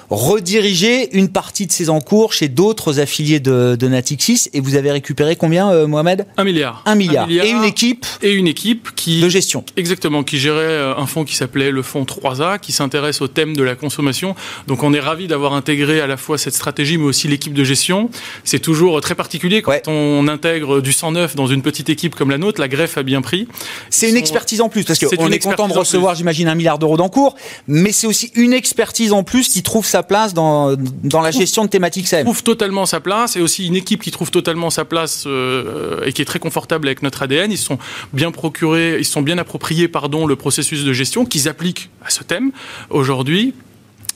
rediriger 0.10 1.16
une 1.16 1.30
partie 1.30 1.68
de 1.68 1.72
ses 1.72 1.90
encours 1.90 2.34
chez 2.34 2.48
d'autres 2.48 3.00
affiliés 3.00 3.40
de, 3.40 3.76
de, 3.76 3.88
Natixis. 3.88 4.50
Et 4.54 4.60
vous 4.60 4.76
avez 4.76 4.92
récupéré 4.92 5.36
combien, 5.36 5.72
euh, 5.72 5.88
Mohamed? 5.88 6.26
Un 6.38 6.44
milliard. 6.44 6.84
un 6.86 6.96
milliard. 6.96 7.30
Et 7.30 7.50
une 7.50 7.64
équipe 7.64 8.06
Et 8.22 8.32
une 8.32 8.48
équipe 8.48 8.90
qui... 8.96 9.22
De 9.22 9.30
gestion. 9.30 9.64
Exactement, 9.78 10.24
qui 10.24 10.38
gérait 10.38 10.62
euh, 10.62 10.96
un 10.96 11.06
fonds 11.06 11.24
qui 11.24 11.36
s'appelait 11.36 11.72
le 11.72 11.82
fonds 11.82 12.04
3A, 12.04 12.60
qui 12.60 12.72
s'intéresse 12.72 13.22
au 13.22 13.28
thème 13.28 13.56
de 13.56 13.64
la 13.64 13.76
consommation. 13.76 14.36
Donc 14.68 14.84
on 14.84 14.94
est 14.94 15.00
ravi 15.00 15.28
d'avoir 15.28 15.54
intégré 15.54 16.02
à 16.02 16.08
la 16.08 16.18
fois 16.18 16.38
cette 16.38 16.54
stratégie, 16.54 16.98
mais 16.98 17.06
aussi 17.06 17.28
l'équipe 17.28 17.54
de 17.54 17.64
gestion. 17.64 18.10
C'est 18.44 18.60
toujours 18.60 19.00
très 19.02 19.16
particulier 19.16 19.62
quand 19.62 19.88
on 19.88 20.28
intègre 20.28 20.82
du 20.82 20.94
109 20.94 21.36
dans 21.36 21.48
une 21.48 21.62
petite 21.62 21.90
équipe 21.90 22.16
comme 22.16 22.30
la 22.30 22.38
nôtre. 22.38 22.60
La 22.60 22.68
greffe 22.68 22.98
a 22.98 23.04
bien 23.04 23.22
pris. 23.22 23.48
C'est 23.90 24.10
une 24.10 24.18
expertise 24.18 24.62
en 24.62 24.70
plus, 24.70 24.84
parce 24.84 25.00
qu'on 25.00 25.32
est, 25.32 25.36
est 25.36 25.40
content 25.40 25.68
de 25.68 25.74
recevoir, 25.74 26.16
j'imagine, 26.16 26.48
un 26.48 26.56
milliard 26.56 26.80
d'euros 26.80 26.98
d'encours, 26.98 27.36
mais 27.68 27.92
c'est 27.92 28.08
aussi 28.08 28.32
une 28.36 28.54
expertise 28.54 29.12
en 29.12 29.24
plus 29.24 29.50
qui 29.50 29.64
trouve 29.64 29.86
sa 29.86 29.95
place 30.04 30.34
dans, 30.34 30.76
dans 31.04 31.22
la 31.22 31.32
gestion 31.32 31.66
de 31.66 31.70
thématiques 31.70 32.08
trouve 32.24 32.44
totalement 32.44 32.86
sa 32.86 33.00
place 33.00 33.36
et 33.36 33.42
aussi 33.42 33.68
une 33.68 33.76
équipe 33.76 34.02
qui 34.02 34.12
trouve 34.12 34.32
totalement 34.32 34.70
sa 34.70 34.86
place 34.86 35.26
euh, 35.28 36.06
et 36.06 36.14
qui 36.14 36.22
est 36.22 36.26
très 36.26 36.40
confortable 36.40 36.88
avec 36.88 37.04
notre 37.04 37.24
ADN. 37.24 37.52
Ils 37.52 37.58
sont 37.58 37.78
bien 38.14 38.32
procurés, 38.32 38.98
ils 39.00 39.06
sont 39.06 39.22
bien 39.22 39.38
appropriés 39.38 39.88
pardon 39.88 40.26
le 40.26 40.36
processus 40.36 40.84
de 40.84 40.94
gestion 40.94 41.26
qu'ils 41.26 41.48
appliquent 41.48 41.90
à 42.04 42.10
ce 42.10 42.24
thème 42.24 42.52
aujourd'hui 42.90 43.54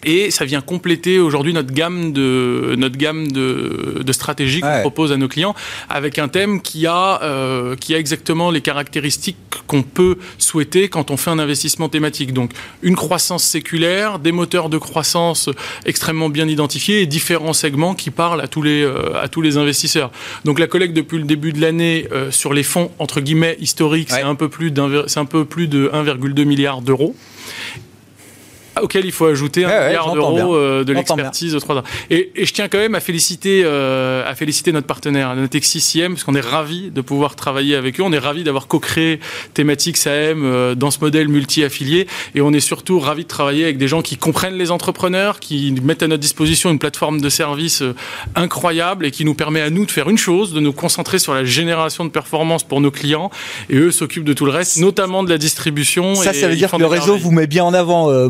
et 0.03 0.31
ça 0.31 0.45
vient 0.45 0.61
compléter 0.61 1.19
aujourd'hui 1.19 1.53
notre 1.53 1.73
gamme 1.73 2.13
de 2.13 2.75
notre 2.77 2.97
gamme 2.97 3.31
de, 3.31 4.01
de 4.03 4.13
stratégies 4.13 4.61
qu'on 4.61 4.79
propose 4.81 5.11
à 5.11 5.17
nos 5.17 5.27
clients 5.27 5.55
avec 5.89 6.19
un 6.19 6.27
thème 6.27 6.61
qui 6.61 6.87
a 6.87 7.21
euh, 7.21 7.75
qui 7.75 7.93
a 7.93 7.97
exactement 7.97 8.51
les 8.51 8.61
caractéristiques 8.61 9.37
qu'on 9.67 9.83
peut 9.83 10.17
souhaiter 10.37 10.89
quand 10.89 11.11
on 11.11 11.17
fait 11.17 11.29
un 11.29 11.39
investissement 11.39 11.89
thématique. 11.89 12.33
Donc 12.33 12.51
une 12.81 12.95
croissance 12.95 13.43
séculaire, 13.43 14.19
des 14.19 14.31
moteurs 14.31 14.69
de 14.69 14.77
croissance 14.77 15.49
extrêmement 15.85 16.29
bien 16.29 16.47
identifiés 16.47 17.01
et 17.01 17.05
différents 17.05 17.53
segments 17.53 17.95
qui 17.95 18.09
parlent 18.09 18.41
à 18.41 18.47
tous 18.47 18.61
les 18.61 18.83
euh, 18.83 19.21
à 19.21 19.27
tous 19.27 19.41
les 19.41 19.57
investisseurs. 19.57 20.11
Donc 20.45 20.59
la 20.59 20.67
collecte 20.67 20.93
depuis 20.93 21.17
le 21.17 21.25
début 21.25 21.53
de 21.53 21.61
l'année 21.61 22.07
euh, 22.11 22.31
sur 22.31 22.53
les 22.53 22.63
fonds 22.63 22.91
entre 22.99 23.21
guillemets 23.21 23.57
historiques, 23.59 24.09
c'est 24.11 24.21
un 24.21 24.35
peu 24.35 24.49
plus 24.49 24.71
d'un 24.71 25.03
c'est 25.07 25.19
un 25.19 25.25
peu 25.25 25.45
plus 25.45 25.67
de 25.67 25.89
1,2 25.93 26.45
milliard 26.45 26.81
d'euros 26.81 27.15
auquel 28.83 29.05
il 29.05 29.11
faut 29.11 29.25
ajouter 29.25 29.65
un 29.65 29.87
milliard 29.87 30.13
d'euros 30.13 30.55
euh, 30.55 30.83
de 30.83 30.93
l'expertise 30.93 31.53
de 31.53 31.59
3 31.59 31.77
ans. 31.77 31.83
Et, 32.09 32.31
et, 32.35 32.45
je 32.45 32.53
tiens 32.53 32.67
quand 32.67 32.77
même 32.77 32.95
à 32.95 32.99
féliciter, 32.99 33.61
euh, 33.63 34.29
à 34.29 34.35
féliciter 34.35 34.71
notre 34.71 34.87
partenaire, 34.87 35.35
Natexis 35.35 35.93
IM, 35.95 36.13
parce 36.13 36.23
qu'on 36.23 36.35
est 36.35 36.39
ravis 36.41 36.91
de 36.91 37.01
pouvoir 37.01 37.35
travailler 37.35 37.75
avec 37.75 37.99
eux. 37.99 38.03
On 38.03 38.11
est 38.13 38.19
ravis 38.19 38.43
d'avoir 38.43 38.67
co-créé 38.67 39.19
Thématique 39.53 39.97
SAM 39.97 40.43
euh, 40.43 40.75
dans 40.75 40.91
ce 40.91 40.99
modèle 41.01 41.27
multi-affilié. 41.27 42.07
Et 42.35 42.41
on 42.41 42.51
est 42.53 42.59
surtout 42.59 42.99
ravis 42.99 43.23
de 43.23 43.27
travailler 43.27 43.63
avec 43.63 43.77
des 43.77 43.87
gens 43.87 44.01
qui 44.01 44.17
comprennent 44.17 44.57
les 44.57 44.71
entrepreneurs, 44.71 45.39
qui 45.39 45.73
mettent 45.83 46.03
à 46.03 46.07
notre 46.07 46.21
disposition 46.21 46.69
une 46.69 46.79
plateforme 46.79 47.21
de 47.21 47.29
services 47.29 47.81
euh, 47.81 47.95
incroyable 48.35 49.05
et 49.05 49.11
qui 49.11 49.25
nous 49.25 49.33
permet 49.33 49.61
à 49.61 49.69
nous 49.69 49.85
de 49.85 49.91
faire 49.91 50.09
une 50.09 50.17
chose, 50.17 50.53
de 50.53 50.59
nous 50.59 50.73
concentrer 50.73 51.19
sur 51.19 51.33
la 51.33 51.45
génération 51.45 52.05
de 52.05 52.09
performance 52.09 52.63
pour 52.63 52.81
nos 52.81 52.91
clients. 52.91 53.29
Et 53.69 53.77
eux 53.77 53.91
s'occupent 53.91 54.25
de 54.25 54.33
tout 54.33 54.45
le 54.45 54.51
reste, 54.51 54.77
notamment 54.77 55.23
de 55.23 55.29
la 55.29 55.37
distribution. 55.37 56.15
Ça, 56.15 56.33
ça 56.33 56.47
veut 56.47 56.55
dire 56.55 56.71
que 56.71 56.77
le 56.77 56.85
réseau 56.85 57.17
vous 57.17 57.31
met 57.31 57.47
bien 57.47 57.63
en 57.63 57.73
avant, 57.73 58.09
euh, 58.09 58.29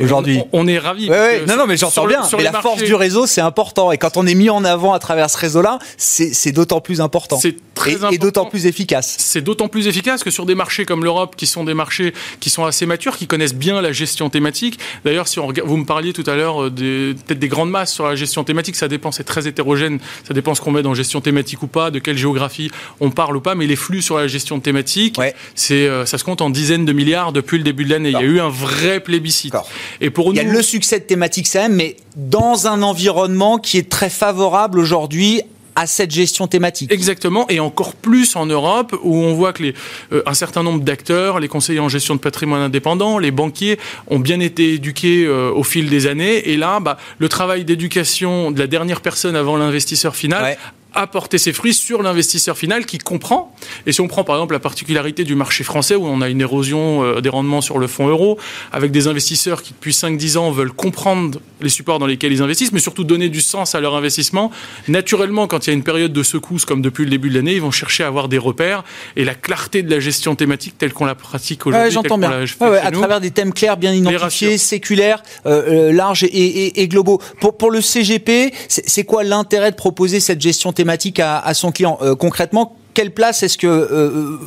Aujourd'hui. 0.00 0.40
On, 0.52 0.66
est 0.66 0.78
ravis. 0.78 1.08
Non, 1.08 1.56
non, 1.56 1.66
mais 1.66 1.76
j'entends 1.76 2.06
bien. 2.06 2.22
mais 2.36 2.42
la 2.42 2.60
force 2.60 2.82
du 2.82 2.94
réseau, 2.94 3.26
c'est 3.26 3.40
important. 3.40 3.92
Et 3.92 3.98
quand 3.98 4.16
on 4.16 4.26
est 4.26 4.34
mis 4.34 4.50
en 4.50 4.64
avant 4.64 4.92
à 4.92 4.98
travers 4.98 5.30
ce 5.30 5.38
réseau-là, 5.38 5.78
c'est 5.96 6.52
d'autant 6.52 6.80
plus 6.80 7.00
important. 7.00 7.38
C'est 7.40 7.56
très 7.74 7.92
et, 7.92 8.14
et 8.14 8.18
d'autant 8.18 8.46
plus 8.46 8.66
efficace. 8.66 9.16
C'est 9.18 9.40
d'autant 9.40 9.68
plus 9.68 9.86
efficace 9.86 10.22
que 10.22 10.30
sur 10.30 10.46
des 10.46 10.54
marchés 10.54 10.84
comme 10.84 11.04
l'Europe, 11.04 11.36
qui 11.36 11.46
sont 11.46 11.64
des 11.64 11.74
marchés 11.74 12.12
qui 12.40 12.50
sont 12.50 12.64
assez 12.64 12.86
matures, 12.86 13.16
qui 13.16 13.26
connaissent 13.26 13.54
bien 13.54 13.80
la 13.80 13.92
gestion 13.92 14.30
thématique. 14.30 14.78
D'ailleurs, 15.04 15.28
si 15.28 15.38
on 15.38 15.46
regarde, 15.46 15.68
vous 15.68 15.76
me 15.76 15.84
parliez 15.84 16.12
tout 16.12 16.24
à 16.26 16.36
l'heure 16.36 16.62
euh, 16.64 16.70
peut-être 16.70 17.38
des 17.38 17.48
grandes 17.48 17.70
masses 17.70 17.92
sur 17.92 18.06
la 18.06 18.16
gestion 18.16 18.44
thématique, 18.44 18.76
ça 18.76 18.88
dépend, 18.88 19.12
c'est 19.12 19.24
très 19.24 19.46
hétérogène. 19.46 19.98
Ça 20.26 20.34
dépend 20.34 20.54
ce 20.54 20.60
qu'on 20.60 20.70
met 20.70 20.82
dans 20.82 20.94
gestion 20.94 21.20
thématique 21.20 21.62
ou 21.62 21.66
pas, 21.66 21.90
de 21.90 21.98
quelle 21.98 22.18
géographie 22.18 22.70
on 23.00 23.10
parle 23.10 23.36
ou 23.36 23.40
pas. 23.40 23.54
Mais 23.54 23.66
les 23.66 23.76
flux 23.76 24.02
sur 24.02 24.18
la 24.18 24.26
gestion 24.26 24.60
thématique, 24.60 25.18
c'est 25.54 25.86
euh, 25.86 26.06
ça 26.06 26.18
se 26.18 26.24
compte 26.24 26.40
en 26.42 26.50
dizaines 26.50 26.84
de 26.84 26.92
milliards 26.92 27.32
depuis 27.32 27.58
le 27.58 27.64
début 27.64 27.84
de 27.84 27.90
l'année. 27.90 28.10
Il 28.10 28.14
y 28.14 28.16
a 28.16 28.22
eu 28.22 28.40
un 28.40 28.48
vrai 28.48 29.00
plébiscite. 29.00 29.54
Et 30.00 30.10
pour 30.10 30.28
nous, 30.28 30.32
il 30.32 30.36
y 30.36 30.40
a 30.40 30.44
le 30.44 30.62
succès 30.62 31.00
de 31.00 31.04
thématique 31.04 31.46
SAM, 31.46 31.74
mais 31.74 31.96
dans 32.16 32.66
un 32.66 32.82
environnement 32.82 33.58
qui 33.58 33.78
est 33.78 33.88
très 33.88 34.10
favorable 34.10 34.78
aujourd'hui 34.78 35.42
à 35.76 35.86
cette 35.86 36.10
gestion 36.10 36.46
thématique. 36.46 36.92
Exactement, 36.92 37.46
et 37.48 37.60
encore 37.60 37.94
plus 37.94 38.36
en 38.36 38.46
Europe, 38.46 38.94
où 39.02 39.16
on 39.16 39.34
voit 39.34 39.52
que 39.52 39.62
les, 39.62 39.74
euh, 40.12 40.22
un 40.26 40.34
certain 40.34 40.62
nombre 40.62 40.82
d'acteurs, 40.82 41.40
les 41.40 41.48
conseillers 41.48 41.80
en 41.80 41.88
gestion 41.88 42.14
de 42.14 42.20
patrimoine 42.20 42.60
indépendant, 42.60 43.18
les 43.18 43.30
banquiers, 43.30 43.78
ont 44.08 44.18
bien 44.18 44.40
été 44.40 44.74
éduqués 44.74 45.24
euh, 45.24 45.50
au 45.50 45.62
fil 45.62 45.88
des 45.88 46.06
années. 46.06 46.50
Et 46.50 46.56
là, 46.56 46.80
bah, 46.80 46.98
le 47.18 47.28
travail 47.28 47.64
d'éducation 47.64 48.50
de 48.50 48.58
la 48.58 48.66
dernière 48.66 49.00
personne 49.00 49.36
avant 49.36 49.56
l'investisseur 49.56 50.16
final 50.16 50.56
apporter 50.94 51.38
ses 51.38 51.52
fruits 51.52 51.74
sur 51.74 52.02
l'investisseur 52.02 52.56
final 52.56 52.86
qui 52.86 52.98
comprend. 52.98 53.54
Et 53.86 53.92
si 53.92 54.00
on 54.00 54.08
prend 54.08 54.24
par 54.24 54.36
exemple 54.36 54.52
la 54.52 54.60
particularité 54.60 55.24
du 55.24 55.34
marché 55.34 55.64
français 55.64 55.94
où 55.94 56.06
on 56.06 56.20
a 56.20 56.28
une 56.28 56.40
érosion 56.40 57.04
euh, 57.04 57.20
des 57.20 57.28
rendements 57.28 57.60
sur 57.60 57.78
le 57.78 57.86
fonds 57.86 58.08
euro, 58.08 58.38
avec 58.72 58.90
des 58.90 59.06
investisseurs 59.06 59.62
qui 59.62 59.72
depuis 59.72 59.92
5-10 59.92 60.38
ans 60.38 60.50
veulent 60.50 60.72
comprendre 60.72 61.40
les 61.60 61.68
supports 61.68 61.98
dans 61.98 62.06
lesquels 62.06 62.32
ils 62.32 62.42
investissent, 62.42 62.72
mais 62.72 62.80
surtout 62.80 63.04
donner 63.04 63.28
du 63.28 63.40
sens 63.40 63.74
à 63.74 63.80
leur 63.80 63.94
investissement, 63.94 64.50
naturellement 64.88 65.46
quand 65.46 65.66
il 65.66 65.70
y 65.70 65.72
a 65.72 65.74
une 65.74 65.82
période 65.82 66.12
de 66.12 66.22
secousse 66.22 66.64
comme 66.64 66.82
depuis 66.82 67.04
le 67.04 67.10
début 67.10 67.30
de 67.30 67.34
l'année, 67.34 67.54
ils 67.54 67.62
vont 67.62 67.70
chercher 67.70 68.04
à 68.04 68.06
avoir 68.06 68.28
des 68.28 68.38
repères 68.38 68.84
et 69.16 69.24
la 69.24 69.34
clarté 69.34 69.82
de 69.82 69.90
la 69.90 70.00
gestion 70.00 70.34
thématique 70.34 70.76
telle 70.78 70.92
qu'on 70.92 71.04
la 71.04 71.14
pratique 71.14 71.66
aujourd'hui. 71.66 71.90
J'entends 71.90 72.18
bien. 72.18 72.44
à 72.82 72.90
travers 72.90 73.20
des 73.20 73.30
thèmes 73.30 73.52
clairs, 73.52 73.76
bien 73.76 73.92
identifiés, 73.92 74.58
séculaires, 74.58 75.22
euh, 75.46 75.90
euh, 75.90 75.92
larges 75.92 76.24
et, 76.24 76.82
et, 76.82 76.88
globaux. 76.88 77.20
Pour, 77.40 77.56
pour 77.56 77.70
le 77.70 77.80
CGP, 77.80 78.52
c'est 78.68 79.04
quoi 79.04 79.24
l'intérêt 79.24 79.70
de 79.70 79.76
proposer 79.76 80.20
cette 80.20 80.40
gestion 80.40 80.72
thématique 80.72 80.79
thématique 80.80 81.20
à, 81.20 81.38
à 81.38 81.52
son 81.52 81.72
client. 81.72 81.98
Euh, 82.00 82.14
concrètement, 82.14 82.74
quelle 82.94 83.12
place 83.12 83.42
est-ce 83.42 83.58
que 83.58 83.66
euh, 83.66 83.88
euh, 83.92 84.38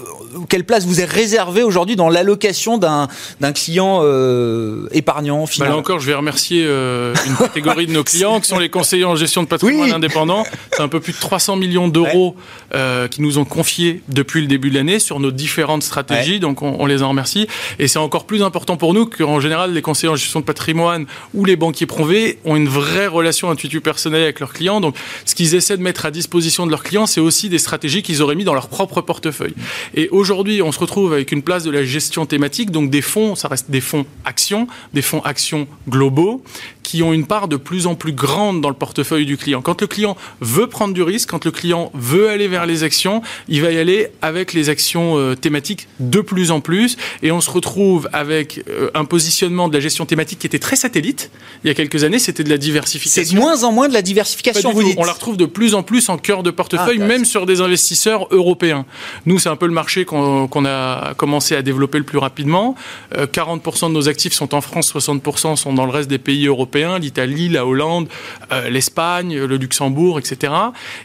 quelle 0.49 0.63
place 0.63 0.85
vous 0.85 0.99
est 0.99 1.05
réservée 1.05 1.63
aujourd'hui 1.63 1.95
dans 1.95 2.09
l'allocation 2.09 2.77
d'un 2.77 3.07
d'un 3.39 3.53
client 3.53 3.99
euh, 4.01 4.87
épargnant 4.91 5.45
final 5.45 5.69
bah 5.69 5.73
Là 5.75 5.79
encore, 5.79 5.99
je 5.99 6.07
vais 6.07 6.15
remercier 6.15 6.63
euh, 6.65 7.13
une 7.27 7.35
catégorie 7.35 7.87
de 7.87 7.91
nos 7.91 8.03
clients 8.11 8.39
qui 8.39 8.47
sont 8.47 8.59
les 8.59 8.69
conseillers 8.69 9.05
en 9.05 9.15
gestion 9.15 9.43
de 9.43 9.47
patrimoine 9.47 9.93
indépendant. 9.93 10.43
C'est 10.71 10.81
un 10.81 10.87
peu 10.87 10.99
plus 10.99 11.13
de 11.13 11.19
300 11.19 11.55
millions 11.55 11.87
d'euros 11.87 12.35
euh, 12.75 13.07
qui 13.07 13.21
nous 13.21 13.37
ont 13.37 13.45
confiés 13.45 14.01
depuis 14.07 14.41
le 14.41 14.47
début 14.47 14.69
de 14.69 14.75
l'année 14.75 14.99
sur 14.99 15.19
nos 15.19 15.31
différentes 15.31 15.83
stratégies. 15.83 16.39
Donc 16.39 16.61
on, 16.61 16.75
on, 16.79 16.85
les 16.85 17.03
en 17.03 17.09
remercie. 17.09 17.47
Et 17.79 17.87
c'est 17.87 17.99
encore 17.99 18.25
plus 18.25 18.43
important 18.43 18.77
pour 18.77 18.93
nous 18.93 19.05
qu'en 19.05 19.39
général 19.39 19.73
les 19.73 19.81
conseillers 19.81 20.11
en 20.11 20.15
gestion 20.15 20.39
de 20.39 20.45
patrimoine 20.45 21.05
ou 21.33 21.45
les 21.45 21.55
banquiers 21.55 21.85
privés 21.85 22.39
ont 22.45 22.55
une 22.55 22.67
vraie 22.67 23.07
relation 23.07 23.49
intuitive 23.49 23.81
personnelle 23.81 24.23
avec 24.23 24.39
leurs 24.39 24.53
clients. 24.53 24.81
Donc 24.81 24.95
ce 25.25 25.35
qu'ils 25.35 25.55
essaient 25.55 25.77
de 25.77 25.83
mettre 25.83 26.05
à 26.05 26.11
disposition 26.11 26.65
de 26.65 26.71
leurs 26.71 26.83
clients, 26.83 27.05
c'est 27.05 27.21
aussi 27.21 27.49
des 27.49 27.59
stratégies 27.59 28.03
qu'ils 28.03 28.21
auraient 28.21 28.35
mis 28.35 28.43
dans 28.43 28.53
leur 28.53 28.69
propre 28.69 29.01
portefeuille. 29.01 29.55
Et 29.93 30.09
aujourd'hui, 30.09 30.61
on 30.61 30.71
se 30.71 30.79
retrouve 30.79 31.13
avec 31.13 31.31
une 31.31 31.43
place 31.43 31.63
de 31.63 31.71
la 31.71 31.83
gestion 31.83 32.25
thématique, 32.25 32.71
donc 32.71 32.89
des 32.89 33.01
fonds, 33.01 33.35
ça 33.35 33.47
reste 33.47 33.69
des 33.69 33.81
fonds 33.81 34.05
actions, 34.25 34.67
des 34.93 35.01
fonds 35.01 35.21
actions 35.21 35.67
globaux, 35.87 36.43
qui 36.83 37.01
ont 37.01 37.13
une 37.13 37.25
part 37.25 37.47
de 37.47 37.55
plus 37.55 37.87
en 37.87 37.95
plus 37.95 38.11
grande 38.11 38.61
dans 38.61 38.69
le 38.69 38.75
portefeuille 38.75 39.25
du 39.25 39.37
client. 39.37 39.61
Quand 39.61 39.81
le 39.81 39.87
client 39.87 40.15
veut 40.41 40.67
prendre 40.67 40.93
du 40.93 41.01
risque, 41.01 41.29
quand 41.29 41.45
le 41.45 41.51
client 41.51 41.91
veut 41.93 42.29
aller 42.29 42.47
vers 42.47 42.65
les 42.65 42.83
actions, 42.83 43.21
il 43.47 43.61
va 43.61 43.71
y 43.71 43.77
aller 43.77 44.09
avec 44.21 44.53
les 44.53 44.69
actions 44.69 45.17
euh, 45.17 45.35
thématiques 45.35 45.87
de 45.99 46.21
plus 46.21 46.51
en 46.51 46.59
plus. 46.59 46.97
Et 47.21 47.31
on 47.31 47.41
se 47.41 47.49
retrouve 47.49 48.09
avec 48.13 48.63
euh, 48.69 48.91
un 48.93 49.05
positionnement 49.05 49.69
de 49.69 49.73
la 49.73 49.79
gestion 49.79 50.05
thématique 50.05 50.39
qui 50.39 50.47
était 50.47 50.59
très 50.59 50.75
satellite. 50.75 51.31
Il 51.63 51.67
y 51.67 51.71
a 51.71 51.73
quelques 51.73 52.03
années, 52.03 52.19
c'était 52.19 52.43
de 52.43 52.49
la 52.49 52.57
diversification. 52.57 53.23
C'est 53.23 53.35
de 53.35 53.39
moins 53.39 53.63
en 53.63 53.71
moins 53.71 53.87
de 53.87 53.93
la 53.93 54.01
diversification, 54.01 54.71
vous 54.71 54.83
dites. 54.83 54.95
On 54.97 55.05
la 55.05 55.13
retrouve 55.13 55.37
de 55.37 55.45
plus 55.45 55.75
en 55.75 55.83
plus 55.83 56.09
en 56.09 56.17
cœur 56.17 56.43
de 56.43 56.51
portefeuille, 56.51 56.99
ah, 57.01 57.05
même 57.05 57.25
sur 57.25 57.45
des 57.45 57.61
investisseurs 57.61 58.27
européens. 58.31 58.85
Nous, 59.25 59.39
c'est 59.39 59.49
un 59.49 59.55
peu 59.55 59.67
le 59.67 59.73
marché 59.73 60.05
qu'on 60.05 60.65
a 60.65 61.13
commencé 61.15 61.55
à 61.55 61.61
développer 61.61 61.97
le 61.97 62.03
plus 62.03 62.17
rapidement. 62.17 62.75
40% 63.15 63.85
euh, 63.85 63.87
de 63.87 63.93
nos 63.93 64.09
actifs 64.09 64.33
sont 64.33 64.53
en 64.53 64.61
France, 64.61 64.93
60% 64.93 65.55
sont 65.55 65.73
dans 65.73 65.85
le 65.85 65.91
reste 65.91 66.09
des 66.09 66.17
pays 66.17 66.47
européens 66.47 66.72
l'Italie, 66.73 67.49
la 67.49 67.65
Hollande, 67.65 68.07
euh, 68.51 68.69
l'Espagne, 68.69 69.37
le 69.37 69.57
Luxembourg, 69.57 70.19
etc. 70.19 70.53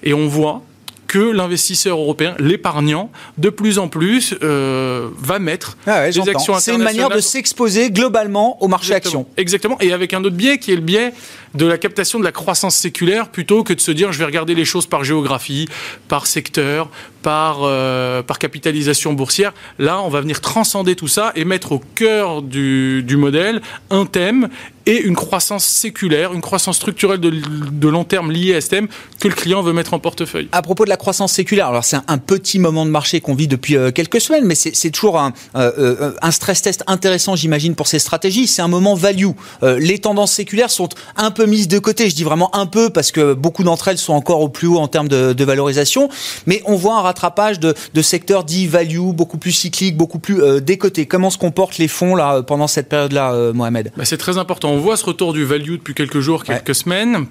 Et 0.02 0.14
on 0.14 0.26
voit 0.26 0.62
que 1.08 1.18
l'investisseur 1.18 1.98
européen, 1.98 2.34
l'épargnant, 2.38 3.10
de 3.38 3.48
plus 3.48 3.78
en 3.78 3.88
plus 3.88 4.34
euh, 4.42 5.08
va 5.18 5.38
mettre 5.38 5.76
ah 5.86 6.08
des 6.10 6.18
actions 6.18 6.54
internationales. 6.54 6.60
C'est 6.60 6.74
une 6.74 6.82
manière 6.82 7.08
de 7.08 7.20
s'exposer 7.20 7.90
globalement 7.90 8.62
au 8.62 8.68
marché 8.68 8.92
Exactement. 8.92 9.22
action. 9.22 9.34
Exactement. 9.38 9.76
Et 9.80 9.92
avec 9.92 10.12
un 10.12 10.22
autre 10.22 10.36
biais 10.36 10.58
qui 10.58 10.70
est 10.70 10.76
le 10.76 10.82
biais 10.82 11.12
de 11.54 11.66
la 11.66 11.78
captation 11.78 12.18
de 12.18 12.24
la 12.24 12.32
croissance 12.32 12.76
séculaire 12.76 13.28
plutôt 13.28 13.64
que 13.64 13.72
de 13.72 13.80
se 13.80 13.90
dire 13.90 14.12
je 14.12 14.18
vais 14.18 14.24
regarder 14.24 14.54
les 14.54 14.64
choses 14.64 14.86
par 14.86 15.04
géographie, 15.04 15.68
par 16.08 16.26
secteur, 16.26 16.90
par, 17.22 17.58
euh, 17.62 18.22
par 18.22 18.38
capitalisation 18.38 19.12
boursière. 19.12 19.52
Là, 19.78 20.00
on 20.02 20.08
va 20.08 20.20
venir 20.20 20.40
transcender 20.40 20.96
tout 20.96 21.08
ça 21.08 21.32
et 21.34 21.44
mettre 21.44 21.72
au 21.72 21.82
cœur 21.94 22.42
du, 22.42 23.02
du 23.02 23.16
modèle 23.16 23.60
un 23.90 24.06
thème 24.06 24.48
et 24.86 25.02
une 25.02 25.16
croissance 25.16 25.66
séculaire, 25.66 26.32
une 26.32 26.40
croissance 26.40 26.76
structurelle 26.76 27.20
de, 27.20 27.28
de, 27.28 27.88
long 27.88 28.04
terme 28.04 28.32
liée 28.32 28.54
à 28.54 28.62
ce 28.62 28.70
thème 28.70 28.88
que 29.20 29.28
le 29.28 29.34
client 29.34 29.60
veut 29.60 29.74
mettre 29.74 29.92
en 29.92 29.98
portefeuille. 29.98 30.48
À 30.52 30.62
propos 30.62 30.84
de 30.84 30.88
la 30.88 30.96
croissance 30.96 31.34
séculaire, 31.34 31.66
alors 31.66 31.84
c'est 31.84 31.98
un, 32.06 32.16
petit 32.16 32.58
moment 32.58 32.86
de 32.86 32.90
marché 32.90 33.20
qu'on 33.20 33.34
vit 33.34 33.48
depuis 33.48 33.76
euh, 33.76 33.90
quelques 33.90 34.22
semaines, 34.22 34.46
mais 34.46 34.54
c'est 34.54 34.90
toujours 34.90 35.18
un, 35.18 35.34
euh, 35.56 36.12
un, 36.22 36.30
stress 36.30 36.62
test 36.62 36.84
intéressant, 36.86 37.36
j'imagine, 37.36 37.74
pour 37.74 37.86
ces 37.86 37.98
stratégies. 37.98 38.46
C'est 38.46 38.62
un 38.62 38.68
moment 38.68 38.94
value. 38.94 39.32
les 39.62 39.98
tendances 39.98 40.32
séculaires 40.32 40.70
sont 40.70 40.88
un 41.16 41.30
peu 41.38 41.46
mises 41.46 41.68
de 41.68 41.78
côté. 41.78 42.10
Je 42.10 42.14
dis 42.14 42.24
vraiment 42.24 42.54
un 42.54 42.66
peu 42.66 42.90
parce 42.90 43.10
que 43.12 43.34
beaucoup 43.34 43.64
d'entre 43.64 43.88
elles 43.88 43.98
sont 43.98 44.12
encore 44.12 44.40
au 44.40 44.48
plus 44.48 44.68
haut 44.68 44.78
en 44.78 44.88
termes 44.88 45.08
de, 45.08 45.32
de 45.32 45.44
valorisation, 45.44 46.08
mais 46.46 46.62
on 46.66 46.76
voit 46.76 46.96
un 46.98 47.02
rattrapage 47.02 47.58
de, 47.60 47.74
de 47.94 48.02
secteurs 48.02 48.44
dits 48.44 48.66
value, 48.66 49.12
beaucoup 49.12 49.38
plus 49.38 49.52
cycliques, 49.52 49.96
beaucoup 49.96 50.18
plus 50.18 50.60
décotés. 50.60 51.06
Comment 51.06 51.30
se 51.30 51.38
comportent 51.38 51.78
les 51.78 51.88
fonds 51.88 52.14
là 52.14 52.42
pendant 52.42 52.66
cette 52.66 52.88
période-là, 52.88 53.52
Mohamed? 53.54 53.92
Bah, 53.96 54.04
C'est 54.04 54.18
très 54.18 54.38
important 54.38 54.58
on 54.66 54.78
voit 54.78 54.96
ce 54.96 55.04
retour 55.04 55.32
du 55.32 55.44
value 55.44 55.72
depuis 55.72 55.94
quelques 55.94 56.20
jours, 56.20 56.44
quelques 56.44 56.74
semaines. 56.74 57.26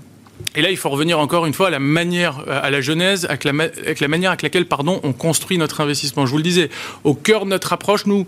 Et 0.56 0.62
là, 0.62 0.70
il 0.70 0.78
faut 0.78 0.90
revenir 0.90 1.20
encore 1.20 1.46
une 1.46 1.54
fois 1.54 1.68
à 1.68 1.70
la 1.70 1.80
manière, 1.80 2.44
à 2.48 2.70
la 2.70 2.82
genèse, 2.82 3.26
avec 3.26 3.44
la, 3.44 3.52
avec 3.52 4.00
la 4.00 4.08
manière 4.08 4.32
avec 4.32 4.44
laquelle, 4.44 4.68
pardon, 4.68 5.00
on 5.04 5.14
construit 5.14 5.58
notre 5.58 5.82
investissement. 5.82 6.26
Je 6.26 6.32
vous 6.32 6.38
le 6.38 6.44
disais, 6.44 6.70
au 7.04 7.14
cœur 7.14 7.46
de 7.46 7.50
notre 7.50 7.74
approche, 7.74 8.06
nous, 8.06 8.28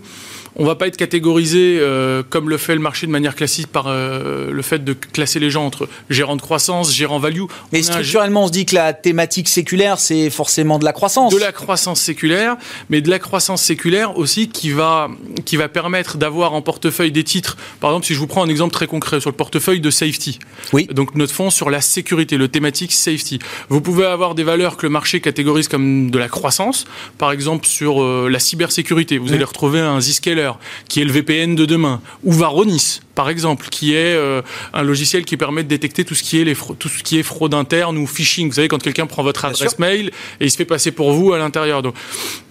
on 0.56 0.64
va 0.64 0.74
pas 0.74 0.86
être 0.86 0.96
catégorisé 0.96 1.78
euh, 1.80 2.22
comme 2.28 2.50
le 2.50 2.56
fait 2.56 2.74
le 2.74 2.80
marché 2.80 3.06
de 3.06 3.12
manière 3.12 3.34
classique 3.34 3.68
par 3.68 3.86
euh, 3.86 4.50
le 4.50 4.62
fait 4.62 4.84
de 4.84 4.92
classer 4.92 5.38
les 5.38 5.50
gens 5.50 5.64
entre 5.64 5.88
gérant 6.08 6.36
de 6.36 6.42
croissance, 6.42 6.92
gérant 6.92 7.18
value. 7.18 7.44
Mais 7.72 7.82
structurellement, 7.82 8.44
on 8.44 8.46
se 8.46 8.52
dit 8.52 8.66
que 8.66 8.74
la 8.74 8.92
thématique 8.92 9.48
séculaire, 9.48 9.98
c'est 9.98 10.30
forcément 10.30 10.78
de 10.78 10.84
la 10.84 10.92
croissance. 10.92 11.32
De 11.32 11.38
la 11.38 11.52
croissance 11.52 12.00
séculaire, 12.00 12.56
mais 12.88 13.00
de 13.00 13.10
la 13.10 13.18
croissance 13.18 13.62
séculaire 13.62 14.18
aussi 14.18 14.48
qui 14.48 14.70
va, 14.70 15.08
qui 15.44 15.56
va 15.56 15.68
permettre 15.68 16.16
d'avoir 16.18 16.54
en 16.54 16.62
portefeuille 16.62 17.12
des 17.12 17.24
titres. 17.24 17.56
Par 17.80 17.90
exemple, 17.90 18.06
si 18.06 18.14
je 18.14 18.18
vous 18.18 18.26
prends 18.26 18.44
un 18.44 18.48
exemple 18.48 18.72
très 18.72 18.86
concret 18.86 19.20
sur 19.20 19.30
le 19.30 19.36
portefeuille 19.36 19.80
de 19.80 19.90
safety. 19.90 20.38
Oui. 20.72 20.86
Donc 20.90 21.14
notre 21.14 21.32
fonds 21.32 21.50
sur 21.50 21.70
la 21.70 21.80
sécurité, 21.80 22.36
le 22.36 22.48
thématique 22.48 22.92
safety. 22.92 23.38
Vous 23.68 23.80
pouvez 23.80 24.06
avoir 24.06 24.34
des 24.34 24.42
valeurs 24.42 24.76
que 24.76 24.86
le 24.86 24.90
marché 24.90 25.20
catégorise 25.20 25.68
comme 25.68 26.10
de 26.10 26.18
la 26.18 26.28
croissance. 26.28 26.86
Par 27.18 27.32
exemple, 27.32 27.66
sur 27.66 28.02
euh, 28.02 28.28
la 28.30 28.38
cybersécurité, 28.38 29.18
vous 29.18 29.32
allez 29.32 29.44
retrouver 29.44 29.80
un 29.80 30.00
Zscaler 30.00 30.39
qui 30.88 31.00
est 31.00 31.04
le 31.04 31.12
VPN 31.12 31.54
de 31.54 31.64
demain, 31.64 32.00
ou 32.22 32.32
Varonis, 32.32 33.00
par 33.14 33.28
exemple, 33.28 33.68
qui 33.70 33.94
est 33.94 34.14
euh, 34.14 34.42
un 34.72 34.82
logiciel 34.82 35.24
qui 35.24 35.36
permet 35.36 35.62
de 35.62 35.68
détecter 35.68 36.04
tout 36.04 36.14
ce 36.14 36.22
qui 36.22 36.40
est 36.40 36.44
les 36.44 36.54
tout 36.54 36.88
ce 36.88 37.02
qui 37.02 37.18
est 37.18 37.22
fraude 37.22 37.54
interne 37.54 37.98
ou 37.98 38.06
phishing. 38.06 38.48
Vous 38.48 38.54
savez, 38.54 38.68
quand 38.68 38.82
quelqu'un 38.82 39.06
prend 39.06 39.22
votre 39.22 39.44
adresse 39.44 39.78
mail 39.78 40.10
et 40.40 40.44
il 40.44 40.50
se 40.50 40.56
fait 40.56 40.64
passer 40.64 40.90
pour 40.90 41.12
vous 41.12 41.32
à 41.32 41.38
l'intérieur. 41.38 41.82
Donc 41.82 41.94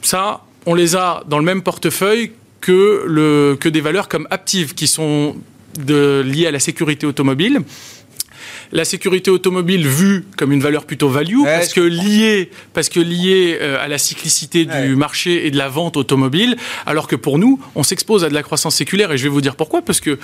ça, 0.02 0.42
on 0.66 0.74
les 0.74 0.96
a 0.96 1.24
dans 1.28 1.40
le 1.40 1.46
même 1.46 1.62
portefeuille 1.62 2.32
que 2.62 3.04
le 3.08 3.58
que 3.60 3.70
des 3.70 3.82
valeurs 3.82 4.10
comme 4.10 4.28
Aptive 4.30 4.74
qui 4.74 4.88
sont 4.88 5.36
de, 5.78 6.24
liées 6.26 6.48
à 6.48 6.52
la 6.52 6.60
sécurité 6.60 7.06
automobile 7.06 7.62
la 8.72 8.86
sécurité 8.86 9.32
automobile 9.32 9.88
vue 9.88 10.26
comme 10.38 10.52
une 10.52 10.62
valeur 10.62 10.86
plutôt 10.86 11.10
value 11.10 11.44
parce, 11.44 11.74
que 11.74 11.82
liée, 11.82 12.50
parce 12.74 12.90
que 12.90 13.00
liée 13.00 13.58
euh, 13.62 13.84
à 13.84 13.88
la 13.88 13.98
cyclicité 13.98 14.66
du 14.66 14.96
marché 14.96 15.48
et 15.48 15.52
de 15.52 15.58
la 15.58 15.70
vente 15.70 15.98
automobile, 15.98 16.56
alors 16.86 17.08
que 17.08 17.16
pour 17.16 17.40
nous, 17.40 17.60
on 17.76 17.84
s'expose 17.84 18.24
à 18.24 18.30
de 18.30 18.34
la 18.34 18.44
croissance 18.44 18.76
séculaire 18.76 19.12
et 19.12 19.18
je 19.18 19.24
vais 19.24 19.30
vous 19.30 19.42
dire 19.42 19.56
pourquoi 19.56 19.82
parce 19.82 20.00
que 20.00 20.20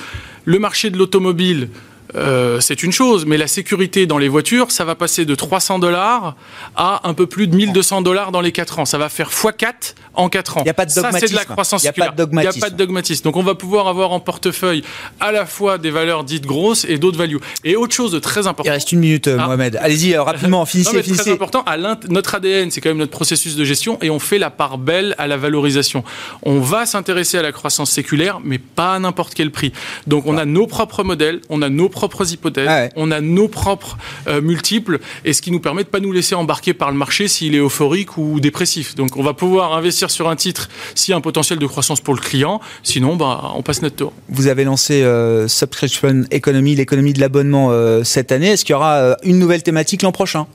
le 0.45 0.59
marché 0.59 0.89
de 0.89 0.97
l'automobile 0.97 1.69
euh, 2.16 2.59
c'est 2.59 2.84
une 2.84 2.91
chose, 2.91 3.26
mais 3.26 3.38
la 3.38 3.47
sécurité 3.47 4.05
dans 4.05 4.18
les 4.18 4.30
voitures, 4.30 4.72
ça 4.72 4.86
va 4.86 4.95
passer 4.95 5.26
de 5.26 5.36
300 5.36 5.80
dollars 5.80 6.36
à 6.76 7.07
un 7.07 7.13
peu 7.13 7.28
plus 7.28 7.47
de 7.47 7.55
1200 7.55 8.01
dollars 8.01 8.32
dans 8.32 8.41
les 8.41 8.51
4 8.51 8.80
ans. 8.80 8.86
Ça 8.86 8.97
va 8.97 9.09
faire 9.09 9.30
x4 9.30 9.95
en 10.13 10.30
4 10.30 10.57
ans. 10.57 10.61
Il 10.61 10.63
n'y 10.66 10.70
a 10.70 10.74
pas 10.74 10.86
de 10.86 10.93
dogmatisme. 10.93 11.20
Ça, 11.20 11.28
c'est 11.28 11.34
de 11.34 11.38
la 11.38 11.45
croissance 11.45 11.84
Il 11.84 11.86
n'y 11.86 11.89
a, 11.89 12.09
pas 12.09 12.70
de 12.70 12.76
dogmatisme. 12.76 13.24
Donc, 13.24 13.36
on 13.36 13.43
va 13.43 13.55
pouvoir 13.55 13.88
avoir 13.88 14.11
en 14.11 14.20
portefeuille 14.20 14.84
à 15.20 15.32
la 15.32 15.45
fois 15.45 15.78
des 15.78 15.91
valeurs 15.91 16.24
dites 16.24 16.45
grosses 16.45 16.86
et 16.86 16.97
d'autres 16.97 17.18
values. 17.18 17.39
Et 17.63 17.76
autre 17.76 17.93
chose 17.93 18.11
de 18.11 18.20
très 18.20 18.47
important. 18.47 18.70
Il 18.70 18.74
reste 18.74 18.91
une 18.91 18.99
minute, 18.99 19.28
euh, 19.28 19.38
ah. 19.39 19.47
Mohamed. 19.47 19.78
Allez-y, 19.82 20.13
euh, 20.13 20.24
rapidement, 20.24 20.66
finissez, 20.66 20.95
non, 20.95 21.16
Très 21.16 21.32
important, 21.32 21.63
à 21.63 21.78
notre 21.78 22.36
ADN, 22.36 22.72
c'est 22.72 22.82
quand 22.82 22.89
même 22.89 22.97
notre 22.97 23.11
processus 23.11 23.55
de 23.55 23.63
gestion 23.63 23.97
et 24.01 24.09
on 24.09 24.20
fait 24.20 24.38
la 24.38 24.49
part 24.49 24.78
belle 24.78 25.16
à 25.18 25.28
la 25.28 25.38
valorisation. 25.38 26.03
On 26.43 26.59
va 26.59 26.86
s'intéresser 26.86 27.38
à 27.38 27.41
la 27.41 27.51
croissance 27.51 27.91
séculaire, 27.91 28.39
mais 28.43 28.57
pas 28.57 28.95
à 28.95 28.99
n'importe 28.99 29.34
quel 29.34 29.51
prix. 29.51 29.72
Donc, 30.07 30.26
on 30.26 30.38
a 30.38 30.45
nos 30.45 30.68
propres 30.68 31.03
modèles, 31.03 31.41
on 31.49 31.61
a 31.61 31.70
nos 31.70 31.89
propres 31.89 32.05
hypothèses, 32.32 32.68
ah 32.70 32.88
on 32.95 33.12
a 33.12 33.22
nos 33.22 33.47
propres 33.47 33.97
euh, 34.28 34.41
multiples, 34.41 34.99
et 35.24 35.34
ce 35.34 35.41
qui 35.41 35.51
nous 35.51 35.60
permet 35.60 35.84
de 35.84 35.89
pas 35.89 35.99
nous 35.99 36.12
laisser 36.12 36.36
embarquer 36.36 36.74
par 36.74 36.91
le 36.91 36.97
marché 36.97 37.28
s'il 37.28 37.56
est 37.56 37.60
euphorique 37.60 38.18
ou 38.18 38.39
dépressif. 38.39 38.95
Donc 38.95 39.18
on 39.18 39.24
va 39.24 39.34
pouvoir 39.34 39.74
investir 39.74 40.10
sur 40.12 40.30
un 40.30 40.36
titre 40.36 40.70
s'il 40.95 41.12
y 41.12 41.14
a 41.14 41.18
un 41.18 41.22
potentiel 41.22 41.60
de 41.60 41.68
croissance 41.68 42.01
pour 42.01 42.14
le 42.14 42.22
client, 42.22 42.62
sinon 42.84 43.16
bah, 43.16 43.51
on 43.56 43.62
passe 43.62 43.82
notre 43.82 43.95
tour. 43.95 44.14
Vous 44.30 44.47
avez 44.47 44.64
lancé 44.64 45.03
euh, 45.03 45.47
Subscription 45.47 46.24
Economy, 46.32 46.76
l'économie 46.76 47.14
de 47.14 47.20
l'abonnement 47.20 47.70
euh, 47.72 48.03
cette 48.03 48.32
année. 48.32 48.49
Est-ce 48.49 48.66
qu'il 48.66 48.74
y 48.74 48.76
aura 48.76 49.16
une 49.24 49.39
nouvelle 49.39 49.64
thématique 49.64 50.01
l'an 50.01 50.12
prochain? 50.12 50.47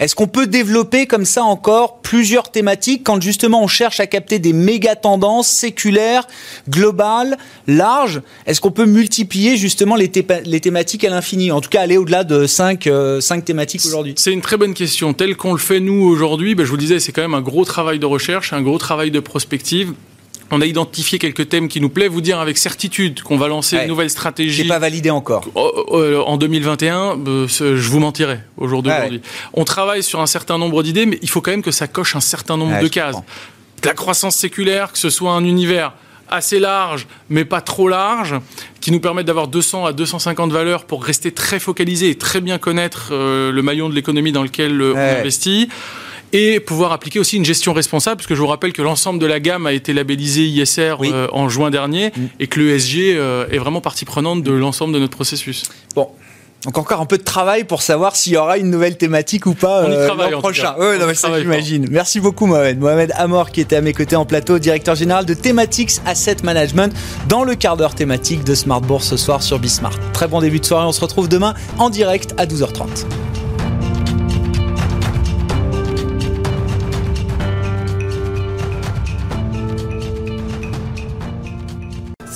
Est-ce 0.00 0.14
qu'on 0.14 0.26
peut 0.26 0.46
développer 0.46 1.06
comme 1.06 1.26
ça 1.26 1.44
encore 1.44 2.00
plusieurs 2.00 2.50
thématiques 2.50 3.02
quand 3.04 3.20
justement 3.22 3.62
on 3.62 3.66
cherche 3.66 4.00
à 4.00 4.06
capter 4.06 4.38
des 4.38 4.54
méga 4.54 4.96
tendances 4.96 5.48
séculaires, 5.48 6.26
globales, 6.70 7.36
larges? 7.66 8.22
Est-ce 8.46 8.62
qu'on 8.62 8.70
peut 8.70 8.86
multiplier 8.86 9.58
justement 9.58 9.96
les, 9.96 10.08
thématiques 10.08 11.04
à 11.04 11.10
l'infini? 11.10 11.52
En 11.52 11.60
tout 11.60 11.68
cas, 11.68 11.82
aller 11.82 11.98
au-delà 11.98 12.24
de 12.24 12.46
5 12.46 12.86
euh, 12.86 13.20
thématiques 13.44 13.82
aujourd'hui. 13.84 14.14
C'est 14.16 14.32
une 14.32 14.40
très 14.40 14.56
bonne 14.56 14.72
question. 14.72 15.12
Tel 15.12 15.36
qu'on 15.36 15.52
le 15.52 15.58
fait 15.58 15.80
nous 15.80 16.02
aujourd'hui, 16.02 16.54
ben, 16.54 16.64
je 16.64 16.70
vous 16.70 16.76
le 16.76 16.82
disais, 16.82 16.98
c'est 16.98 17.12
quand 17.12 17.22
même 17.22 17.34
un 17.34 17.42
gros 17.42 17.66
travail 17.66 17.98
de 17.98 18.06
recherche, 18.06 18.54
un 18.54 18.62
gros 18.62 18.78
travail 18.78 19.10
de 19.10 19.20
prospective 19.20 19.92
on 20.50 20.60
a 20.60 20.66
identifié 20.66 21.18
quelques 21.18 21.48
thèmes 21.48 21.68
qui 21.68 21.80
nous 21.80 21.88
plaisent. 21.88 22.10
Vous 22.10 22.20
dire 22.20 22.40
avec 22.40 22.58
certitude 22.58 23.22
qu'on 23.22 23.36
va 23.36 23.48
lancer 23.48 23.76
une 23.76 23.88
nouvelle 23.88 24.10
stratégie. 24.10 24.62
C'est 24.62 24.68
pas 24.68 24.78
validé 24.78 25.10
encore. 25.10 25.44
Oh, 25.54 25.72
oh, 25.74 25.98
euh, 25.98 26.20
en 26.20 26.36
2021, 26.36 27.18
euh, 27.26 27.46
je 27.48 27.88
vous 27.88 28.00
mentirais 28.00 28.44
au 28.56 28.66
jour 28.66 28.82
d'aujourd'hui. 28.82 29.20
On 29.52 29.64
travaille 29.64 30.02
sur 30.02 30.20
un 30.20 30.26
certain 30.26 30.58
nombre 30.58 30.82
d'idées, 30.82 31.06
mais 31.06 31.18
il 31.22 31.30
faut 31.30 31.40
quand 31.40 31.50
même 31.50 31.62
que 31.62 31.70
ça 31.70 31.86
coche 31.86 32.16
un 32.16 32.20
certain 32.20 32.56
nombre 32.56 32.80
de 32.80 32.88
cases. 32.88 33.16
La 33.84 33.94
croissance 33.94 34.36
séculaire, 34.36 34.92
que 34.92 34.98
ce 34.98 35.08
soit 35.08 35.32
un 35.32 35.44
univers 35.44 35.92
assez 36.28 36.60
large, 36.60 37.06
mais 37.28 37.44
pas 37.44 37.60
trop 37.60 37.88
large, 37.88 38.36
qui 38.80 38.92
nous 38.92 39.00
permettent 39.00 39.26
d'avoir 39.26 39.48
200 39.48 39.86
à 39.86 39.92
250 39.92 40.52
valeurs 40.52 40.84
pour 40.84 41.04
rester 41.04 41.32
très 41.32 41.58
focalisé 41.58 42.10
et 42.10 42.14
très 42.14 42.40
bien 42.40 42.58
connaître 42.58 43.08
euh, 43.10 43.50
le 43.50 43.62
maillon 43.62 43.88
de 43.88 43.94
l'économie 43.94 44.32
dans 44.32 44.44
lequel 44.44 44.80
on 44.80 44.96
investit 44.96 45.68
et 46.32 46.60
pouvoir 46.60 46.92
appliquer 46.92 47.18
aussi 47.18 47.36
une 47.36 47.44
gestion 47.44 47.72
responsable, 47.72 48.16
parce 48.16 48.26
que 48.26 48.34
je 48.34 48.40
vous 48.40 48.46
rappelle 48.46 48.72
que 48.72 48.82
l'ensemble 48.82 49.18
de 49.18 49.26
la 49.26 49.40
gamme 49.40 49.66
a 49.66 49.72
été 49.72 49.92
labellisé 49.92 50.46
ISR 50.46 50.96
euh, 51.02 51.28
en 51.32 51.48
juin 51.48 51.70
dernier, 51.70 52.08
mm. 52.08 52.26
et 52.38 52.46
que 52.46 52.60
l'ESG 52.60 53.14
euh, 53.16 53.46
est 53.50 53.58
vraiment 53.58 53.80
partie 53.80 54.04
prenante 54.04 54.42
de 54.42 54.52
l'ensemble 54.52 54.94
de 54.94 54.98
notre 54.98 55.16
processus. 55.16 55.64
Bon, 55.94 56.08
donc 56.64 56.76
encore 56.76 57.00
un 57.00 57.06
peu 57.06 57.16
de 57.16 57.22
travail 57.22 57.64
pour 57.64 57.80
savoir 57.80 58.16
s'il 58.16 58.34
y 58.34 58.36
aura 58.36 58.58
une 58.58 58.70
nouvelle 58.70 58.98
thématique 58.98 59.46
ou 59.46 59.54
pas 59.54 59.82
euh, 59.82 60.08
l'an 60.08 60.40
prochain. 60.40 60.74
Oui, 60.78 60.98
non, 60.98 61.06
mais 61.06 61.14
ça 61.14 61.38
j'imagine. 61.38 61.86
Merci 61.90 62.20
beaucoup 62.20 62.46
Mohamed. 62.46 62.78
Mohamed 62.78 63.12
Amor 63.16 63.50
qui 63.50 63.62
était 63.62 63.76
à 63.76 63.80
mes 63.80 63.94
côtés 63.94 64.16
en 64.16 64.26
plateau, 64.26 64.58
directeur 64.58 64.94
général 64.94 65.24
de 65.24 65.32
Thematics 65.32 66.00
Asset 66.04 66.36
Management 66.42 66.94
dans 67.28 67.44
le 67.44 67.54
quart 67.54 67.78
d'heure 67.78 67.94
thématique 67.94 68.44
de 68.44 68.54
Smart 68.54 68.82
Bourse 68.82 69.08
ce 69.08 69.16
soir 69.16 69.42
sur 69.42 69.58
Bismart. 69.58 69.98
Très 70.12 70.28
bon 70.28 70.40
début 70.40 70.60
de 70.60 70.66
soirée, 70.66 70.86
on 70.86 70.92
se 70.92 71.00
retrouve 71.00 71.28
demain 71.28 71.54
en 71.78 71.88
direct 71.88 72.34
à 72.36 72.44
12h30. 72.44 73.06